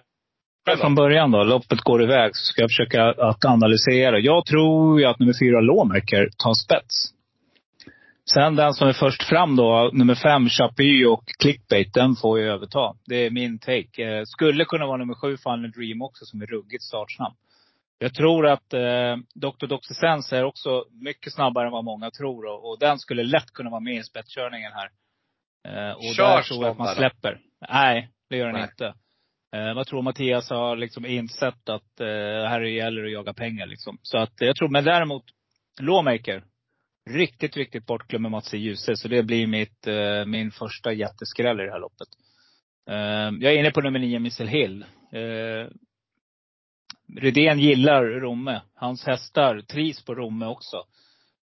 från 0.78 0.95
början 0.95 1.32
då, 1.32 1.43
loppet 1.43 1.82
går 1.82 2.04
iväg, 2.04 2.36
så 2.36 2.45
ska 2.45 2.62
jag 2.62 2.69
försöka 2.69 3.04
att 3.04 3.45
analysera. 3.45 4.19
Jag 4.19 4.45
tror 4.45 5.00
ju 5.00 5.06
att 5.06 5.19
nummer 5.19 5.39
fyra 5.39 5.62
Lawmaker 5.62 6.30
tar 6.38 6.54
spets. 6.54 7.13
Sen 8.34 8.56
den 8.56 8.74
som 8.74 8.88
är 8.88 8.94
först 8.94 9.24
fram 9.24 9.56
då, 9.56 9.90
nummer 9.94 10.16
fem, 10.16 10.50
Chapuis 10.50 11.08
och 11.08 11.24
Clickbait, 11.40 11.94
den 11.94 12.16
får 12.16 12.40
ju 12.40 12.46
överta. 12.46 12.96
Det 13.06 13.16
är 13.16 13.30
min 13.30 13.60
take. 13.60 14.04
Eh, 14.04 14.24
skulle 14.26 14.66
kunna 14.66 14.86
vara 14.86 14.98
nummer 14.98 15.13
sju, 15.13 15.38
Final 15.38 15.72
Dream 15.72 16.02
också, 16.02 16.26
som 16.26 16.42
är 16.42 16.46
ruggigt 16.46 16.84
startsnabb. 16.84 17.34
Jag 18.00 18.13
tror 18.13 18.48
att 18.48 18.74
eh, 18.74 19.16
Dr. 19.36 19.68
Dr. 19.68 19.94
Sense 19.94 20.38
är 20.38 20.44
också 20.44 20.86
mycket 20.92 21.34
snabbare 21.34 21.66
än 21.66 21.72
vad 21.72 21.84
många 21.84 22.12
tror. 22.12 22.46
Och, 22.46 22.70
och 22.70 22.80
den 22.80 23.00
skulle 23.00 23.24
lätt 23.24 23.52
kunna 23.54 23.70
vara 23.70 23.80
med 23.80 23.96
i 23.96 24.04
spetskörningen 24.04 24.72
här. 24.72 24.90
Eh, 25.68 25.96
och 25.96 26.04
Körs 26.04 26.18
där 26.18 26.42
tror 26.42 26.63
jag 26.63 26.72
att 26.72 26.78
man 26.78 26.96
släpper. 26.96 27.40
Nej, 27.70 28.10
det 28.30 28.38
gör 28.38 28.52
den 28.52 28.63
inte. 28.63 28.86
Eh, 29.56 29.74
vad 29.76 29.88
tror 29.88 30.02
Mattias 30.02 30.50
har 30.50 30.76
liksom 30.76 31.06
insett 31.06 31.70
att 31.70 32.00
eh, 32.00 32.50
här 32.50 32.62
gäller 32.62 33.02
det 33.02 33.08
att 33.08 33.13
jaga 33.13 33.34
pengar 33.34 33.66
liksom. 33.66 33.98
Så 34.02 34.18
att 34.18 34.34
jag 34.40 34.56
tror, 34.56 34.70
men 34.70 34.84
däremot 34.84 35.24
Lawmaker. 35.82 36.44
Riktigt, 37.10 37.58
riktigt 37.58 37.86
bortglömd 37.86 38.22
med 38.22 38.32
Mats 38.32 38.54
i 38.54 38.58
Djuse. 38.58 38.96
Så 38.96 39.08
det 39.08 39.24
blir 39.24 39.48
mitt, 39.48 39.88
eh, 39.88 40.26
min 40.26 40.52
första 40.52 40.93
jätteskräll 40.93 41.60
i 41.60 41.63
det 41.63 41.72
här 41.72 41.80
loppet. 41.80 42.08
Eh, 42.89 43.43
jag 43.43 43.54
är 43.54 43.60
inne 43.60 43.72
på 43.72 43.82
nummer 43.82 44.00
nio, 44.00 44.20
Missel 44.20 44.48
Hill. 44.48 44.86
Eh, 45.13 45.72
Rydén 47.15 47.60
gillar 47.60 48.04
Romme. 48.04 48.62
Hans 48.76 49.06
hästar 49.06 49.62
trivs 49.62 50.06
på 50.06 50.15
Romme 50.15 50.46
också. 50.46 50.84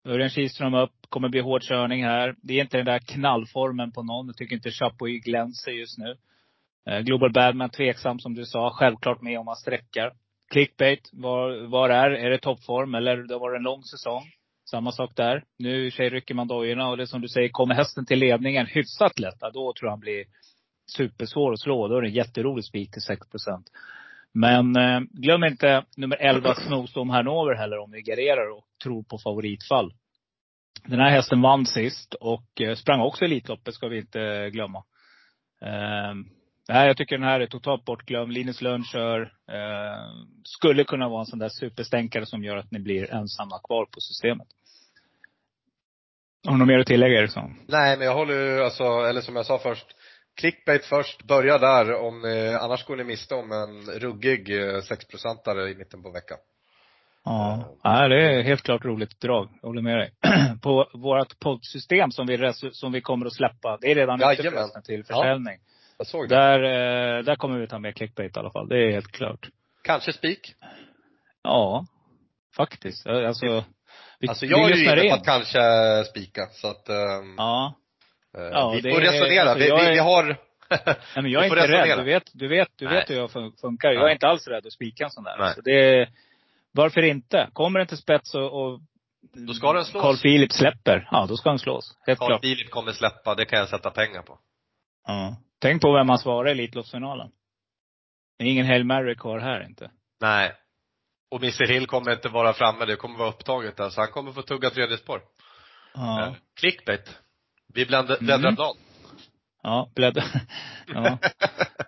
Örjan 0.04 0.30
Kihlström 0.30 0.74
upp, 0.74 0.94
kommer 1.08 1.28
bli 1.28 1.40
hård 1.40 1.62
körning 1.62 2.04
här. 2.04 2.34
Det 2.42 2.54
är 2.54 2.60
inte 2.60 2.76
den 2.76 2.86
där 2.86 2.98
knallformen 2.98 3.92
på 3.92 4.02
någon. 4.02 4.26
Jag 4.26 4.36
tycker 4.36 4.56
inte 4.56 4.70
Chapuis 4.70 5.24
glänser 5.24 5.72
just 5.72 5.98
nu. 5.98 6.16
Eh, 6.90 7.00
Global 7.00 7.32
Badman 7.32 7.70
tveksam 7.70 8.18
som 8.18 8.34
du 8.34 8.44
sa. 8.44 8.70
Självklart 8.70 9.22
med 9.22 9.38
om 9.38 9.44
man 9.44 9.56
sträckar. 9.56 10.12
Clickbait, 10.50 11.10
var, 11.12 11.66
var 11.66 11.88
är? 11.88 12.10
Är 12.10 12.30
det 12.30 12.38
toppform 12.38 12.94
eller 12.94 13.16
det 13.16 13.38
var 13.38 13.56
en 13.56 13.62
lång 13.62 13.82
säsong? 13.82 14.22
Samma 14.70 14.92
sak 14.92 15.12
där. 15.16 15.44
Nu 15.58 15.86
i 15.86 15.90
sig 15.90 16.10
rycker 16.10 16.34
man 16.34 16.48
dojorna 16.48 16.88
och 16.88 16.96
det 16.96 17.02
är 17.02 17.06
som 17.06 17.20
du 17.20 17.28
säger, 17.28 17.48
kommer 17.48 17.74
hästen 17.74 18.06
till 18.06 18.18
ledningen 18.18 18.66
hyfsat 18.66 19.18
lätt, 19.18 19.40
då 19.40 19.72
tror 19.72 19.86
jag 19.86 19.90
han 19.90 20.00
blir 20.00 20.24
supersvår 20.96 21.52
att 21.52 21.60
slå. 21.60 21.88
Då 21.88 21.96
är 21.96 22.02
det 22.02 22.08
en 22.08 22.14
jätterolig 22.14 22.64
spik 22.64 22.90
till 22.92 23.02
6 23.02 23.28
procent. 23.30 23.70
Men 24.32 24.76
eh, 24.76 25.00
glöm 25.10 25.44
inte 25.44 25.84
nummer 25.96 26.16
11 26.16 26.54
Snowstorm 26.54 27.10
Hanover 27.10 27.54
heller 27.54 27.78
om 27.78 27.90
ni 27.90 28.02
garderar 28.02 28.50
och 28.50 28.64
tror 28.82 29.02
på 29.02 29.18
favoritfall. 29.18 29.92
Den 30.84 31.00
här 31.00 31.10
hästen 31.10 31.42
vann 31.42 31.66
sist 31.66 32.14
och 32.14 32.60
eh, 32.60 32.74
sprang 32.74 33.00
också 33.00 33.24
Elitloppet 33.24 33.74
ska 33.74 33.88
vi 33.88 33.98
inte 33.98 34.20
eh, 34.20 34.48
glömma. 34.48 34.78
Eh, 35.62 36.14
nej, 36.68 36.86
jag 36.86 36.96
tycker 36.96 37.18
den 37.18 37.28
här 37.28 37.40
är 37.40 37.46
totalt 37.46 37.84
bortglömd. 37.84 38.32
Linus 38.32 38.60
Lönn 38.60 38.84
kör. 38.84 39.20
Eh, 39.52 40.24
skulle 40.44 40.84
kunna 40.84 41.08
vara 41.08 41.20
en 41.20 41.26
sån 41.26 41.38
där 41.38 41.48
superstänkare 41.48 42.26
som 42.26 42.44
gör 42.44 42.56
att 42.56 42.70
ni 42.70 42.78
blir 42.78 43.14
ensamma 43.14 43.58
kvar 43.58 43.84
på 43.84 44.00
systemet. 44.00 44.46
Har 46.46 46.52
du 46.52 46.58
något 46.58 46.68
mer 46.68 46.78
att 46.78 46.86
tillägga 46.86 47.18
Eriksson? 47.18 47.56
Nej, 47.68 47.96
men 47.96 48.06
jag 48.06 48.14
håller 48.14 48.34
ju, 48.34 48.64
alltså, 48.64 48.84
eller 48.84 49.20
som 49.20 49.36
jag 49.36 49.46
sa 49.46 49.58
först, 49.58 49.86
clickbait 50.40 50.84
först, 50.84 51.22
börja 51.22 51.58
där 51.58 51.94
om 51.94 52.22
ni, 52.22 52.58
annars 52.60 52.84
går 52.84 52.96
ni 52.96 53.04
miste 53.04 53.34
om 53.34 53.52
en 53.52 54.00
ruggig 54.00 54.50
6-procentare 54.50 55.70
i 55.70 55.74
mitten 55.74 56.02
på 56.02 56.10
veckan. 56.10 56.38
Ja, 57.24 57.64
ja, 57.82 58.08
det 58.08 58.22
är 58.22 58.42
helt 58.42 58.62
klart 58.62 58.84
roligt 58.84 59.20
drag. 59.20 59.48
Jag 59.62 59.68
håller 59.68 59.82
med 59.82 59.98
dig. 59.98 60.12
På 60.62 60.90
vårt 60.94 61.38
poddsystem 61.38 62.10
som 62.10 62.26
vi, 62.26 62.52
som 62.72 62.92
vi 62.92 63.00
kommer 63.00 63.26
att 63.26 63.32
släppa. 63.32 63.78
Det 63.80 63.90
är 63.90 63.94
redan 63.94 64.32
ute 64.32 64.82
till 64.84 65.04
försäljning. 65.04 65.58
Ja, 65.66 65.75
jag 65.98 66.06
såg 66.06 66.28
det. 66.28 66.34
Där, 66.34 66.62
eh, 66.62 67.24
där 67.24 67.36
kommer 67.36 67.58
vi 67.58 67.66
ta 67.66 67.78
med 67.78 67.96
clickbait 67.96 68.36
i 68.36 68.40
alla 68.40 68.50
fall. 68.50 68.68
Det 68.68 68.78
är 68.78 68.92
helt 68.92 69.12
klart. 69.12 69.48
Kanske 69.82 70.12
spik? 70.12 70.54
Ja, 71.42 71.86
faktiskt. 72.56 73.06
Alltså, 73.06 73.64
vi, 74.20 74.28
alltså 74.28 74.46
jag 74.46 74.70
är 74.70 74.74
ju 74.74 74.84
inne 74.84 75.08
på 75.08 75.14
att 75.14 75.24
kanske 75.24 75.60
spika. 76.04 76.46
Så 76.52 76.68
att, 76.68 76.88
um, 76.88 77.34
ja. 77.36 77.74
Uh, 78.38 78.44
ja, 78.44 78.80
vi 78.82 78.90
får 78.90 79.00
resonera. 79.00 79.50
Alltså, 79.50 79.76
vi, 79.76 79.84
vi, 79.84 79.90
vi, 79.90 79.98
har 79.98 80.36
Nej, 80.70 80.96
men 81.14 81.30
jag 81.30 81.42
är 81.44 81.46
inte 81.46 81.68
rädd. 81.68 81.98
Du 81.98 82.04
vet, 82.04 82.30
du 82.34 82.48
vet, 82.48 82.68
du 82.76 82.88
vet 82.88 83.10
hur 83.10 83.16
jag 83.16 83.30
funkar. 83.60 83.92
Jag 83.92 84.08
är 84.08 84.12
inte 84.12 84.26
alls 84.26 84.48
rädd 84.48 84.66
att 84.66 84.72
spika 84.72 85.04
en 85.04 85.10
sån 85.10 85.24
där. 85.24 85.36
Nej. 85.38 85.54
Så 85.54 85.60
det, 85.60 86.08
varför 86.72 87.02
inte? 87.02 87.48
Kommer 87.52 87.78
den 87.78 87.88
till 87.88 87.96
spets 87.96 88.34
och, 88.34 88.62
och 88.62 88.80
då 89.32 89.54
ska 89.54 89.72
den 89.72 89.84
slås. 89.84 90.02
Carl 90.02 90.16
Philip 90.16 90.52
släpper, 90.52 91.08
ja 91.10 91.26
då 91.28 91.36
ska 91.36 91.48
den 91.48 91.58
slås. 91.58 91.98
Helt 92.06 92.18
Carl 92.18 92.28
klart. 92.28 92.42
Philip 92.42 92.70
kommer 92.70 92.92
släppa, 92.92 93.34
det 93.34 93.44
kan 93.44 93.58
jag 93.58 93.68
sätta 93.68 93.90
pengar 93.90 94.22
på. 94.22 94.38
Ja. 95.06 95.36
Tänk 95.66 95.82
på 95.82 95.92
vem 95.92 96.06
man 96.06 96.18
svarar 96.18 96.48
i 96.48 96.52
Elitloppsfinalen. 96.52 97.30
Det 98.38 98.44
är 98.44 98.48
ingen 98.48 98.66
Hail 98.66 98.84
Mary 98.84 99.14
kvar 99.14 99.38
här 99.38 99.64
inte. 99.64 99.90
Nej. 100.20 100.52
Och 101.30 101.42
Mr 101.42 101.66
Hill 101.66 101.86
kommer 101.86 102.12
inte 102.12 102.28
vara 102.28 102.52
framme, 102.52 102.84
det 102.84 102.96
kommer 102.96 103.18
vara 103.18 103.28
upptaget 103.28 103.76
där, 103.76 103.90
så 103.90 104.00
han 104.00 104.10
kommer 104.10 104.32
få 104.32 104.42
tugga 104.42 104.70
tredje 104.70 104.96
spår. 104.96 105.22
Ja. 105.94 106.22
Eh, 106.22 106.34
clickbait. 106.60 107.18
Vi 107.74 107.86
bläddrar 107.86 108.16
mm. 108.20 108.54
blad. 108.54 108.76
Ja, 109.62 109.90
bläddra. 109.94 110.22
ja. 110.86 111.18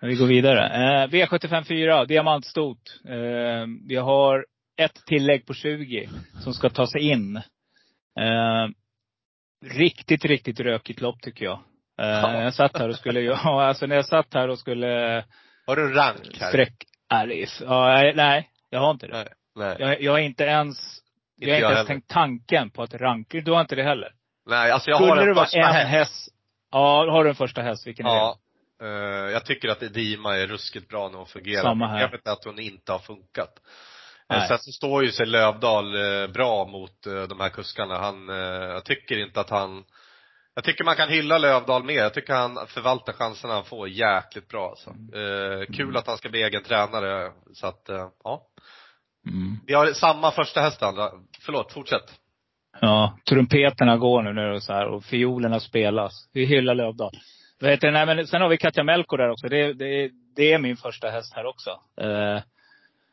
Vi 0.01 0.15
går 0.15 0.27
vidare. 0.27 0.67
Eh, 0.69 1.09
V75 1.09 1.65
4, 1.65 2.05
diamantstot. 2.05 3.01
Eh, 3.05 3.67
vi 3.89 3.97
har 3.97 4.47
ett 4.77 5.07
tillägg 5.07 5.47
på 5.47 5.55
20 5.55 6.09
som 6.41 6.53
ska 6.53 6.71
ta 6.71 6.87
sig 6.87 7.01
in. 7.01 7.37
Eh, 8.21 8.69
riktigt, 9.65 10.25
riktigt 10.25 10.61
rökigt 10.61 11.01
lopp 11.01 11.23
tycker 11.23 11.45
jag. 11.45 11.61
Eh, 11.99 12.07
ja. 12.07 12.43
Jag 12.43 12.55
satt 12.55 12.79
här 12.79 12.89
och 12.89 12.97
skulle, 12.97 13.21
ja 13.21 13.65
alltså 13.65 13.87
när 13.87 13.97
jag 13.97 14.07
satt 14.07 14.35
här 14.35 14.49
och 14.49 14.59
skulle 14.59 15.25
Har 15.67 15.77
du 15.77 15.93
rank 15.93 16.39
här? 16.41 16.49
Sträck, 16.49 16.75
Alice. 17.09 17.65
Ja, 17.65 18.13
nej, 18.15 18.51
jag 18.71 18.81
har 18.81 18.91
inte 18.91 19.07
det. 19.07 19.13
Nej, 19.13 19.29
nej. 19.57 19.77
Jag, 19.79 20.03
jag 20.03 20.13
har 20.13 20.19
inte 20.19 20.45
ens, 20.45 20.79
inte 21.41 21.51
jag 21.51 21.55
har 21.55 21.71
inte 21.71 21.77
ens 21.77 21.87
tänkt 21.89 22.11
tanken 22.11 22.71
på 22.71 22.83
att 22.83 22.95
ranka. 22.95 23.41
Du 23.41 23.53
har 23.53 23.61
inte 23.61 23.77
det 23.77 23.83
heller? 23.83 24.13
Nej, 24.47 24.71
alltså 24.71 24.91
jag 24.91 24.97
Skulle 24.97 25.11
har 25.13 25.29
en 25.29 25.35
första 25.35 25.59
en 25.59 25.75
häst. 25.75 25.91
häst. 25.91 26.29
Ja, 26.71 27.11
har 27.11 27.25
du 27.25 27.31
en 27.31 27.37
första 27.37 27.63
häst? 27.63 27.87
Vilken 27.87 28.07
är 28.07 28.11
det? 28.11 28.17
Ja. 28.17 28.39
Uh, 28.83 29.33
jag 29.33 29.45
tycker 29.45 29.69
att 29.69 29.83
Edima 29.83 30.37
är 30.37 30.47
ruskigt 30.47 30.89
bra 30.89 31.09
när 31.09 31.19
hon 31.19 31.27
fungerar. 31.27 31.63
Samma 31.63 31.89
här. 31.89 32.01
Problemet 32.01 32.27
är 32.27 32.33
att 32.33 32.45
hon 32.45 32.59
inte 32.59 32.93
har 32.93 32.99
funkat. 32.99 33.55
Nej. 34.29 34.49
Sen 34.49 34.59
så 34.59 34.73
står 34.73 35.05
ju 35.05 35.11
sig 35.11 35.27
Lövdal 35.27 35.95
eh, 35.95 36.29
bra 36.29 36.67
mot 36.67 37.07
eh, 37.07 37.23
de 37.23 37.41
här 37.41 37.49
kuskarna. 37.49 37.99
Han, 37.99 38.29
jag 38.29 38.85
tycker 38.85 39.19
inte 39.19 39.41
att 39.41 39.51
han 39.51 39.85
jag 40.59 40.65
tycker 40.65 40.85
man 40.85 40.97
kan 40.97 41.09
hylla 41.09 41.39
Lövdal 41.39 41.85
mer. 41.85 41.95
Jag 41.95 42.15
tycker 42.15 42.35
han 42.35 42.59
förvaltar 42.67 43.13
chanserna 43.13 43.55
han 43.55 43.65
får 43.65 43.89
jäkligt 43.89 44.49
bra 44.49 44.69
alltså. 44.69 44.91
Eh, 44.91 45.67
kul 45.67 45.85
mm. 45.85 45.97
att 45.97 46.07
han 46.07 46.17
ska 46.17 46.29
bli 46.29 46.43
egen 46.43 46.63
tränare. 46.63 47.33
Så 47.53 47.67
att, 47.67 47.89
eh, 47.89 48.09
ja. 48.25 48.43
Mm. 49.27 49.59
Vi 49.67 49.75
har 49.75 49.93
samma 49.93 50.31
första 50.31 50.61
häst 50.61 50.83
andra. 50.83 51.11
Förlåt, 51.41 51.73
fortsätt. 51.73 52.21
Ja, 52.81 53.19
trumpeterna 53.29 53.97
går 53.97 54.23
nu, 54.23 54.33
nu 54.33 54.51
och 54.55 54.63
så 54.63 54.73
här 54.73 54.87
och 54.87 55.05
fiolerna 55.05 55.61
spelas. 55.61 56.29
Vi 56.33 56.45
hyllar 56.45 56.75
Lövdal. 56.75 57.13
Vet 57.61 57.81
du, 57.81 57.91
nej, 57.91 58.07
men 58.07 58.27
sen 58.27 58.43
har 58.43 58.49
vi 58.49 58.57
Katja 58.57 58.85
Melko 58.85 59.17
där 59.17 59.31
också. 59.31 59.49
Det, 59.49 59.73
det, 59.73 60.11
det 60.37 60.53
är 60.53 60.59
min 60.59 60.77
första 60.77 61.09
häst 61.09 61.33
här 61.35 61.47
också. 61.47 61.71
Eh, 62.01 62.43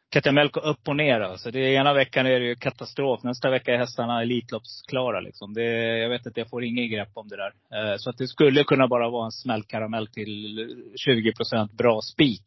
Katamelko 0.09 0.59
upp 0.59 0.87
och 0.87 0.95
ner 0.95 1.19
alltså. 1.19 1.51
Det, 1.51 1.59
ena 1.59 1.93
veckan 1.93 2.25
är 2.25 2.39
det 2.39 2.45
ju 2.45 2.55
katastrof. 2.55 3.23
Nästa 3.23 3.49
vecka 3.49 3.73
är 3.73 3.77
hästarna 3.77 4.21
Elitloppsklara 4.21 5.19
liksom. 5.19 5.53
Det, 5.53 5.63
jag 5.97 6.09
vet 6.09 6.25
inte, 6.25 6.39
jag 6.39 6.49
får 6.49 6.63
inget 6.63 6.91
grepp 6.91 7.11
om 7.13 7.27
det 7.27 7.35
där. 7.35 7.53
Eh, 7.77 7.97
så 7.97 8.09
att 8.09 8.17
det 8.17 8.27
skulle 8.27 8.63
kunna 8.63 8.87
bara 8.87 9.09
vara 9.09 9.25
en 9.25 9.31
smällkaramell 9.31 10.07
till 10.07 10.69
20 10.95 11.33
procent 11.33 11.71
bra 11.71 12.01
spik. 12.01 12.43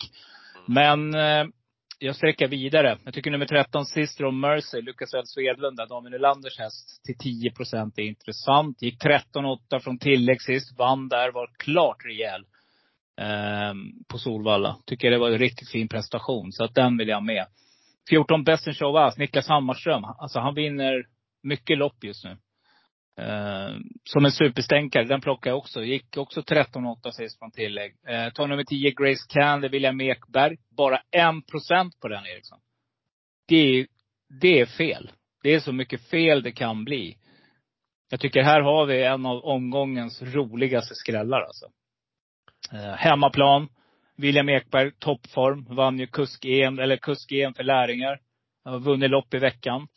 Men 0.67 1.15
eh, 1.15 1.45
jag 1.99 2.17
sträcker 2.17 2.49
vidare. 2.49 2.99
Jag 3.05 3.15
tycker 3.15 3.31
nummer 3.31 3.47
13, 3.47 3.87
Sistro 3.87 4.31
Mercy, 4.31 4.81
Lukas 4.81 5.15
L. 5.15 5.23
Svedlund, 5.27 5.77
Daniel 5.77 6.13
Nylanders 6.13 6.59
häst, 6.59 7.03
till 7.05 7.19
10 7.19 7.51
procent 7.51 7.99
är 7.99 8.03
intressant. 8.03 8.83
Gick 8.83 9.05
13-8 9.05 9.81
från 9.81 9.99
tillägg 9.99 10.43
sist, 10.43 10.79
vann 10.79 11.09
där, 11.09 11.33
var 11.33 11.51
klart 11.57 12.05
rejäl. 12.05 12.45
Eh, 13.19 13.75
på 14.09 14.19
Solvalla. 14.19 14.77
Tycker 14.87 15.11
det 15.11 15.19
var 15.19 15.31
en 15.31 15.39
riktigt 15.39 15.71
fin 15.71 15.89
prestation. 15.89 16.53
Så 16.53 16.65
att 16.65 16.75
den 16.75 16.97
vill 16.97 17.09
jag 17.09 17.23
med. 17.23 17.47
14 18.11 18.45
Best 18.45 18.67
in 18.67 18.75
Show 18.75 18.97
Us, 18.97 19.19
Niklas 19.19 19.49
Hammarström. 19.49 20.05
Alltså 20.05 20.41
han 20.41 20.55
vinner 20.55 21.07
mycket 21.43 21.79
lopp 21.79 22.05
just 22.05 22.25
nu. 22.25 22.37
Eh, 23.19 23.77
som 24.05 24.25
en 24.25 24.31
superstänkare, 24.31 25.05
den 25.05 25.21
plockar 25.21 25.51
jag 25.51 25.59
också. 25.59 25.85
Gick 25.85 26.17
också 26.17 26.41
13-8 26.41 27.11
sist 27.11 27.39
från 27.39 27.51
tillägg. 27.51 27.95
Eh, 28.09 28.33
tar 28.33 28.47
nummer 28.47 28.65
10 28.65 28.91
Grace 28.91 29.27
Candy, 29.29 29.69
William 29.69 30.01
Ekberg. 30.01 30.57
Bara 30.77 31.01
1% 31.17 32.01
på 32.01 32.09
den 32.09 32.27
Eriksson. 32.27 32.59
Det 33.49 33.57
är, 33.57 33.87
det 34.41 34.61
är 34.61 34.67
fel. 34.67 35.11
Det 35.43 35.55
är 35.55 35.61
så 35.61 35.73
mycket 35.73 36.11
fel 36.11 36.43
det 36.43 36.53
kan 36.53 36.85
bli. 36.85 37.17
Jag 38.11 38.21
tycker 38.21 38.43
här 38.43 38.61
har 38.61 38.87
vi 38.87 39.05
en 39.05 39.27
av 39.27 39.45
omgångens 39.45 40.23
roligaste 40.23 40.95
skrällar 40.95 41.41
alltså. 41.41 41.67
Eh, 42.73 42.95
hemmaplan. 42.95 43.69
William 44.17 44.49
Ekberg, 44.49 44.93
toppform. 44.99 45.67
Vann 45.69 45.99
ju 45.99 46.07
kusk-EM, 46.07 46.79
eller 46.79 46.97
kusk-EM 46.97 47.55
för 47.55 47.65
lärlingar. 47.65 48.21
Har 48.65 48.79
vunnit 48.79 49.11
lopp 49.11 49.35
i 49.35 49.39
veckan. 49.39 49.89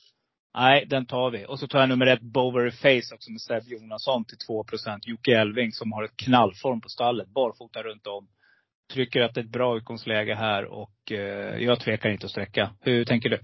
Nej, 0.54 0.86
den 0.86 1.06
tar 1.06 1.32
vi. 1.32 1.46
Och 1.46 1.60
så 1.60 1.68
tar 1.68 1.80
jag 1.80 1.90
nummer 1.90 2.08
ett, 2.08 2.22
Bowery 2.22 2.72
Face 2.72 3.16
också 3.16 3.32
med 3.32 3.42
Seb 3.42 3.64
Jonasson 3.68 4.26
till 4.26 4.38
2 4.38 4.66
Jocke 5.02 5.38
Elving 5.38 5.72
som 5.72 5.92
har 5.92 6.04
ett 6.04 6.18
knallform 6.18 6.82
på 6.82 6.90
stallet. 6.90 7.28
Barfota 7.28 7.84
runt 7.84 8.08
om. 8.08 8.28
Tycker 8.94 9.22
att 9.22 9.34
det 9.34 9.42
är 9.42 9.44
ett 9.44 9.52
bra 9.52 9.78
utgångsläge 9.78 10.36
här 10.36 10.66
och 10.66 11.12
eh, 11.12 11.64
jag 11.64 11.80
tvekar 11.80 12.10
inte 12.10 12.26
att 12.26 12.32
sträcka. 12.32 12.70
Hur 12.82 13.06
tänker 13.06 13.30
du? 13.30 13.40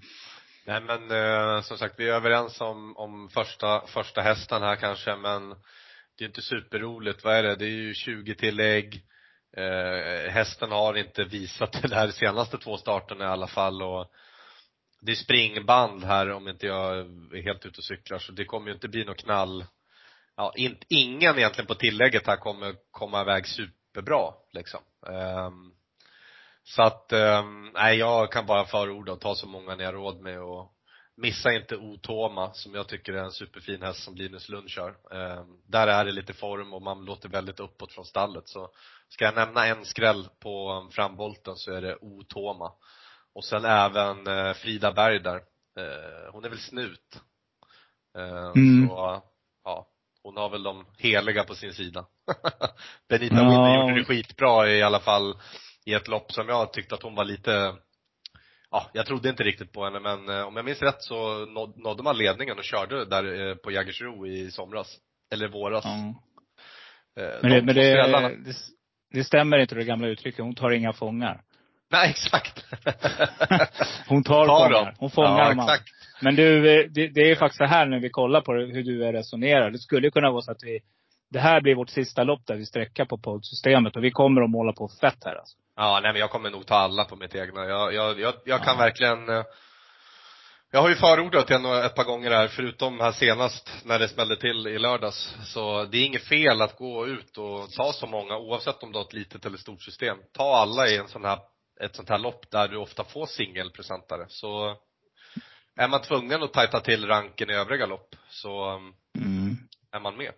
Nej 0.65 0.81
men 0.81 1.11
eh, 1.11 1.61
som 1.61 1.77
sagt, 1.77 1.95
vi 1.97 2.09
är 2.09 2.13
överens 2.13 2.61
om, 2.61 2.97
om 2.97 3.29
första, 3.29 3.87
första 3.87 4.21
hästen 4.21 4.61
här 4.61 4.75
kanske 4.75 5.15
men 5.15 5.49
det 6.17 6.23
är 6.23 6.27
inte 6.27 6.41
superroligt. 6.41 7.23
Vad 7.23 7.35
är 7.35 7.43
det? 7.43 7.55
Det 7.55 7.65
är 7.65 7.69
ju 7.69 7.93
20 7.93 8.35
tillägg. 8.35 9.03
Eh, 9.57 10.31
hästen 10.31 10.71
har 10.71 10.97
inte 10.97 11.23
visat 11.23 11.81
det 11.81 11.95
här 11.95 12.11
senaste 12.11 12.57
två 12.57 12.77
starterna 12.77 13.23
i 13.23 13.27
alla 13.27 13.47
fall 13.47 13.81
och 13.81 14.11
det 15.01 15.11
är 15.11 15.15
springband 15.15 16.03
här 16.03 16.31
om 16.31 16.47
inte 16.47 16.67
jag 16.67 16.97
är 16.97 17.43
helt 17.43 17.65
ute 17.65 17.77
och 17.77 17.83
cyklar 17.83 18.19
så 18.19 18.31
det 18.31 18.45
kommer 18.45 18.67
ju 18.67 18.73
inte 18.73 18.87
bli 18.87 19.05
något 19.05 19.17
knall. 19.17 19.65
Ja, 20.35 20.53
in, 20.55 20.77
ingen 20.89 21.37
egentligen 21.37 21.67
på 21.67 21.75
tillägget 21.75 22.27
här 22.27 22.37
kommer 22.37 22.75
komma 22.91 23.21
iväg 23.21 23.47
superbra 23.47 24.33
liksom. 24.53 24.79
Eh, 25.07 25.51
så 26.63 26.83
att, 26.83 27.11
nej 27.11 27.43
nej 27.73 27.97
jag 27.97 28.31
kan 28.31 28.45
bara 28.45 28.65
förorda 28.65 29.13
att 29.13 29.21
ta 29.21 29.35
så 29.35 29.47
många 29.47 29.75
ni 29.75 29.83
har 29.83 29.93
råd 29.93 30.21
med 30.21 30.41
och 30.41 30.71
Missa 31.19 31.53
inte 31.53 31.77
Otoma 31.77 32.53
som 32.53 32.73
jag 32.73 32.87
tycker 32.87 33.13
är 33.13 33.23
en 33.23 33.31
superfin 33.31 33.81
häst 33.81 34.03
som 34.03 34.15
Linus 34.15 34.49
Lund 34.49 34.69
kör. 34.69 34.89
Eh, 35.11 35.45
där 35.67 35.87
är 35.87 36.05
det 36.05 36.11
lite 36.11 36.33
form 36.33 36.73
och 36.73 36.81
man 36.81 37.05
låter 37.05 37.29
väldigt 37.29 37.59
uppåt 37.59 37.93
från 37.93 38.05
stallet. 38.05 38.47
Så 38.47 38.69
ska 39.09 39.25
jag 39.25 39.35
nämna 39.35 39.65
en 39.65 39.85
skräll 39.85 40.29
på 40.39 40.87
framvolten 40.91 41.55
så 41.55 41.71
är 41.71 41.81
det 41.81 41.97
Otoma. 42.01 42.71
Och 43.33 43.45
sen 43.45 43.65
även 43.65 44.27
eh, 44.27 44.53
Frida 44.53 44.91
Berg 44.91 45.19
där. 45.19 45.35
Eh, 45.79 46.31
hon 46.31 46.45
är 46.45 46.49
väl 46.49 46.59
snut. 46.59 47.21
Eh, 48.17 48.51
mm. 48.55 48.87
Så, 48.87 49.23
ja. 49.63 49.87
Hon 50.23 50.37
har 50.37 50.49
väl 50.49 50.63
de 50.63 50.85
heliga 50.97 51.43
på 51.43 51.55
sin 51.55 51.73
sida. 51.73 52.05
Benita 53.09 53.35
ja. 53.35 53.49
Winner 53.49 53.81
gjorde 53.81 53.99
det 53.99 54.05
skitbra 54.05 54.69
i 54.69 54.83
alla 54.83 54.99
fall 54.99 55.37
i 55.85 55.93
ett 55.93 56.07
lopp 56.07 56.31
som 56.31 56.49
jag 56.49 56.73
tyckte 56.73 56.95
att 56.95 57.03
hon 57.03 57.15
var 57.15 57.25
lite 57.25 57.75
ja, 58.71 58.89
jag 58.93 59.05
trodde 59.05 59.29
inte 59.29 59.43
riktigt 59.43 59.71
på 59.71 59.85
henne 59.85 59.99
men 59.99 60.29
eh, 60.29 60.47
om 60.47 60.55
jag 60.55 60.65
minns 60.65 60.81
rätt 60.81 61.01
så 61.01 61.45
nådde 61.75 62.03
man 62.03 62.17
ledningen 62.17 62.57
och 62.57 62.63
körde 62.63 63.05
där 63.05 63.49
eh, 63.49 63.55
på 63.55 63.71
Jägersro 63.71 64.27
i 64.27 64.51
somras. 64.51 64.97
Eller 65.33 65.47
våras. 65.47 65.85
Eh, 65.85 65.91
men, 67.41 67.51
det, 67.51 67.61
men 67.61 67.75
det, 67.75 68.07
det, 68.07 68.53
det, 69.11 69.23
stämmer 69.23 69.57
inte 69.57 69.75
det 69.75 69.83
gamla 69.83 70.07
uttrycket, 70.07 70.39
hon 70.39 70.55
tar 70.55 70.71
inga 70.71 70.93
fångar. 70.93 71.41
Nej, 71.91 72.09
exakt. 72.09 72.65
hon 74.07 74.23
tar, 74.23 74.45
tar 74.45 74.65
fångar. 74.65 74.85
Dem. 74.85 74.93
Hon 74.97 75.09
fångar 75.09 75.39
ja, 75.39 75.51
exakt. 75.51 75.89
Men 76.21 76.35
du, 76.35 76.61
det, 76.87 77.07
det 77.07 77.31
är 77.31 77.35
faktiskt 77.35 77.57
så 77.57 77.65
här 77.65 77.85
när 77.85 77.99
vi 77.99 78.09
kollar 78.09 78.41
på 78.41 78.53
hur 78.53 78.83
du 78.83 79.11
resonerar. 79.11 79.71
Det 79.71 79.79
skulle 79.79 80.11
kunna 80.11 80.31
vara 80.31 80.41
så 80.41 80.51
att 80.51 80.63
vi, 80.63 80.79
det 81.29 81.39
här 81.39 81.61
blir 81.61 81.75
vårt 81.75 81.89
sista 81.89 82.23
lopp 82.23 82.41
där 82.45 82.55
vi 82.55 82.65
sträcker 82.65 83.05
på 83.05 83.17
poddsystemet 83.17 83.95
och 83.95 84.03
vi 84.03 84.11
kommer 84.11 84.41
att 84.41 84.49
måla 84.49 84.73
på 84.73 84.87
fett 85.01 85.23
här 85.25 85.35
alltså. 85.35 85.57
Ja, 85.75 85.99
nej 86.03 86.11
men 86.13 86.19
jag 86.19 86.29
kommer 86.29 86.49
nog 86.49 86.65
ta 86.65 86.75
alla 86.75 87.05
på 87.05 87.15
mitt 87.15 87.35
egna. 87.35 87.65
Jag, 87.65 87.93
jag, 87.93 88.19
jag, 88.19 88.33
jag 88.45 88.63
kan 88.63 88.77
ja. 88.77 88.83
verkligen 88.83 89.29
eh, 89.29 89.43
Jag 90.71 90.81
har 90.81 90.89
ju 90.89 90.95
förordat 90.95 91.51
en 91.51 91.65
ett 91.65 91.95
par 91.95 92.03
gånger 92.03 92.31
här, 92.31 92.47
förutom 92.47 92.99
här 92.99 93.11
senast 93.11 93.71
när 93.85 93.99
det 93.99 94.07
smällde 94.07 94.35
till 94.35 94.67
i 94.67 94.79
lördags. 94.79 95.35
Så 95.45 95.83
det 95.85 95.97
är 95.97 96.05
inget 96.05 96.27
fel 96.27 96.61
att 96.61 96.77
gå 96.77 97.07
ut 97.07 97.37
och 97.37 97.71
ta 97.71 97.93
så 97.93 98.07
många, 98.07 98.37
oavsett 98.37 98.83
om 98.83 98.91
du 98.91 98.97
har 98.97 99.05
ett 99.05 99.13
litet 99.13 99.45
eller 99.45 99.57
stort 99.57 99.81
system. 99.81 100.17
Ta 100.33 100.55
alla 100.55 100.87
i 100.87 100.97
en 100.97 101.07
sån 101.07 101.25
här, 101.25 101.39
ett 101.81 101.95
sånt 101.95 102.09
här 102.09 102.17
lopp 102.19 102.51
där 102.51 102.67
du 102.67 102.77
ofta 102.77 103.03
får 103.03 103.25
singelpresentare. 103.25 104.25
Så 104.29 104.75
är 105.75 105.87
man 105.87 106.01
tvungen 106.01 106.43
att 106.43 106.53
tajta 106.53 106.79
till 106.79 107.07
ranken 107.07 107.49
i 107.49 107.53
övriga 107.53 107.85
lopp 107.85 108.15
så 108.29 108.81
Mm. 109.17 109.57
är 109.91 109.99
man 109.99 110.17
med. 110.17 110.31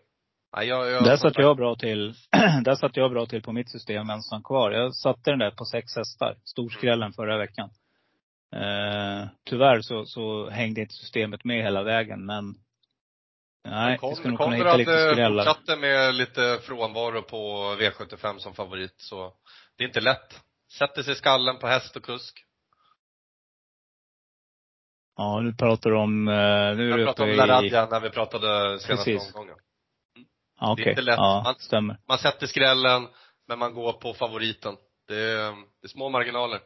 Nej, 0.55 0.67
jag, 0.67 0.91
jag, 0.91 1.03
Där 1.03 1.17
satt 1.17 1.37
jag 1.37 1.57
bra 1.57 1.75
till, 1.75 2.13
där 2.63 2.75
satt 2.75 2.97
jag 2.97 3.11
bra 3.11 3.25
till 3.25 3.41
på 3.41 3.51
mitt 3.51 3.71
system 3.71 4.09
ensam 4.09 4.43
kvar. 4.43 4.71
Jag 4.71 4.95
satte 4.95 5.31
den 5.31 5.39
där 5.39 5.51
på 5.51 5.65
sex 5.65 5.95
hästar. 5.95 6.35
Storskrällen 6.43 7.13
förra 7.13 7.37
veckan. 7.37 7.69
Eh, 8.55 9.27
tyvärr 9.49 9.81
så, 9.81 10.05
så 10.05 10.49
hängde 10.49 10.81
inte 10.81 10.93
systemet 10.93 11.43
med 11.43 11.63
hela 11.63 11.83
vägen 11.83 12.25
men 12.25 12.55
Nej, 13.63 13.99
vi 14.01 14.15
ska 14.15 14.29
nog 14.29 14.39
kunna 14.39 14.55
hitta 14.55 14.77
lite 14.77 15.05
eh, 15.07 15.11
skrällar. 15.11 15.45
fortsatte 15.45 15.75
med 15.75 16.15
lite 16.15 16.59
frånvaro 16.61 17.21
på 17.21 17.37
V75 17.79 18.37
som 18.37 18.53
favorit, 18.53 18.95
så 18.97 19.33
det 19.77 19.83
är 19.83 19.87
inte 19.87 20.01
lätt. 20.01 20.41
Sätter 20.77 21.03
sig 21.03 21.13
i 21.13 21.15
skallen 21.15 21.57
på 21.57 21.67
häst 21.67 21.95
och 21.95 22.03
kusk. 22.03 22.45
Ja, 25.17 25.41
nu 25.41 25.53
pratar 25.53 25.89
du 25.89 25.95
om, 25.97 26.27
eh, 26.27 26.33
nu 26.33 26.39
är 26.39 26.75
du 26.75 26.89
Jag 26.89 26.99
uppe 26.99 27.05
pratade 27.05 27.57
om 27.57 27.65
i... 27.65 27.69
När 27.71 27.99
vi 27.99 28.09
pratade 28.09 28.79
senaste 28.79 29.11
Precis. 29.11 29.35
omgången. 29.35 29.55
Ja, 30.59 30.73
Det 30.77 30.83
är 30.83 30.89
inte 30.89 31.01
lätt. 31.01 31.17
Ja, 31.17 31.41
Man- 31.45 31.55
stämmer. 31.59 31.97
Man 32.07 32.17
sätter 32.17 32.47
skrällen, 32.47 33.07
men 33.47 33.59
man 33.59 33.73
går 33.73 33.93
på 33.93 34.13
favoriten. 34.13 34.75
Det 35.07 35.15
är, 35.15 35.51
det 35.51 35.85
är 35.85 35.87
små 35.87 36.09
marginaler. 36.09 36.59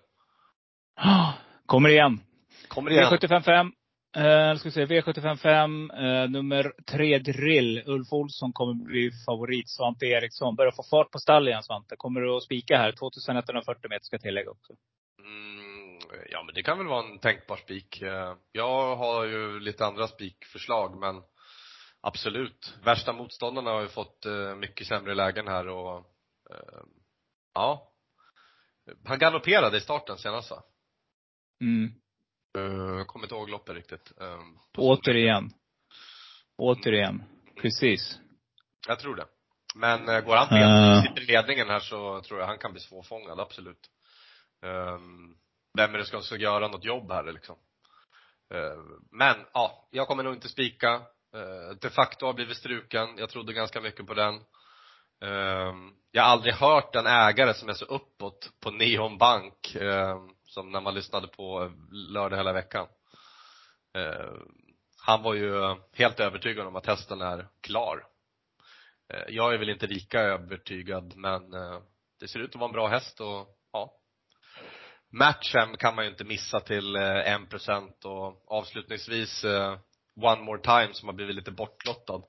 Kommer 1.65 1.89
igen. 1.89 2.19
Kommer 2.67 2.91
igen. 2.91 3.05
V755. 3.11 3.71
Eh, 4.17 4.55
ska 4.57 4.69
vi 4.69 4.71
se, 4.71 4.85
V755, 4.85 5.89
eh, 6.23 6.29
nummer 6.29 6.73
tre 6.91 7.19
Drill. 7.19 7.83
Ulf 7.85 8.13
Olsson 8.13 8.53
kommer 8.53 8.73
bli 8.85 9.11
favorit. 9.25 9.69
Svante 9.69 10.05
Eriksson. 10.05 10.55
Börjar 10.55 10.71
få 10.71 10.83
fart 10.91 11.11
på 11.11 11.19
stall 11.19 11.47
igen 11.47 11.63
Svante. 11.63 11.95
Kommer 11.97 12.21
du 12.21 12.37
att 12.37 12.43
spika 12.43 12.77
här? 12.77 12.91
2140 12.91 13.89
meter 13.89 14.03
ska 14.05 14.13
jag 14.15 14.21
tillägga 14.21 14.49
också. 14.51 14.73
Mm, 15.19 15.99
ja 16.31 16.43
men 16.43 16.55
det 16.55 16.63
kan 16.63 16.77
väl 16.77 16.87
vara 16.87 17.05
en 17.05 17.19
tänkbar 17.19 17.55
spik. 17.57 18.01
Eh, 18.01 18.33
Jag 18.51 18.95
har 18.95 19.25
ju 19.25 19.59
lite 19.59 19.85
andra 19.85 20.07
spikförslag 20.07 20.99
men 20.99 21.15
absolut. 22.03 22.73
Värsta 22.83 23.13
motståndarna 23.13 23.71
har 23.71 23.81
ju 23.81 23.87
fått 23.87 24.25
eh, 24.25 24.55
mycket 24.55 24.87
sämre 24.87 25.15
lägen 25.15 25.47
här 25.47 25.67
och 25.67 25.97
eh, 26.49 26.83
ja. 27.53 27.89
Han 29.05 29.19
galopperade 29.19 29.77
i 29.77 29.81
starten 29.81 30.17
senast 30.17 30.51
va? 30.51 30.63
Mm. 31.61 31.91
Eh, 32.57 32.97
Jag 32.97 33.07
kommer 33.07 33.25
inte 33.25 33.35
ihåg 33.35 33.49
loppet 33.49 33.75
riktigt. 33.75 34.11
Eh, 34.21 34.39
Återigen. 34.77 35.49
Återigen. 36.57 37.23
Precis. 37.61 38.19
Jag 38.87 38.99
tror 38.99 39.15
det. 39.15 39.25
Men 39.75 40.05
går 40.25 40.35
han 40.35 40.57
Eh. 40.57 41.01
fel, 41.01 41.01
sitter 41.07 41.21
i 41.21 41.25
ledningen 41.25 41.69
här 41.69 41.79
så 41.79 42.21
tror 42.21 42.39
jag 42.39 42.47
han 42.47 42.57
kan 42.57 42.71
bli 42.71 42.81
svårfångad, 42.81 43.39
absolut. 43.39 43.89
Um, 44.65 45.37
vem 45.77 45.93
är 45.93 45.97
det 45.97 46.05
som 46.05 46.21
ska 46.21 46.35
göra 46.35 46.67
något 46.67 46.83
jobb 46.85 47.11
här 47.11 47.31
liksom? 47.33 47.55
Men 49.11 49.35
ja, 49.53 49.87
jag 49.91 50.07
kommer 50.07 50.23
nog 50.23 50.33
inte 50.33 50.49
spika. 50.49 51.01
Eh, 51.33 51.75
de 51.81 51.89
facto 51.89 52.25
har 52.25 52.33
blivit 52.33 52.57
struken. 52.57 53.17
Jag 53.17 53.29
trodde 53.29 53.53
ganska 53.53 53.81
mycket 53.81 54.07
på 54.07 54.13
den. 54.13 54.35
Ehm, 55.21 55.91
jag 56.11 56.23
har 56.23 56.29
aldrig 56.29 56.53
hört 56.53 56.95
en 56.95 57.07
ägare 57.07 57.53
som 57.53 57.69
är 57.69 57.73
så 57.73 57.85
uppåt 57.85 58.51
på 58.59 58.71
Neon 58.71 59.17
Bank 59.17 59.75
ehm, 59.75 60.29
som 60.45 60.71
när 60.71 60.81
man 60.81 60.93
lyssnade 60.93 61.27
på 61.27 61.71
lördag 61.91 62.37
hela 62.37 62.53
veckan. 62.53 62.87
Ehm, 63.93 64.47
han 65.05 65.23
var 65.23 65.33
ju 65.33 65.75
helt 65.93 66.19
övertygad 66.19 66.67
om 66.67 66.75
att 66.75 66.85
hästen 66.85 67.21
är 67.21 67.47
klar. 67.61 68.03
Jag 69.27 69.53
är 69.53 69.57
väl 69.57 69.69
inte 69.69 69.87
lika 69.87 70.19
övertygad 70.19 71.15
men 71.15 71.53
eh, 71.53 71.79
det 72.19 72.27
ser 72.27 72.39
ut 72.39 72.49
att 72.49 72.55
vara 72.55 72.65
en 72.65 72.73
bra 72.73 72.87
häst 72.87 73.19
och 73.21 73.47
ja. 73.73 73.93
Matchen 75.11 75.77
kan 75.77 75.95
man 75.95 76.05
ju 76.05 76.11
inte 76.11 76.23
missa 76.23 76.59
till 76.59 76.95
eh, 76.95 76.99
1% 76.99 78.05
och 78.05 78.43
avslutningsvis 78.47 79.45
One 80.21 80.41
More 80.41 80.61
Time 80.61 80.89
som 80.93 81.07
har 81.09 81.13
blivit 81.15 81.35
lite 81.35 81.51
bortlottad 81.51 82.21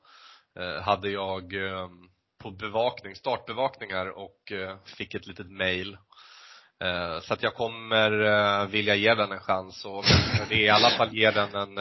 eh, 0.59 0.83
hade 0.83 1.11
jag 1.11 1.55
eh, 1.55 1.89
på 2.43 2.51
bevakning, 2.51 3.15
startbevakningar 3.15 4.07
och 4.19 4.53
eh, 4.53 4.77
fick 4.85 5.15
ett 5.15 5.27
litet 5.27 5.51
mail. 5.51 5.99
Så 7.23 7.35
att 7.35 7.43
jag 7.43 7.55
kommer 7.55 8.67
vilja 8.67 8.95
ge 8.95 9.15
den 9.15 9.33
en 9.33 9.41
chans 9.41 9.85
och 9.85 10.05
det 10.49 10.55
är 10.55 10.61
i 10.61 10.69
alla 10.69 10.91
fall 10.91 11.15
ge 11.17 11.31
den 11.31 11.55
en, 11.55 11.79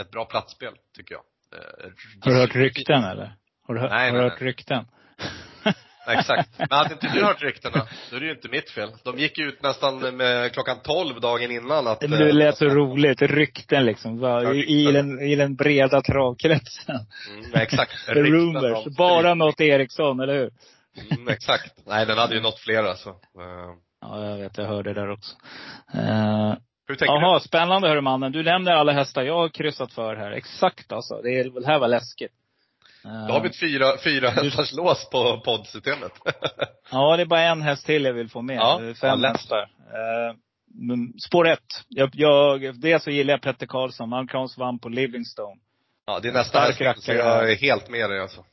ett 0.00 0.10
bra 0.10 0.24
platsspel 0.24 0.74
tycker 0.96 1.14
jag. 1.14 1.22
Har 2.20 2.30
du 2.30 2.36
hört 2.40 2.54
rykten 2.54 3.04
eller? 3.04 3.36
Har 3.62 3.74
du, 3.74 3.80
hört- 3.80 3.90
Nej, 3.90 4.10
har 4.10 4.16
du 4.18 4.22
hört 4.24 4.40
rykten? 4.42 4.84
Exakt. 6.06 6.58
Men 6.58 6.68
hade 6.70 6.92
inte 6.94 7.08
du 7.14 7.24
hört 7.24 7.42
ryktena, 7.42 7.86
då 8.10 8.16
är 8.16 8.20
det 8.20 8.26
ju 8.26 8.32
inte 8.32 8.48
mitt 8.48 8.70
fel. 8.70 8.88
De 9.04 9.18
gick 9.18 9.38
ut 9.38 9.62
nästan 9.62 10.16
med 10.16 10.52
klockan 10.52 10.76
12 10.82 11.20
dagen 11.20 11.50
innan 11.50 11.86
att 11.86 12.00
det 12.00 12.06
eh, 12.28 12.34
lät 12.34 12.56
så 12.56 12.64
roligt. 12.64 13.22
Rykten 13.22 13.84
liksom. 13.86 14.22
Ja, 14.22 14.52
I, 14.54 14.58
i, 14.58 14.86
rykten. 14.86 14.94
den, 15.16 15.20
I 15.28 15.34
den 15.36 15.54
breda 15.56 16.00
travkretsen. 16.02 16.96
Mm, 17.30 17.54
exakt. 17.54 17.92
Rykten 18.08 18.32
rumors. 18.32 18.86
om- 18.86 18.94
Bara 18.98 19.34
något 19.34 19.60
Eriksson, 19.60 20.20
eller 20.20 20.34
hur? 20.34 20.50
Mm, 21.10 21.28
exakt. 21.28 21.72
Nej, 21.86 22.06
den 22.06 22.18
hade 22.18 22.34
ju 22.34 22.40
nått 22.40 22.58
flera 22.58 22.94
så. 22.94 23.10
Eh, 23.10 23.16
Ja, 24.00 24.24
jag 24.30 24.38
vet. 24.38 24.58
Jag 24.58 24.64
hörde 24.66 24.92
det 24.94 25.00
där 25.00 25.10
också. 25.10 25.36
Eh, 25.94 26.54
Hur 26.88 26.94
tänker 26.94 27.38
spännande 27.38 27.88
hörru 27.88 28.00
mannen. 28.00 28.32
Du 28.32 28.42
nämner 28.42 28.72
alla 28.72 28.92
hästar 28.92 29.22
jag 29.22 29.34
har 29.34 29.48
kryssat 29.48 29.92
för 29.92 30.16
här. 30.16 30.30
Exakt 30.30 30.92
alltså. 30.92 31.20
Det, 31.22 31.28
är, 31.40 31.60
det 31.60 31.66
här 31.66 31.78
var 31.78 31.88
läskigt. 31.88 32.32
Eh, 33.04 33.10
du? 33.10 33.26
Då 33.26 33.32
har 33.32 33.40
vi 33.40 33.48
ett 33.48 33.60
fyra, 33.60 33.98
fyra 34.04 34.30
hästars 34.30 34.72
lås 34.72 35.10
på 35.10 35.40
poddsystemet. 35.44 36.12
Ja, 36.90 37.16
det 37.16 37.22
är 37.22 37.26
bara 37.26 37.40
en 37.42 37.62
häst 37.62 37.86
till 37.86 38.04
jag 38.04 38.12
vill 38.12 38.28
få 38.30 38.42
med. 38.42 38.56
Ja, 38.56 38.82
ja, 38.82 38.94
Fem 38.94 39.20
lätt. 39.20 39.32
hästar. 39.32 39.60
Eh, 39.62 40.34
spår 41.26 41.48
ett. 41.48 41.84
Jag, 41.88 42.10
jag, 42.12 42.80
dels 42.80 43.04
så 43.04 43.10
gillar 43.10 43.34
jag 43.34 43.42
Petter 43.42 43.66
Karlsson. 43.66 44.12
Amerikansk 44.12 44.58
vann 44.58 44.78
på 44.78 44.88
Livingstone. 44.88 45.60
Ja, 46.06 46.20
det 46.20 46.28
är 46.28 46.32
nästa 46.32 46.60
häst, 46.60 47.02
så 47.02 47.12
jag 47.12 47.52
är 47.52 47.56
helt 47.56 47.90
med 47.90 48.10
dig 48.10 48.20
alltså. 48.20 48.44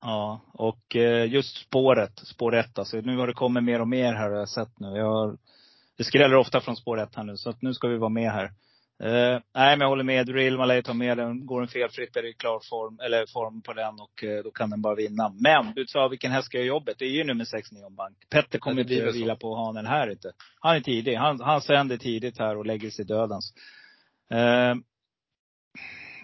Ja, 0.00 0.40
och 0.52 0.96
eh, 0.96 1.32
just 1.32 1.56
spåret, 1.56 2.18
spår 2.18 2.56
ett 2.56 2.78
alltså. 2.78 2.96
Nu 2.96 3.16
har 3.16 3.26
det 3.26 3.32
kommit 3.32 3.64
mer 3.64 3.80
och 3.80 3.88
mer 3.88 4.14
här 4.14 4.30
har 4.30 4.38
jag 4.38 4.48
sett 4.48 4.80
nu. 4.80 4.96
Jag 4.96 5.10
har, 5.10 5.36
det 5.96 6.04
skräller 6.04 6.36
ofta 6.36 6.60
från 6.60 6.76
spår 6.76 7.00
ett 7.00 7.14
här 7.16 7.24
nu, 7.24 7.36
så 7.36 7.50
att 7.50 7.62
nu 7.62 7.74
ska 7.74 7.88
vi 7.88 7.96
vara 7.96 8.08
med 8.08 8.32
här. 8.32 8.50
Eh, 9.02 9.40
nej, 9.54 9.76
men 9.76 9.80
jag 9.80 9.88
håller 9.88 10.04
med. 10.04 10.26
Drill, 10.26 10.56
man 10.58 10.68
lär 10.68 10.74
ju 10.74 10.82
ta 10.82 10.94
med 10.94 11.16
den. 11.18 11.46
Går 11.46 11.60
den 11.60 11.68
felfritt 11.68 12.16
är 12.16 12.22
det 12.22 12.32
klar 12.32 12.60
form, 12.70 12.98
eller 13.00 13.26
form 13.26 13.62
på 13.62 13.72
den 13.72 13.94
och 14.00 14.24
eh, 14.24 14.42
då 14.44 14.50
kan 14.50 14.70
den 14.70 14.82
bara 14.82 14.94
vinna. 14.94 15.34
Men 15.40 15.74
du 15.74 15.86
sa 15.86 16.08
vilken 16.08 16.32
häst 16.32 16.46
ska 16.46 16.56
göra 16.56 16.66
jobbet? 16.66 16.98
Det 16.98 17.04
är 17.04 17.10
ju 17.10 17.24
nummer 17.24 17.44
sex 17.44 17.72
Neon 17.72 17.94
Bank. 17.94 18.16
Petter 18.30 18.58
kommer 18.58 18.84
väl 18.84 19.12
så. 19.12 19.18
vila 19.18 19.36
på 19.36 19.56
hanen 19.56 19.86
här 19.86 20.10
inte. 20.10 20.32
Han 20.60 20.76
är 20.76 20.80
tidig. 20.80 21.14
Han, 21.14 21.40
han 21.40 21.60
sänder 21.60 21.96
tidigt 21.96 22.38
här 22.38 22.56
och 22.56 22.66
lägger 22.66 22.90
sig 22.90 23.04
dödens. 23.04 23.54
Eh, 24.30 24.74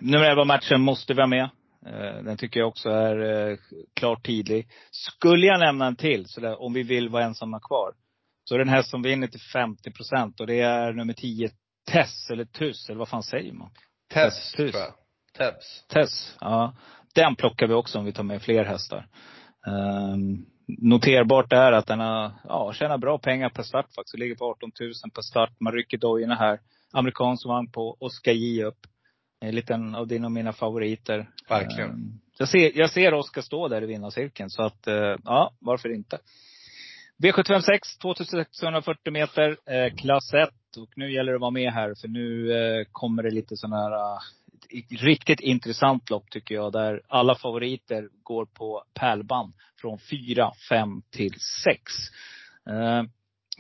nummer 0.01 0.31
11 0.31 0.45
matchen 0.45 0.81
måste 0.81 1.15
vi 1.15 1.21
ha 1.21 1.27
med. 1.27 1.49
Eh, 1.87 2.23
Den 2.23 2.37
tycker 2.37 2.61
jag 2.61 2.69
också 2.69 2.89
är 2.91 3.59
klart 3.95 4.27
tidig. 4.27 4.69
Skulle 4.91 5.47
jag 5.47 5.61
nämna 5.61 5.87
en 5.87 5.97
till, 5.97 6.27
så 6.27 6.41
där, 6.41 6.63
om 6.63 6.73
vi 6.73 6.83
vill 6.83 7.09
vara 7.09 7.25
ensamma 7.25 7.61
kvar. 7.61 7.93
Så 8.45 8.55
är 8.55 8.59
det 8.59 8.65
en 8.65 8.69
häst 8.69 8.91
som 8.91 9.03
vinner 9.03 9.27
till 9.27 9.41
50 9.41 9.91
procent 9.91 10.41
och 10.41 10.47
det 10.47 10.61
är 10.61 10.93
nummer 10.93 11.13
10, 11.13 11.51
Tess 11.93 12.31
eller 12.31 12.45
Tuss, 12.45 12.89
eller 12.89 12.99
vad 12.99 13.09
fan 13.09 13.23
säger 13.23 13.53
man? 13.53 13.71
Tess, 14.13 14.35
Tess. 14.35 14.53
tror 14.53 14.71
jag. 14.83 14.95
Tebs. 15.39 15.85
Tess, 15.89 16.37
ja. 16.41 16.75
Den 17.15 17.37
plockar 17.37 17.67
vi 17.67 17.75
också 17.75 17.99
om 17.99 18.05
vi 18.05 18.13
tar 18.13 18.23
med 18.23 18.43
fler 18.43 18.65
hästar. 18.65 19.09
Um, 19.67 20.47
noterbart 20.67 21.53
är 21.53 21.73
att 21.73 21.87
den 21.87 22.01
har, 22.01 22.33
ja, 22.45 22.73
tjänar 22.73 22.99
bra 22.99 23.19
pengar 23.19 23.49
per 23.49 23.63
start 23.63 23.87
faktiskt. 23.95 24.19
Ligger 24.19 24.35
på 24.35 24.51
18 24.51 24.73
000 24.81 24.93
per 25.15 25.23
start. 25.23 25.51
Man 25.61 25.73
rycker 25.73 25.99
dojorna 25.99 26.35
här. 26.35 26.61
Amerikansk 26.93 27.47
vagn 27.47 27.71
på 27.71 28.09
ska 28.11 28.33
ge 28.33 28.65
upp. 28.65 28.79
En 29.41 29.55
liten 29.55 29.95
av 29.95 30.07
dina 30.07 30.27
och 30.27 30.33
mina 30.33 30.53
favoriter. 30.53 31.31
Verkligen. 31.49 31.91
Ehm, 31.91 32.21
jag 32.39 32.49
ser, 32.49 32.79
jag 32.79 32.91
ser 32.91 33.15
Oskar 33.15 33.43
stå 33.43 33.69
där 33.69 33.83
i 33.83 33.87
vinnarcirkeln. 33.87 34.51
Så 34.51 34.63
att, 34.63 34.87
eh, 34.87 35.17
ja, 35.25 35.53
varför 35.61 35.95
inte? 35.95 36.19
V756, 37.23 37.99
2640 38.03 39.13
meter, 39.13 39.57
eh, 39.67 39.95
klass 39.95 40.35
1. 40.35 40.51
Och 40.77 40.93
nu 40.97 41.13
gäller 41.13 41.33
det 41.33 41.37
att 41.37 41.41
vara 41.41 41.51
med 41.51 41.73
här, 41.73 41.95
för 42.01 42.09
nu 42.09 42.53
eh, 42.53 42.87
kommer 42.93 43.23
det 43.23 43.31
lite 43.31 43.57
sådana 43.57 43.77
här 43.77 43.93
eh, 43.93 44.19
riktigt 45.01 45.41
intressant 45.41 46.11
lopp 46.11 46.31
tycker 46.31 46.55
jag. 46.55 46.73
Där 46.73 47.03
alla 47.09 47.35
favoriter 47.35 48.09
går 48.23 48.47
på 48.47 48.85
pärlband. 48.95 49.55
Från 49.81 49.99
4, 49.99 50.53
5 50.69 51.03
till 51.11 51.35
6. 51.65 51.93
Eh, 52.71 53.03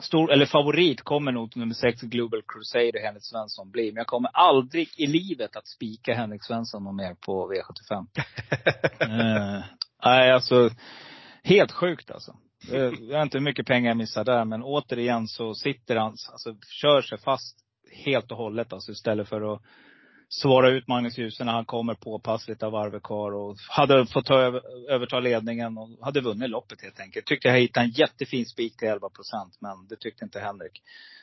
stor, 0.03 0.33
eller 0.33 0.46
favorit 0.46 1.03
kommer 1.03 1.33
nog 1.33 1.57
nummer 1.57 1.74
6 1.74 2.00
Global 2.00 2.42
Crusader 2.48 3.05
Henrik 3.05 3.24
Svensson 3.24 3.70
bli. 3.70 3.87
Men 3.87 3.96
jag 3.96 4.07
kommer 4.07 4.31
aldrig 4.33 4.88
i 4.96 5.07
livet 5.07 5.57
att 5.57 5.66
spika 5.66 6.14
Henrik 6.14 6.44
Svensson 6.44 6.85
någon 6.85 6.96
mer 6.96 7.14
på 7.14 7.53
V75. 7.53 8.07
Eh, 9.00 9.64
nej, 10.05 10.33
alltså. 10.33 10.70
Helt 11.42 11.72
sjukt 11.72 12.11
alltså. 12.11 12.37
Eh, 12.72 12.79
jag 12.79 12.90
vet 12.90 13.22
inte 13.22 13.38
hur 13.38 13.44
mycket 13.44 13.66
pengar 13.66 13.90
jag 13.90 13.96
missar 13.96 14.24
där, 14.24 14.44
men 14.44 14.62
återigen 14.62 15.29
så 15.29 15.55
sitter 15.55 15.96
han, 15.96 16.16
alltså 16.33 16.57
kör 16.83 17.03
sig 17.03 17.18
fast 17.18 17.59
helt 18.05 18.31
och 18.31 18.37
hållet. 18.37 18.72
Alltså 18.72 18.92
istället 18.92 19.29
för 19.29 19.55
att 19.55 19.62
svara 20.29 20.70
ut 20.70 20.88
Magnus 20.88 21.18
Djuse 21.18 21.44
när 21.44 21.53
han 21.53 21.64
kommer 21.64 21.94
påpassligt 21.94 22.62
av 22.62 22.72
varvet 22.72 23.03
kvar. 23.03 23.33
Och 23.33 23.57
hade 23.68 24.07
fått 24.07 24.27
ta 24.27 24.40
över, 24.40 24.62
överta 24.90 25.20
ledningen 25.20 25.79
och 25.79 25.88
hade 26.03 26.20
vunnit 26.20 26.50
loppet 26.50 26.83
helt 26.83 27.00
enkelt. 27.00 27.27
Tyckte 27.27 27.48
jag 27.48 27.59
hittade 27.59 27.87
en 27.87 27.90
jättefin 27.90 28.46
spik 28.46 28.77
till 28.77 28.88
11 28.88 29.09
procent. 29.09 29.59
Men 29.61 29.87
det 29.88 29.96
tyckte 29.96 30.24
inte 30.24 30.40
Henrik. 30.40 30.83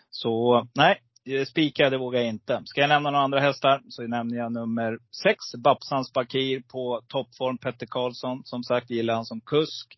Så 0.09 0.67
nej, 0.75 1.01
eh, 1.25 1.45
spika 1.45 1.89
det 1.89 1.97
vågar 1.97 2.19
jag 2.19 2.29
inte. 2.29 2.61
Ska 2.65 2.81
jag 2.81 2.87
nämna 2.87 3.11
några 3.11 3.23
andra 3.23 3.39
hästar 3.39 3.81
så 3.89 4.07
nämner 4.07 4.37
jag 4.37 4.51
nummer 4.51 4.99
sex, 5.23 5.37
Babsans 5.63 6.13
Bakir 6.13 6.61
på 6.71 7.01
toppform. 7.07 7.57
Petter 7.57 7.85
Karlsson, 7.85 8.41
som 8.45 8.63
sagt, 8.63 8.89
gillar 8.89 9.13
han 9.13 9.25
som 9.25 9.41
kusk. 9.41 9.97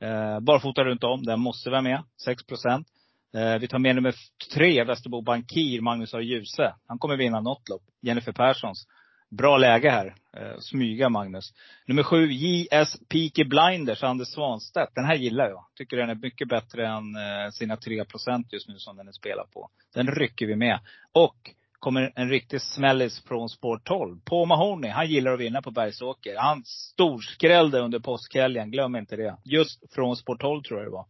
Eh, 0.00 0.40
barfota 0.40 0.84
runt 0.84 1.04
om, 1.04 1.22
den 1.22 1.40
måste 1.40 1.70
vara 1.70 1.82
med. 1.82 2.02
6 2.24 2.46
procent. 2.46 2.86
Eh, 3.34 3.58
vi 3.58 3.68
tar 3.68 3.78
med 3.78 3.94
nummer 3.94 4.14
tre, 4.54 4.84
Västerbo 4.84 5.22
Bankir, 5.22 5.80
Magnus 5.80 6.14
A. 6.14 6.20
Djuse. 6.20 6.74
Han 6.86 6.98
kommer 6.98 7.16
vinna 7.16 7.40
något 7.40 7.68
lopp. 7.68 7.82
Jennifer 8.02 8.32
Perssons. 8.32 8.86
Bra 9.30 9.58
läge 9.58 9.90
här. 9.90 10.14
Eh, 10.36 10.58
smyga 10.58 11.08
Magnus. 11.08 11.52
Nummer 11.86 12.02
sju, 12.02 12.32
JS 12.32 12.96
Peaky 13.08 13.44
Blinders, 13.44 14.02
Anders 14.02 14.28
Svanstedt. 14.28 14.94
Den 14.94 15.04
här 15.04 15.14
gillar 15.14 15.48
jag. 15.48 15.64
Tycker 15.74 15.96
den 15.96 16.10
är 16.10 16.14
mycket 16.14 16.48
bättre 16.48 16.86
än 16.86 17.16
eh, 17.16 17.50
sina 17.52 17.76
3 17.76 18.04
procent 18.04 18.52
just 18.52 18.68
nu 18.68 18.78
som 18.78 18.96
den 18.96 19.08
är 19.08 19.12
spelad 19.12 19.50
på. 19.50 19.70
Den 19.94 20.06
rycker 20.06 20.46
vi 20.46 20.56
med. 20.56 20.78
Och 21.12 21.36
kommer 21.78 22.12
en 22.16 22.28
riktig 22.28 22.62
smällis 22.62 23.24
från 23.24 23.48
spår 23.48 23.80
12. 23.84 24.20
Paul 24.24 24.48
Mahoney, 24.48 24.90
han 24.90 25.06
gillar 25.06 25.32
att 25.32 25.40
vinna 25.40 25.62
på 25.62 25.70
Bergsåker. 25.70 26.36
Han 26.36 26.62
storskrällde 26.64 27.80
under 27.80 27.98
påskhelgen, 27.98 28.70
glöm 28.70 28.96
inte 28.96 29.16
det. 29.16 29.36
Just 29.44 29.94
från 29.94 30.16
spår 30.16 30.36
12 30.36 30.62
tror 30.62 30.80
jag 30.80 30.86
det 30.86 30.92
var 30.92 31.06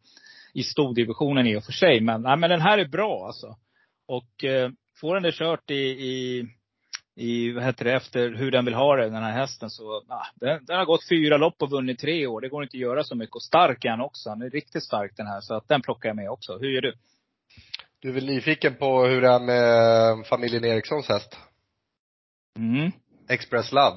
i 0.56 0.62
stordivisionen 0.62 1.46
i 1.46 1.56
och 1.56 1.64
för 1.64 1.72
sig. 1.72 2.00
Men, 2.00 2.22
nej, 2.22 2.36
men 2.36 2.50
den 2.50 2.60
här 2.60 2.78
är 2.78 2.88
bra 2.88 3.26
alltså. 3.26 3.56
Och 4.08 4.44
eh, 4.44 4.70
får 5.00 5.14
den 5.14 5.22
det 5.22 5.32
kört 5.32 5.70
i, 5.70 5.84
i, 5.84 6.46
i, 7.16 7.52
vad 7.52 7.64
heter 7.64 7.84
det, 7.84 7.92
efter 7.92 8.34
hur 8.34 8.50
den 8.50 8.64
vill 8.64 8.74
ha 8.74 8.96
det, 8.96 9.04
den 9.04 9.22
här 9.22 9.32
hästen. 9.32 9.70
Så, 9.70 10.02
ah, 10.08 10.26
den, 10.34 10.64
den, 10.64 10.78
har 10.78 10.84
gått 10.84 11.08
fyra 11.08 11.36
lopp 11.36 11.62
och 11.62 11.70
vunnit 11.70 11.98
tre 11.98 12.26
år. 12.26 12.40
Det 12.40 12.48
går 12.48 12.62
inte 12.62 12.76
att 12.76 12.80
göra 12.80 13.04
så 13.04 13.14
mycket. 13.14 13.34
Och 13.34 13.42
stark 13.42 13.84
är 13.84 13.90
han 13.90 14.00
också. 14.00 14.28
Han 14.28 14.42
är 14.42 14.50
riktigt 14.50 14.82
stark 14.82 15.12
den 15.16 15.26
här. 15.26 15.40
Så 15.40 15.54
att 15.54 15.68
den 15.68 15.82
plockar 15.82 16.08
jag 16.08 16.16
med 16.16 16.30
också. 16.30 16.58
Hur 16.58 16.70
gör 16.70 16.82
du? 16.82 16.94
Du 18.00 18.08
är 18.08 18.12
väl 18.12 18.26
nyfiken 18.26 18.74
på 18.74 19.04
hur 19.04 19.20
det 19.20 19.28
är 19.28 19.40
med 19.40 20.26
familjen 20.26 20.64
Erikssons 20.64 21.08
häst? 21.08 21.38
Mm. 22.58 22.92
Express 23.28 23.72
Love. 23.72 23.96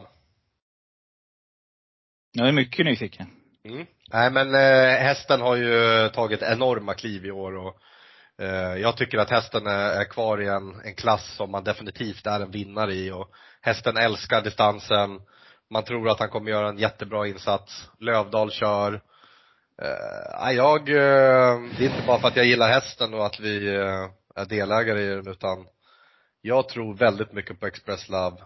Jag 2.31 2.47
är 2.47 2.51
mycket 2.51 2.85
nyfiken. 2.85 3.27
Mm. 3.63 3.85
Nej 4.13 4.31
men 4.31 4.55
eh, 4.55 4.99
hästen 4.99 5.41
har 5.41 5.55
ju 5.55 6.09
tagit 6.09 6.41
enorma 6.41 6.93
kliv 6.93 7.25
i 7.25 7.31
år 7.31 7.57
och 7.57 7.77
eh, 8.43 8.75
jag 8.75 8.97
tycker 8.97 9.17
att 9.17 9.29
hästen 9.29 9.67
är, 9.67 9.89
är 9.89 10.05
kvar 10.05 10.41
i 10.41 10.47
en, 10.47 10.81
en 10.85 10.95
klass 10.95 11.35
som 11.35 11.51
man 11.51 11.63
definitivt 11.63 12.27
är 12.27 12.39
en 12.39 12.51
vinnare 12.51 12.93
i 12.93 13.11
och 13.11 13.31
hästen 13.61 13.97
älskar 13.97 14.41
distansen. 14.41 15.21
Man 15.69 15.83
tror 15.83 16.09
att 16.09 16.19
han 16.19 16.29
kommer 16.29 16.51
göra 16.51 16.69
en 16.69 16.77
jättebra 16.77 17.27
insats. 17.27 17.89
Lövdal 17.99 18.51
kör. 18.51 19.01
Eh, 19.81 20.51
jag, 20.51 20.89
eh, 20.89 21.61
det 21.77 21.85
är 21.85 21.89
inte 21.89 22.07
bara 22.07 22.19
för 22.19 22.27
att 22.27 22.35
jag 22.35 22.45
gillar 22.45 22.69
hästen 22.69 23.13
och 23.13 23.25
att 23.25 23.39
vi 23.39 23.75
eh, 23.75 24.09
är 24.35 24.45
delägare 24.45 25.01
i 25.01 25.07
den 25.07 25.27
utan 25.27 25.65
jag 26.41 26.69
tror 26.69 26.93
väldigt 26.93 27.33
mycket 27.33 27.59
på 27.59 27.67
Express 27.67 28.09
Love. 28.09 28.37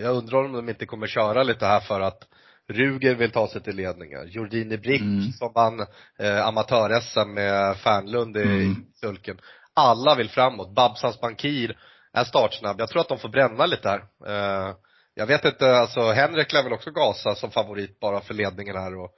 Jag 0.00 0.16
undrar 0.16 0.44
om 0.44 0.52
de 0.52 0.68
inte 0.68 0.86
kommer 0.86 1.06
köra 1.06 1.42
lite 1.42 1.66
här 1.66 1.80
för 1.80 2.00
att 2.00 2.28
Ruger 2.68 3.14
vill 3.14 3.30
ta 3.30 3.48
sig 3.48 3.62
till 3.62 3.76
ledningen. 3.76 4.28
Jordini 4.28 4.78
Brick 4.78 5.00
mm. 5.00 5.32
som 5.32 5.52
vann 5.52 5.86
eh, 6.18 6.46
amatör-SM 6.46 7.34
med 7.34 7.76
Fernlund 7.76 8.36
i 8.36 8.42
mm. 8.42 8.86
sulken. 9.00 9.40
Alla 9.74 10.14
vill 10.14 10.30
framåt. 10.30 10.74
Babsans 10.74 11.20
Bankir 11.20 11.78
är 12.12 12.24
startsnabb. 12.24 12.80
Jag 12.80 12.88
tror 12.88 13.00
att 13.00 13.08
de 13.08 13.18
får 13.18 13.28
bränna 13.28 13.66
lite 13.66 13.88
här. 13.88 14.00
Eh, 14.26 14.74
jag 15.14 15.26
vet 15.26 15.44
inte, 15.44 15.76
alltså 15.76 16.00
Henrik 16.00 16.52
lär 16.52 16.62
väl 16.62 16.72
också 16.72 16.90
gasa 16.90 17.34
som 17.34 17.50
favorit 17.50 18.00
bara 18.00 18.20
för 18.20 18.34
ledningen 18.34 18.76
här 18.76 18.98
och 18.98 19.10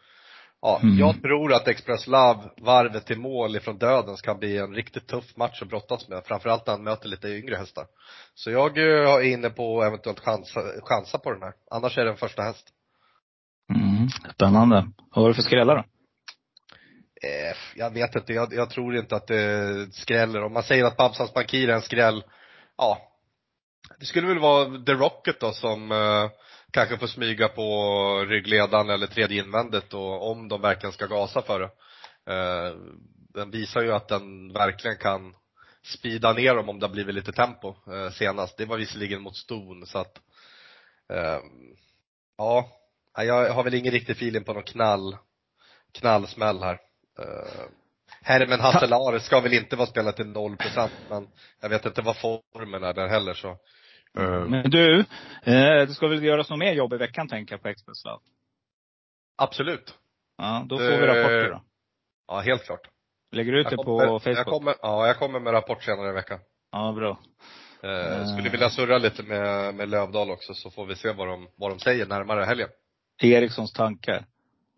Ja, 0.63 0.81
mm. 0.83 0.99
jag 0.99 1.23
tror 1.23 1.53
att 1.53 1.69
Express 1.69 2.07
Love, 2.07 2.41
varvet 2.57 3.07
till 3.07 3.19
mål 3.19 3.57
ifrån 3.57 3.79
dödens 3.79 4.23
kan 4.23 4.39
bli 4.39 4.59
en 4.59 4.75
riktigt 4.75 5.07
tuff 5.07 5.37
match 5.37 5.63
att 5.63 5.69
brottas 5.69 6.09
med. 6.09 6.23
Framförallt 6.25 6.67
när 6.67 6.75
han 6.75 6.85
möter 6.85 7.09
lite 7.09 7.29
yngre 7.29 7.57
hästar. 7.57 7.87
Så 8.35 8.51
jag 8.51 8.79
eh, 8.79 9.11
är 9.11 9.23
inne 9.23 9.51
på 9.51 9.81
att 9.81 9.87
eventuellt 9.87 10.21
chansa, 10.21 10.61
chansa 10.83 11.19
på 11.19 11.33
den 11.33 11.43
här. 11.43 11.53
Annars 11.71 11.99
är 11.99 12.05
det 12.05 12.11
en 12.11 12.17
första 12.17 12.43
häst. 12.43 12.69
Mm, 13.75 14.09
spännande. 14.35 14.91
Vad 15.15 15.23
var 15.23 15.29
det 15.29 15.35
för 15.35 15.43
skrällar 15.43 15.77
då? 15.77 15.85
Eh, 17.23 17.57
jag 17.77 17.91
vet 17.91 18.17
inte, 18.17 18.33
jag, 18.33 18.55
jag, 18.55 18.71
tror 18.71 18.97
inte 18.97 19.17
att 19.17 19.27
det 19.27 19.95
skräller. 19.95 20.43
Om 20.43 20.53
man 20.53 20.63
säger 20.63 20.85
att 20.85 20.97
Babsans 20.97 21.35
Bankir 21.35 21.69
är 21.69 21.75
en 21.75 21.83
skräll, 21.83 22.25
ja. 22.77 22.99
Det 23.99 24.07
skulle 24.07 24.29
väl 24.29 24.39
vara 24.39 24.85
The 24.85 24.93
Rocket 24.93 25.41
då 25.41 25.53
som 25.53 25.93
eh, 25.93 26.31
kanske 26.71 26.99
får 26.99 27.07
smyga 27.07 27.49
på 27.49 27.67
ryggledaren 28.29 28.91
eller 28.91 29.07
tredje 29.07 29.43
invändet 29.43 29.95
och 29.95 30.31
om 30.31 30.49
de 30.49 30.61
verkligen 30.61 30.93
ska 30.93 31.07
gasa 31.07 31.43
för 31.43 31.61
det. 31.61 31.71
Eh, 32.35 32.77
den 33.35 33.51
visar 33.51 33.83
ju 33.83 33.93
att 33.93 34.09
den 34.09 34.53
verkligen 34.53 34.97
kan 34.97 35.35
speeda 35.83 36.33
ner 36.33 36.55
dem 36.55 36.69
om 36.69 36.81
det 36.81 36.87
har 36.87 36.93
blivit 36.93 37.15
lite 37.15 37.33
tempo 37.33 37.75
eh, 37.93 38.11
senast. 38.11 38.57
Det 38.57 38.65
var 38.65 38.77
visserligen 38.77 39.23
mot 39.23 39.37
ston 39.37 39.87
så 39.87 39.99
att 39.99 40.21
eh, 41.13 41.39
ja, 42.39 42.71
jag 43.15 43.53
har 43.53 43.65
väl 43.65 43.75
ingen 43.75 43.93
riktig 43.93 44.13
feeling 44.13 44.45
på 44.45 44.53
någon 44.53 44.63
knall, 44.63 45.17
knallsmäll 45.93 46.63
här. 46.63 46.81
Hermen 48.23 48.61
Hasselare 48.61 49.21
ska 49.21 49.41
väl 49.41 49.53
inte 49.53 49.77
vara 49.77 49.87
spelat 49.87 50.17
till 50.17 50.27
0 50.27 50.57
procent, 50.57 50.93
men 51.09 51.29
jag 51.61 51.69
vet 51.69 51.87
inte 51.87 52.03
vad 52.03 52.17
formen 52.17 52.85
är 52.85 52.95
där 52.95 53.09
heller 53.09 53.35
så. 53.35 53.59
Uh. 54.19 54.49
Men 54.49 54.71
du, 54.71 54.99
eh, 55.43 55.87
det 55.87 55.95
ska 55.95 56.09
väl 56.09 56.25
göras 56.25 56.51
något 56.51 56.59
mer 56.59 56.73
jobb 56.73 56.93
i 56.93 56.97
veckan 56.97 57.29
tänker 57.29 57.55
jag 57.55 57.63
på 57.63 57.69
Express 57.69 58.05
Love? 58.05 58.21
Absolut. 59.39 59.95
Ja, 60.39 60.67
då 60.69 60.79
får 60.79 60.85
vi 60.85 61.07
rapporter 61.07 61.51
då. 61.51 61.63
Ja, 62.29 62.41
helt 62.41 62.65
klart. 62.65 62.89
Lägger 63.33 63.53
du 63.53 63.61
ut 63.61 63.71
det 63.71 63.77
på 63.77 64.21
Facebook? 64.25 64.39
Jag 64.39 64.47
kommer, 64.47 64.75
ja, 64.83 65.07
jag 65.07 65.19
kommer 65.19 65.41
med 65.41 65.53
rapport 65.53 65.83
senare 65.83 66.09
i 66.09 66.13
veckan. 66.13 66.39
Ja, 66.73 66.93
bra. 66.93 67.19
Eh, 67.83 68.27
skulle 68.27 68.51
vilja 68.51 68.71
surra 68.71 68.99
lite 68.99 69.23
med, 69.23 69.75
med 69.75 69.89
Lövdal 69.89 70.31
också 70.31 70.55
så 70.55 70.71
får 70.71 70.87
vi 70.87 70.97
se 70.97 71.13
vad 71.13 71.29
de, 71.29 71.49
vad 71.57 71.71
de 71.71 71.79
säger 71.79 72.07
närmare 72.07 72.45
helgen. 72.45 72.69
Erikssons 73.23 73.73
tankar. 73.73 74.25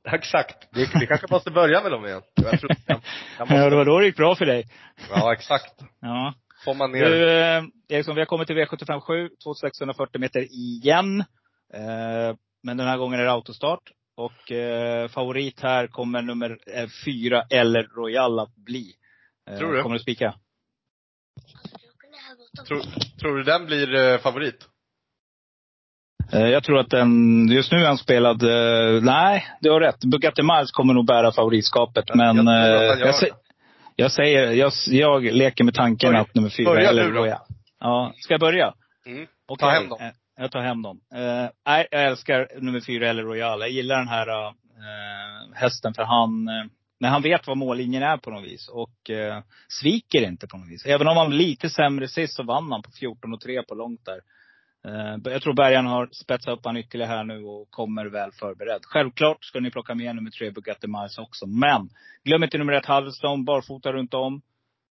Exakt. 0.12 0.68
Vi, 0.72 0.88
vi 1.00 1.06
kanske 1.06 1.26
måste 1.30 1.50
börja 1.50 1.82
med 1.82 1.92
dem 1.92 2.06
igen. 2.06 2.22
Jag 2.34 2.60
tror, 2.60 2.72
jag, 2.86 3.00
jag 3.38 3.40
måste... 3.40 3.54
Ja, 3.54 3.70
det 3.70 3.76
var 3.76 3.84
då 3.84 3.98
det 3.98 4.06
gick 4.06 4.16
bra 4.16 4.34
för 4.34 4.46
dig. 4.46 4.68
Ja, 5.10 5.32
exakt. 5.32 5.74
Ja. 6.00 6.34
Får 6.64 6.74
man 6.74 6.92
ner. 6.92 7.04
Du, 7.04 7.40
eh, 7.40 7.64
Eriksson, 7.88 8.14
vi 8.14 8.20
har 8.20 8.26
kommit 8.26 8.46
till 8.46 8.56
V75 8.56 9.00
7, 9.00 9.28
2640 9.44 10.20
meter 10.20 10.40
igen. 10.40 11.20
Eh, 11.74 12.36
men 12.62 12.76
den 12.76 12.86
här 12.86 12.98
gången 12.98 13.20
är 13.20 13.24
det 13.24 13.32
autostart. 13.32 13.90
Och 14.16 14.52
eh, 14.52 15.08
favorit 15.08 15.60
här 15.60 15.86
kommer 15.86 16.22
nummer 16.22 16.58
eh, 16.66 16.88
fyra, 17.04 17.42
eller 17.50 17.82
Royal 17.82 18.38
att 18.38 18.56
bli. 18.56 18.92
Tror 19.58 19.72
du? 19.72 19.82
Kommer 19.82 19.96
du 19.96 20.02
spika? 20.02 20.34
Tror, 22.68 22.80
tror 23.20 23.36
du 23.36 23.42
den 23.42 23.66
blir 23.66 24.18
favorit? 24.18 24.68
Jag 26.30 26.64
tror 26.64 26.78
att 26.78 26.90
den, 26.90 27.48
just 27.48 27.72
nu 27.72 27.78
är 27.78 27.86
han 27.86 27.98
spelad, 27.98 28.42
nej, 29.02 29.46
du 29.60 29.70
har 29.70 29.80
rätt. 29.80 30.04
Bugatti 30.04 30.42
Miles 30.42 30.70
kommer 30.70 30.94
nog 30.94 31.06
bära 31.06 31.32
favoritskapet. 31.32 32.14
Men 32.14 32.46
jag, 32.46 33.00
jag, 33.00 33.00
jag, 33.00 33.14
säger, 34.10 34.52
jag, 34.52 34.72
jag 34.86 35.22
leker 35.22 35.64
med 35.64 35.74
tanken 35.74 36.08
Börja. 36.08 36.20
att 36.20 36.34
nummer 36.34 36.48
fyra, 36.48 36.70
Börja 36.70 36.88
eller 36.88 37.12
då. 37.12 37.38
Ja, 37.80 38.12
ska 38.16 38.34
jag 38.34 38.40
börja? 38.40 38.74
Mm. 39.06 39.26
Okay. 39.48 39.68
Ta 39.68 39.70
hem 39.70 39.88
dem. 39.88 40.12
Jag 40.36 40.50
tar 40.50 40.60
hem 40.60 40.82
dem. 40.82 41.00
Nej, 41.66 41.88
jag 41.90 42.04
älskar 42.04 42.48
nummer 42.60 42.80
fyra, 42.80 43.08
eller 43.08 43.22
Royal. 43.22 43.60
Jag 43.60 43.70
gillar 43.70 43.98
den 43.98 44.08
här 44.08 44.28
uh, 44.28 45.54
hästen 45.54 45.94
för 45.94 46.02
han, 46.02 46.48
uh, 46.48 46.64
när 47.00 47.08
han 47.08 47.22
vet 47.22 47.46
vad 47.46 47.56
mållinjen 47.56 48.02
är 48.02 48.16
på 48.16 48.30
något 48.30 48.44
vis. 48.44 48.68
Och 48.68 49.10
uh, 49.10 49.42
sviker 49.68 50.22
inte 50.22 50.46
på 50.46 50.56
något 50.56 50.68
vis. 50.68 50.86
Även 50.86 51.08
om 51.08 51.16
han 51.16 51.26
var 51.26 51.36
lite 51.36 51.70
sämre 51.70 52.08
sist 52.08 52.36
så 52.36 52.42
vann 52.42 52.72
han 52.72 52.82
på 52.82 52.90
14 52.90 53.34
och 53.34 53.40
3 53.40 53.62
på 53.62 53.74
långt 53.74 54.04
där. 54.04 54.20
Eh, 54.88 55.32
jag 55.32 55.42
tror 55.42 55.54
Bergan 55.54 55.86
har 55.86 56.08
spetsat 56.12 56.58
upp 56.58 56.64
han 56.64 56.76
ytterligare 56.76 57.10
här 57.10 57.24
nu 57.24 57.44
och 57.44 57.70
kommer 57.70 58.06
väl 58.06 58.32
förberedd. 58.32 58.80
Självklart 58.84 59.44
ska 59.44 59.60
ni 59.60 59.70
plocka 59.70 59.94
med 59.94 60.16
nummer 60.16 60.30
tre 60.30 60.50
Bugatti 60.50 60.86
Miles 60.86 61.18
också. 61.18 61.46
Men 61.46 61.88
glöm 62.24 62.42
inte 62.42 62.58
nummer 62.58 62.72
ett 62.72 62.86
Halvstone, 62.86 63.44
barfota 63.44 63.92
runt 63.92 64.14
om. 64.14 64.42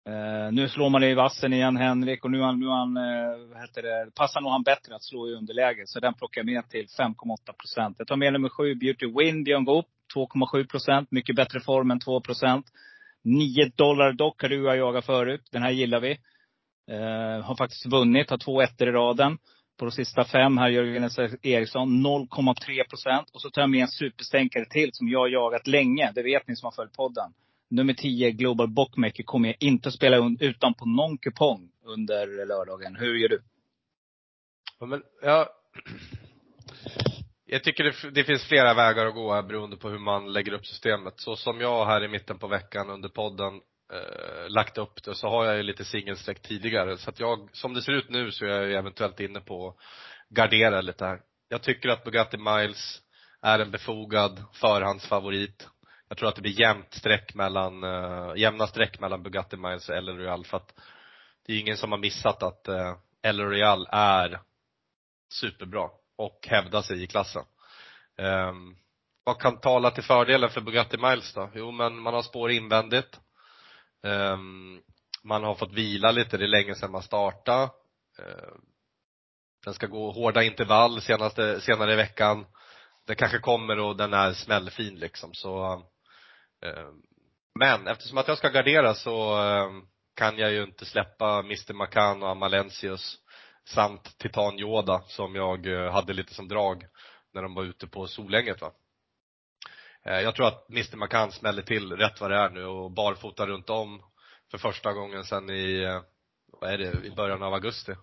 Uh, 0.09 0.51
nu 0.51 0.69
slår 0.69 0.89
man 0.89 1.03
i 1.03 1.13
vassen 1.13 1.53
igen 1.53 1.77
Henrik 1.77 2.25
och 2.25 2.31
nu, 2.31 2.41
han, 2.41 2.59
nu 2.59 2.67
han, 2.67 2.97
uh, 2.97 3.47
vad 3.49 3.61
heter 3.61 3.81
det, 3.81 4.11
passar 4.15 4.41
nog 4.41 4.51
han 4.51 4.63
bättre 4.63 4.95
att 4.95 5.03
slå 5.03 5.29
i 5.29 5.33
underläge. 5.33 5.83
Så 5.85 5.99
den 5.99 6.13
plockar 6.13 6.41
jag 6.41 6.45
med 6.45 6.69
till 6.69 6.85
5,8 6.99 7.13
procent. 7.57 7.95
Jag 7.99 8.07
tar 8.07 8.15
med 8.15 8.33
nummer 8.33 8.49
sju 8.49 8.75
Beauty 8.75 9.05
Win, 9.05 9.43
Björn 9.43 9.65
Goop, 9.65 9.85
2,7 10.15 10.67
procent. 10.67 11.11
Mycket 11.11 11.35
bättre 11.35 11.59
form 11.59 11.91
än 11.91 11.99
2 11.99 12.21
procent. 12.21 12.65
9 13.23 13.71
dollar 13.75 14.13
dock 14.13 14.41
har 14.41 14.49
du 14.49 14.63
jag 14.63 14.77
jagat 14.77 15.05
förut. 15.05 15.41
Den 15.51 15.61
här 15.61 15.71
gillar 15.71 15.99
vi. 15.99 16.11
Uh, 16.91 17.41
har 17.41 17.55
faktiskt 17.55 17.85
vunnit, 17.85 18.29
har 18.29 18.37
två 18.37 18.61
ettor 18.61 18.87
i 18.87 18.91
raden 18.91 19.37
på 19.77 19.85
de 19.85 19.91
sista 19.91 20.25
fem 20.25 20.57
här, 20.57 20.69
Jörgen 20.69 21.09
Eriksson, 21.41 22.05
0,3 22.05 22.89
procent. 22.89 23.29
Och 23.33 23.41
så 23.41 23.49
tar 23.49 23.61
jag 23.61 23.69
med 23.69 23.81
en 23.81 23.87
superstänkare 23.87 24.65
till 24.65 24.89
som 24.93 25.09
jag 25.09 25.19
har 25.19 25.27
jagat 25.27 25.67
länge. 25.67 26.11
Det 26.15 26.23
vet 26.23 26.47
ni 26.47 26.55
som 26.55 26.65
har 26.65 26.71
följt 26.71 26.93
podden. 26.93 27.33
Nummer 27.69 27.93
10, 27.93 28.31
Global 28.31 28.67
Bookmaker, 28.67 29.23
kommer 29.23 29.49
jag 29.49 29.57
inte 29.59 29.89
att 29.89 29.95
spela 29.95 30.35
utan 30.39 30.73
på 30.73 30.85
någon 30.85 31.17
kupong. 31.17 31.69
under 31.85 32.45
lördagen. 32.45 32.95
Hur 32.95 33.15
gör 33.15 33.29
du? 33.29 33.41
Ja, 34.79 34.85
men, 34.85 35.01
ja, 35.21 35.49
jag 37.45 37.63
tycker 37.63 37.83
det, 37.83 38.11
det, 38.11 38.23
finns 38.23 38.43
flera 38.43 38.73
vägar 38.73 39.05
att 39.05 39.13
gå 39.13 39.33
här 39.33 39.43
beroende 39.43 39.77
på 39.77 39.89
hur 39.89 39.99
man 39.99 40.33
lägger 40.33 40.53
upp 40.53 40.65
systemet. 40.65 41.13
Så 41.17 41.35
som 41.35 41.61
jag 41.61 41.85
här 41.85 42.03
i 42.03 42.07
mitten 42.07 42.37
på 42.37 42.47
veckan 42.47 42.89
under 42.89 43.09
podden 43.09 43.61
eh, 43.93 44.49
lagt 44.49 44.77
upp 44.77 45.03
det 45.03 45.15
så 45.15 45.29
har 45.29 45.45
jag 45.45 45.57
ju 45.57 45.63
lite 45.63 45.85
singelsträck 45.85 46.41
tidigare. 46.41 46.97
Så 46.97 47.09
att 47.09 47.19
jag, 47.19 47.49
som 47.53 47.73
det 47.73 47.81
ser 47.81 47.91
ut 47.91 48.09
nu 48.09 48.31
så 48.31 48.45
är 48.45 48.49
jag 48.49 48.71
eventuellt 48.71 49.19
inne 49.19 49.39
på 49.39 49.67
att 49.67 49.75
gardera 50.29 50.81
lite 50.81 51.05
här. 51.05 51.21
Jag 51.49 51.61
tycker 51.63 51.89
att 51.89 52.03
Bugatti 52.03 52.37
Miles 52.37 53.01
är 53.41 53.59
en 53.59 53.71
befogad 53.71 54.43
förhandsfavorit. 54.53 55.67
Jag 56.07 56.17
tror 56.17 56.29
att 56.29 56.35
det 56.35 56.41
blir 56.41 56.59
jämnt 56.59 56.93
streck 56.93 57.33
mellan, 57.33 57.83
eh, 57.83 58.33
jämna 58.35 58.67
streck 58.67 58.99
mellan 58.99 59.23
Bugatti 59.23 59.57
Miles 59.57 59.89
och 59.89 59.95
El 59.95 60.09
Royal 60.09 60.45
för 60.45 60.57
att 60.57 60.73
det 61.45 61.53
är 61.53 61.59
ingen 61.59 61.77
som 61.77 61.91
har 61.91 61.99
missat 61.99 62.43
att 62.43 62.67
eh, 62.67 62.95
El 63.21 63.39
Royal 63.39 63.87
är 63.91 64.39
superbra 65.33 65.89
och 66.17 66.47
hävdar 66.47 66.81
sig 66.81 67.03
i 67.03 67.07
klassen. 67.07 67.43
Eh, 68.17 68.53
vad 69.23 69.39
kan 69.39 69.59
tala 69.59 69.91
till 69.91 70.03
fördelen 70.03 70.49
för 70.49 70.61
Bugatti 70.61 70.97
Miles 70.97 71.33
då? 71.33 71.49
Jo 71.53 71.71
men 71.71 71.99
man 71.99 72.13
har 72.13 72.21
spår 72.21 72.51
invändigt. 72.51 73.19
Um, 74.03 74.81
man 75.23 75.43
har 75.43 75.55
fått 75.55 75.73
vila 75.73 76.11
lite, 76.11 76.37
det 76.37 76.45
är 76.45 76.47
länge 76.47 76.75
sedan 76.75 76.91
man 76.91 77.01
startade. 77.01 77.63
Uh, 78.19 78.55
den 79.65 79.73
ska 79.73 79.87
gå 79.87 80.11
hårda 80.11 80.43
intervall 80.43 81.01
senaste, 81.01 81.61
senare 81.61 81.93
i 81.93 81.95
veckan. 81.95 82.45
Den 83.07 83.15
kanske 83.15 83.39
kommer 83.39 83.79
och 83.79 83.97
den 83.97 84.13
är 84.13 84.33
smällfin 84.33 84.95
liksom 84.95 85.33
så 85.33 85.83
ehm, 86.65 87.01
men 87.59 87.87
eftersom 87.87 88.17
att 88.17 88.27
jag 88.27 88.37
ska 88.37 88.49
gardera 88.49 88.93
så 88.93 89.37
kan 90.17 90.37
jag 90.37 90.51
ju 90.51 90.63
inte 90.63 90.85
släppa 90.85 91.39
Mr 91.39 91.73
Macan 91.73 92.23
och 92.23 92.29
Amalensius 92.29 93.17
samt 93.65 94.17
Titan 94.17 94.59
Yoda 94.59 95.03
som 95.07 95.35
jag 95.35 95.67
eh, 95.67 95.91
hade 95.91 96.13
lite 96.13 96.33
som 96.33 96.47
drag 96.47 96.85
när 97.33 97.41
de 97.41 97.53
var 97.53 97.63
ute 97.63 97.87
på 97.87 98.07
Solänget 98.07 98.61
va. 98.61 98.71
Jag 100.07 100.35
tror 100.35 100.47
att 100.47 100.69
Mr 100.69 100.95
Macan 100.95 101.31
smäller 101.31 101.61
till 101.61 101.91
rätt 101.91 102.21
vad 102.21 102.31
det 102.31 102.37
är 102.37 102.49
nu 102.49 102.65
och 102.65 102.91
barfota 102.91 103.47
runt 103.47 103.69
om 103.69 104.01
för 104.51 104.57
första 104.57 104.93
gången 104.93 105.23
sen 105.23 105.49
i, 105.49 105.99
vad 106.61 106.73
är 106.73 106.77
det, 106.77 107.07
i 107.07 107.11
början 107.11 107.43
av 107.43 107.53
augusti. 107.53 107.95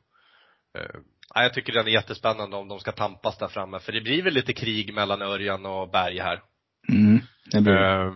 Jag 1.35 1.55
tycker 1.55 1.73
den 1.73 1.87
är 1.87 1.91
jättespännande 1.91 2.57
om 2.57 2.69
de 2.69 2.81
ska 2.81 2.93
tampas 2.93 3.39
där 3.39 3.49
framme, 3.49 3.79
för 3.81 3.93
det 3.93 4.01
blir 4.01 4.23
väl 4.23 4.35
lite 4.35 4.53
krig 4.53 4.95
mellan 4.95 5.23
Örjan 5.23 5.67
och 5.67 5.91
Berg 5.91 6.19
här. 6.19 6.43
Mm, 6.89 7.21
det 7.51 7.61
blir 7.61 7.75
det. 7.75 8.13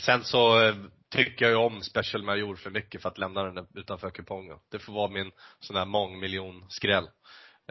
Sen 0.00 0.24
så 0.24 0.62
eh, 0.62 0.74
tycker 1.10 1.44
jag 1.44 1.52
ju 1.52 1.56
om 1.56 1.82
Special 1.82 2.22
Major 2.22 2.56
för 2.56 2.70
mycket 2.70 3.02
för 3.02 3.08
att 3.08 3.18
lämna 3.18 3.42
den 3.42 3.66
utanför 3.74 4.10
kupongen. 4.10 4.58
Det 4.70 4.78
får 4.78 4.92
vara 4.92 5.10
min 5.10 5.30
sån 5.60 5.76
här 5.76 5.84
mångmiljon 5.84 6.66
skräll. 6.68 7.08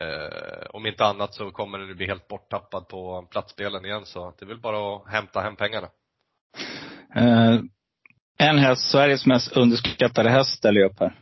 Eh, 0.02 0.68
om 0.70 0.86
inte 0.86 1.06
annat 1.06 1.34
så 1.34 1.52
kommer 1.52 1.80
den 1.80 1.92
att 1.92 1.98
bli 1.98 2.08
helt 2.08 2.28
borttappad 2.28 2.88
på 2.88 3.28
platsspelen 3.32 3.86
igen 3.86 4.06
så 4.06 4.34
det 4.40 4.46
är 4.46 4.48
väl 4.48 4.60
bara 4.60 4.96
att 4.96 5.12
hämta 5.12 5.42
hem 5.42 5.56
pengarna. 5.56 5.88
Eh, 7.16 7.60
en 8.38 8.58
häst, 8.58 8.92
Sveriges 8.92 9.26
mest 9.26 9.58
underskattade 9.58 10.30
häst 10.30 10.58
ställer 10.58 10.82
jag 10.82 10.92
upp 10.92 11.00
här. 11.00 11.20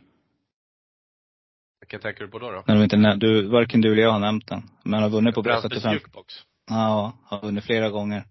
Vilken 1.80 2.00
tänker 2.00 2.24
du 2.24 2.30
på 2.30 2.38
då? 2.38 2.50
då? 2.50 2.62
De 2.66 2.82
inte, 2.82 2.96
du, 2.96 3.48
varken 3.48 3.80
du 3.80 3.92
eller 3.92 4.02
jag 4.02 4.10
har 4.10 4.18
nämnt 4.18 4.48
den. 4.48 4.62
Men 4.84 5.02
har 5.02 5.10
vunnit 5.10 5.34
på 5.34 5.42
B75. 5.42 6.00
Ja, 6.70 7.12
har 7.24 7.40
vunnit 7.40 7.64
flera 7.64 7.90
gånger. 7.90 8.24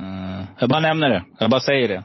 Uh, 0.00 0.44
jag 0.58 0.68
bara 0.68 0.80
nämner 0.80 1.08
det. 1.08 1.24
Jag 1.38 1.50
bara 1.50 1.60
säger 1.60 1.88
det. 1.88 2.04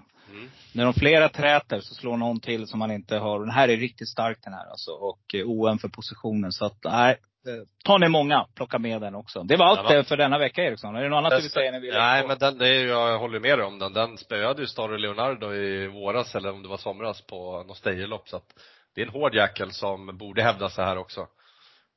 När 0.73 0.85
de 0.85 0.93
flera 0.93 1.29
träter 1.29 1.79
så 1.79 1.95
slår 1.95 2.17
någon 2.17 2.39
till 2.39 2.67
som 2.67 2.79
man 2.79 2.91
inte 2.91 3.17
har. 3.17 3.39
Den 3.39 3.49
här 3.49 3.69
är 3.69 3.77
riktigt 3.77 4.09
stark 4.09 4.37
den 4.43 4.53
här 4.53 4.69
alltså. 4.69 4.91
Och 4.91 5.35
eh, 5.35 5.49
OM 5.49 5.79
för 5.79 5.87
positionen. 5.87 6.51
Så 6.51 6.65
att, 6.65 6.77
nej. 6.83 7.19
Eh, 7.47 7.67
tar 7.85 7.99
ni 7.99 8.07
många, 8.07 8.47
plocka 8.55 8.79
med 8.79 9.01
den 9.01 9.15
också. 9.15 9.43
Det 9.43 9.57
var 9.57 9.65
allt 9.65 9.91
ja, 9.91 10.03
för 10.03 10.17
denna 10.17 10.37
vecka 10.37 10.63
Eriksson. 10.63 10.95
Är 10.95 11.03
det 11.03 11.09
något 11.09 11.17
annat 11.17 11.31
du 11.31 11.41
vill 11.41 11.51
säga? 11.51 11.71
När 11.71 11.79
vi 11.79 11.91
nej 11.91 12.27
men 12.27 12.37
den, 12.37 12.57
det 12.57 12.67
är, 12.67 12.85
jag 12.85 13.19
håller 13.19 13.39
med 13.39 13.59
om 13.61 13.79
den. 13.79 13.93
Den 13.93 14.17
spöade 14.17 14.61
ju 14.61 14.67
Staro 14.67 14.97
Leonardo 14.97 15.53
i 15.53 15.87
våras, 15.87 16.35
eller 16.35 16.51
om 16.51 16.61
det 16.63 16.69
var 16.69 16.77
somras, 16.77 17.21
på 17.21 17.63
något 17.63 17.77
stejlopp. 17.77 18.29
Så 18.29 18.37
att 18.37 18.53
det 18.95 19.01
är 19.01 19.05
en 19.05 19.11
hård 19.11 19.35
jäkel 19.35 19.71
som 19.71 20.17
borde 20.17 20.43
hävda 20.43 20.69
sig 20.69 20.85
här 20.85 20.97
också. 20.97 21.27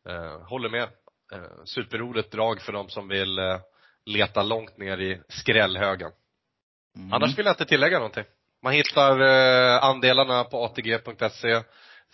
Uh, 0.08 0.48
håller 0.48 0.68
med. 0.68 0.88
Uh, 1.34 1.64
superroligt 1.64 2.32
drag 2.32 2.60
för 2.60 2.72
de 2.72 2.88
som 2.88 3.08
vill 3.08 3.38
uh, 3.38 3.58
leta 4.06 4.42
långt 4.42 4.78
ner 4.78 5.00
i 5.00 5.20
skrällhögen. 5.28 6.10
Mm. 6.96 7.12
Annars 7.12 7.38
vill 7.38 7.46
jag 7.46 7.52
inte 7.52 7.64
tillägga 7.64 7.98
någonting. 7.98 8.24
Man 8.62 8.72
hittar 8.72 9.20
eh, 9.20 9.84
andelarna 9.84 10.44
på 10.44 10.64
atg.se 10.64 11.62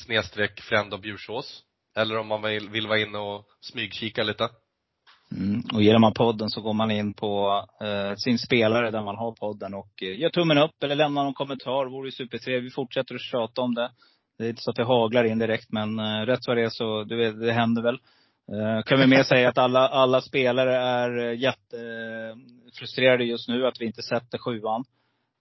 snedstreck 0.02 0.60
Friend 0.60 0.94
och 0.94 1.00
Bjursås. 1.00 1.62
Eller 1.96 2.18
om 2.18 2.26
man 2.26 2.42
vill, 2.42 2.68
vill 2.68 2.86
vara 2.86 2.98
inne 2.98 3.18
och 3.18 3.44
smygkika 3.60 4.22
lite. 4.22 4.48
Mm. 5.36 5.62
Och 5.72 5.82
gillar 5.82 5.98
man 5.98 6.14
podden 6.14 6.50
så 6.50 6.60
går 6.60 6.72
man 6.72 6.90
in 6.90 7.14
på 7.14 7.64
eh, 7.80 8.14
sin 8.16 8.38
spelare 8.38 8.90
där 8.90 9.02
man 9.02 9.16
har 9.16 9.32
podden 9.32 9.74
och 9.74 10.02
eh, 10.02 10.20
gör 10.20 10.30
tummen 10.30 10.58
upp 10.58 10.82
eller 10.82 10.94
lämnar 10.94 11.24
någon 11.24 11.34
kommentar. 11.34 11.84
Det 11.84 11.90
vore 11.90 12.12
supertrevligt. 12.12 12.72
Vi 12.72 12.74
fortsätter 12.74 13.14
att 13.14 13.20
tjata 13.20 13.60
om 13.60 13.74
det. 13.74 13.90
Det 14.38 14.44
är 14.44 14.48
inte 14.48 14.62
så 14.62 14.70
att 14.70 14.76
det 14.76 14.84
haglar 14.84 15.24
in 15.24 15.38
direkt 15.38 15.72
men 15.72 15.98
eh, 15.98 16.26
rätt 16.26 16.46
vad 16.46 16.56
det 16.56 16.62
är 16.62 16.68
så, 16.68 17.04
du 17.04 17.16
vet, 17.16 17.40
det 17.40 17.52
händer 17.52 17.82
väl. 17.82 17.98
Eh, 18.52 18.82
kan 18.82 19.00
vi 19.00 19.06
mer 19.06 19.22
säga 19.22 19.48
att 19.48 19.58
alla, 19.58 19.88
alla 19.88 20.20
spelare 20.20 20.76
är 20.76 21.18
eh, 21.18 21.38
jättefrustrerade 21.38 23.24
eh, 23.24 23.28
just 23.28 23.48
nu 23.48 23.66
att 23.66 23.80
vi 23.80 23.86
inte 23.86 24.02
sätter 24.02 24.38
sjuan. 24.38 24.84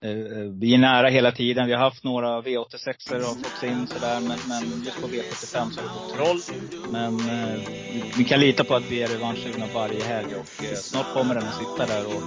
Eh, 0.04 0.12
eh, 0.12 0.50
vi 0.62 0.74
är 0.74 0.78
nära 0.78 1.10
hela 1.10 1.32
tiden. 1.32 1.68
Vi 1.68 1.74
har 1.74 1.80
haft 1.80 2.04
några 2.04 2.42
V86 2.42 3.16
och 3.16 3.46
fått 3.46 3.64
in 3.64 3.88
sådär. 3.88 4.20
Men, 4.20 4.40
men 4.48 4.84
just 4.86 5.02
på 5.02 5.08
V75 5.08 5.72
så 5.72 5.82
har 5.82 5.88
det 5.88 5.94
fått 5.94 6.20
roll. 6.20 6.42
Men 6.92 7.14
uh, 7.14 7.60
vi 8.18 8.24
kan 8.24 8.40
lita 8.40 8.64
på 8.64 8.76
att 8.76 8.92
vi 8.92 9.04
är 9.04 9.08
revanschsugna 9.08 9.66
varje 9.74 10.04
helg. 10.04 10.36
Och 10.36 10.64
eh, 10.64 10.76
snart 10.76 11.14
kommer 11.14 11.36
den 11.36 11.44
att 11.48 11.56
sitta 11.56 11.86
där. 11.86 12.06
Och 12.06 12.22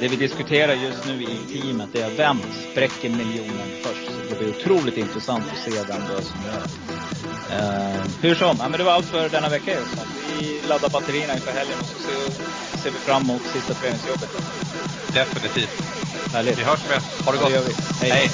det 0.00 0.08
vi 0.08 0.16
diskuterar 0.16 0.74
just 0.74 1.06
nu 1.06 1.22
i 1.22 1.36
teamet 1.52 1.94
är 1.94 2.10
vem 2.16 2.38
spräcker 2.70 3.10
miljonen 3.10 3.68
först. 3.82 4.10
Det 4.30 4.38
blir 4.38 4.48
otroligt 4.48 4.96
intressant 4.96 5.44
att 5.52 5.72
se 5.72 5.82
den 5.82 6.02
lösningen. 6.08 6.62
Uh, 7.50 8.06
hur 8.22 8.34
som, 8.34 8.56
ja, 8.58 8.68
men 8.68 8.78
det 8.78 8.84
var 8.84 8.92
allt 8.92 9.06
för 9.06 9.28
denna 9.28 9.48
vecka 9.48 9.70
Eriksson. 9.70 10.06
Vi 10.40 10.68
laddar 10.68 10.88
batterierna 10.88 11.34
inför 11.34 11.52
helgen 11.52 11.78
och 11.80 11.86
så 11.86 11.98
ser, 11.98 12.78
ser 12.78 12.90
vi 12.90 12.98
fram 12.98 13.22
emot 13.22 13.42
sista 13.42 13.74
träningsjobbet. 13.74 14.30
Definitivt. 15.14 15.93
Härligt. 16.34 16.58
Vi 16.58 16.64
hörs 16.64 16.80
med. 16.88 17.00
Ha 17.24 17.32
det 17.32 17.38
gott. 17.38 17.48
Det 17.48 17.54
gör. 17.54 17.64
Hej. 18.00 18.10
Hej. 18.10 18.30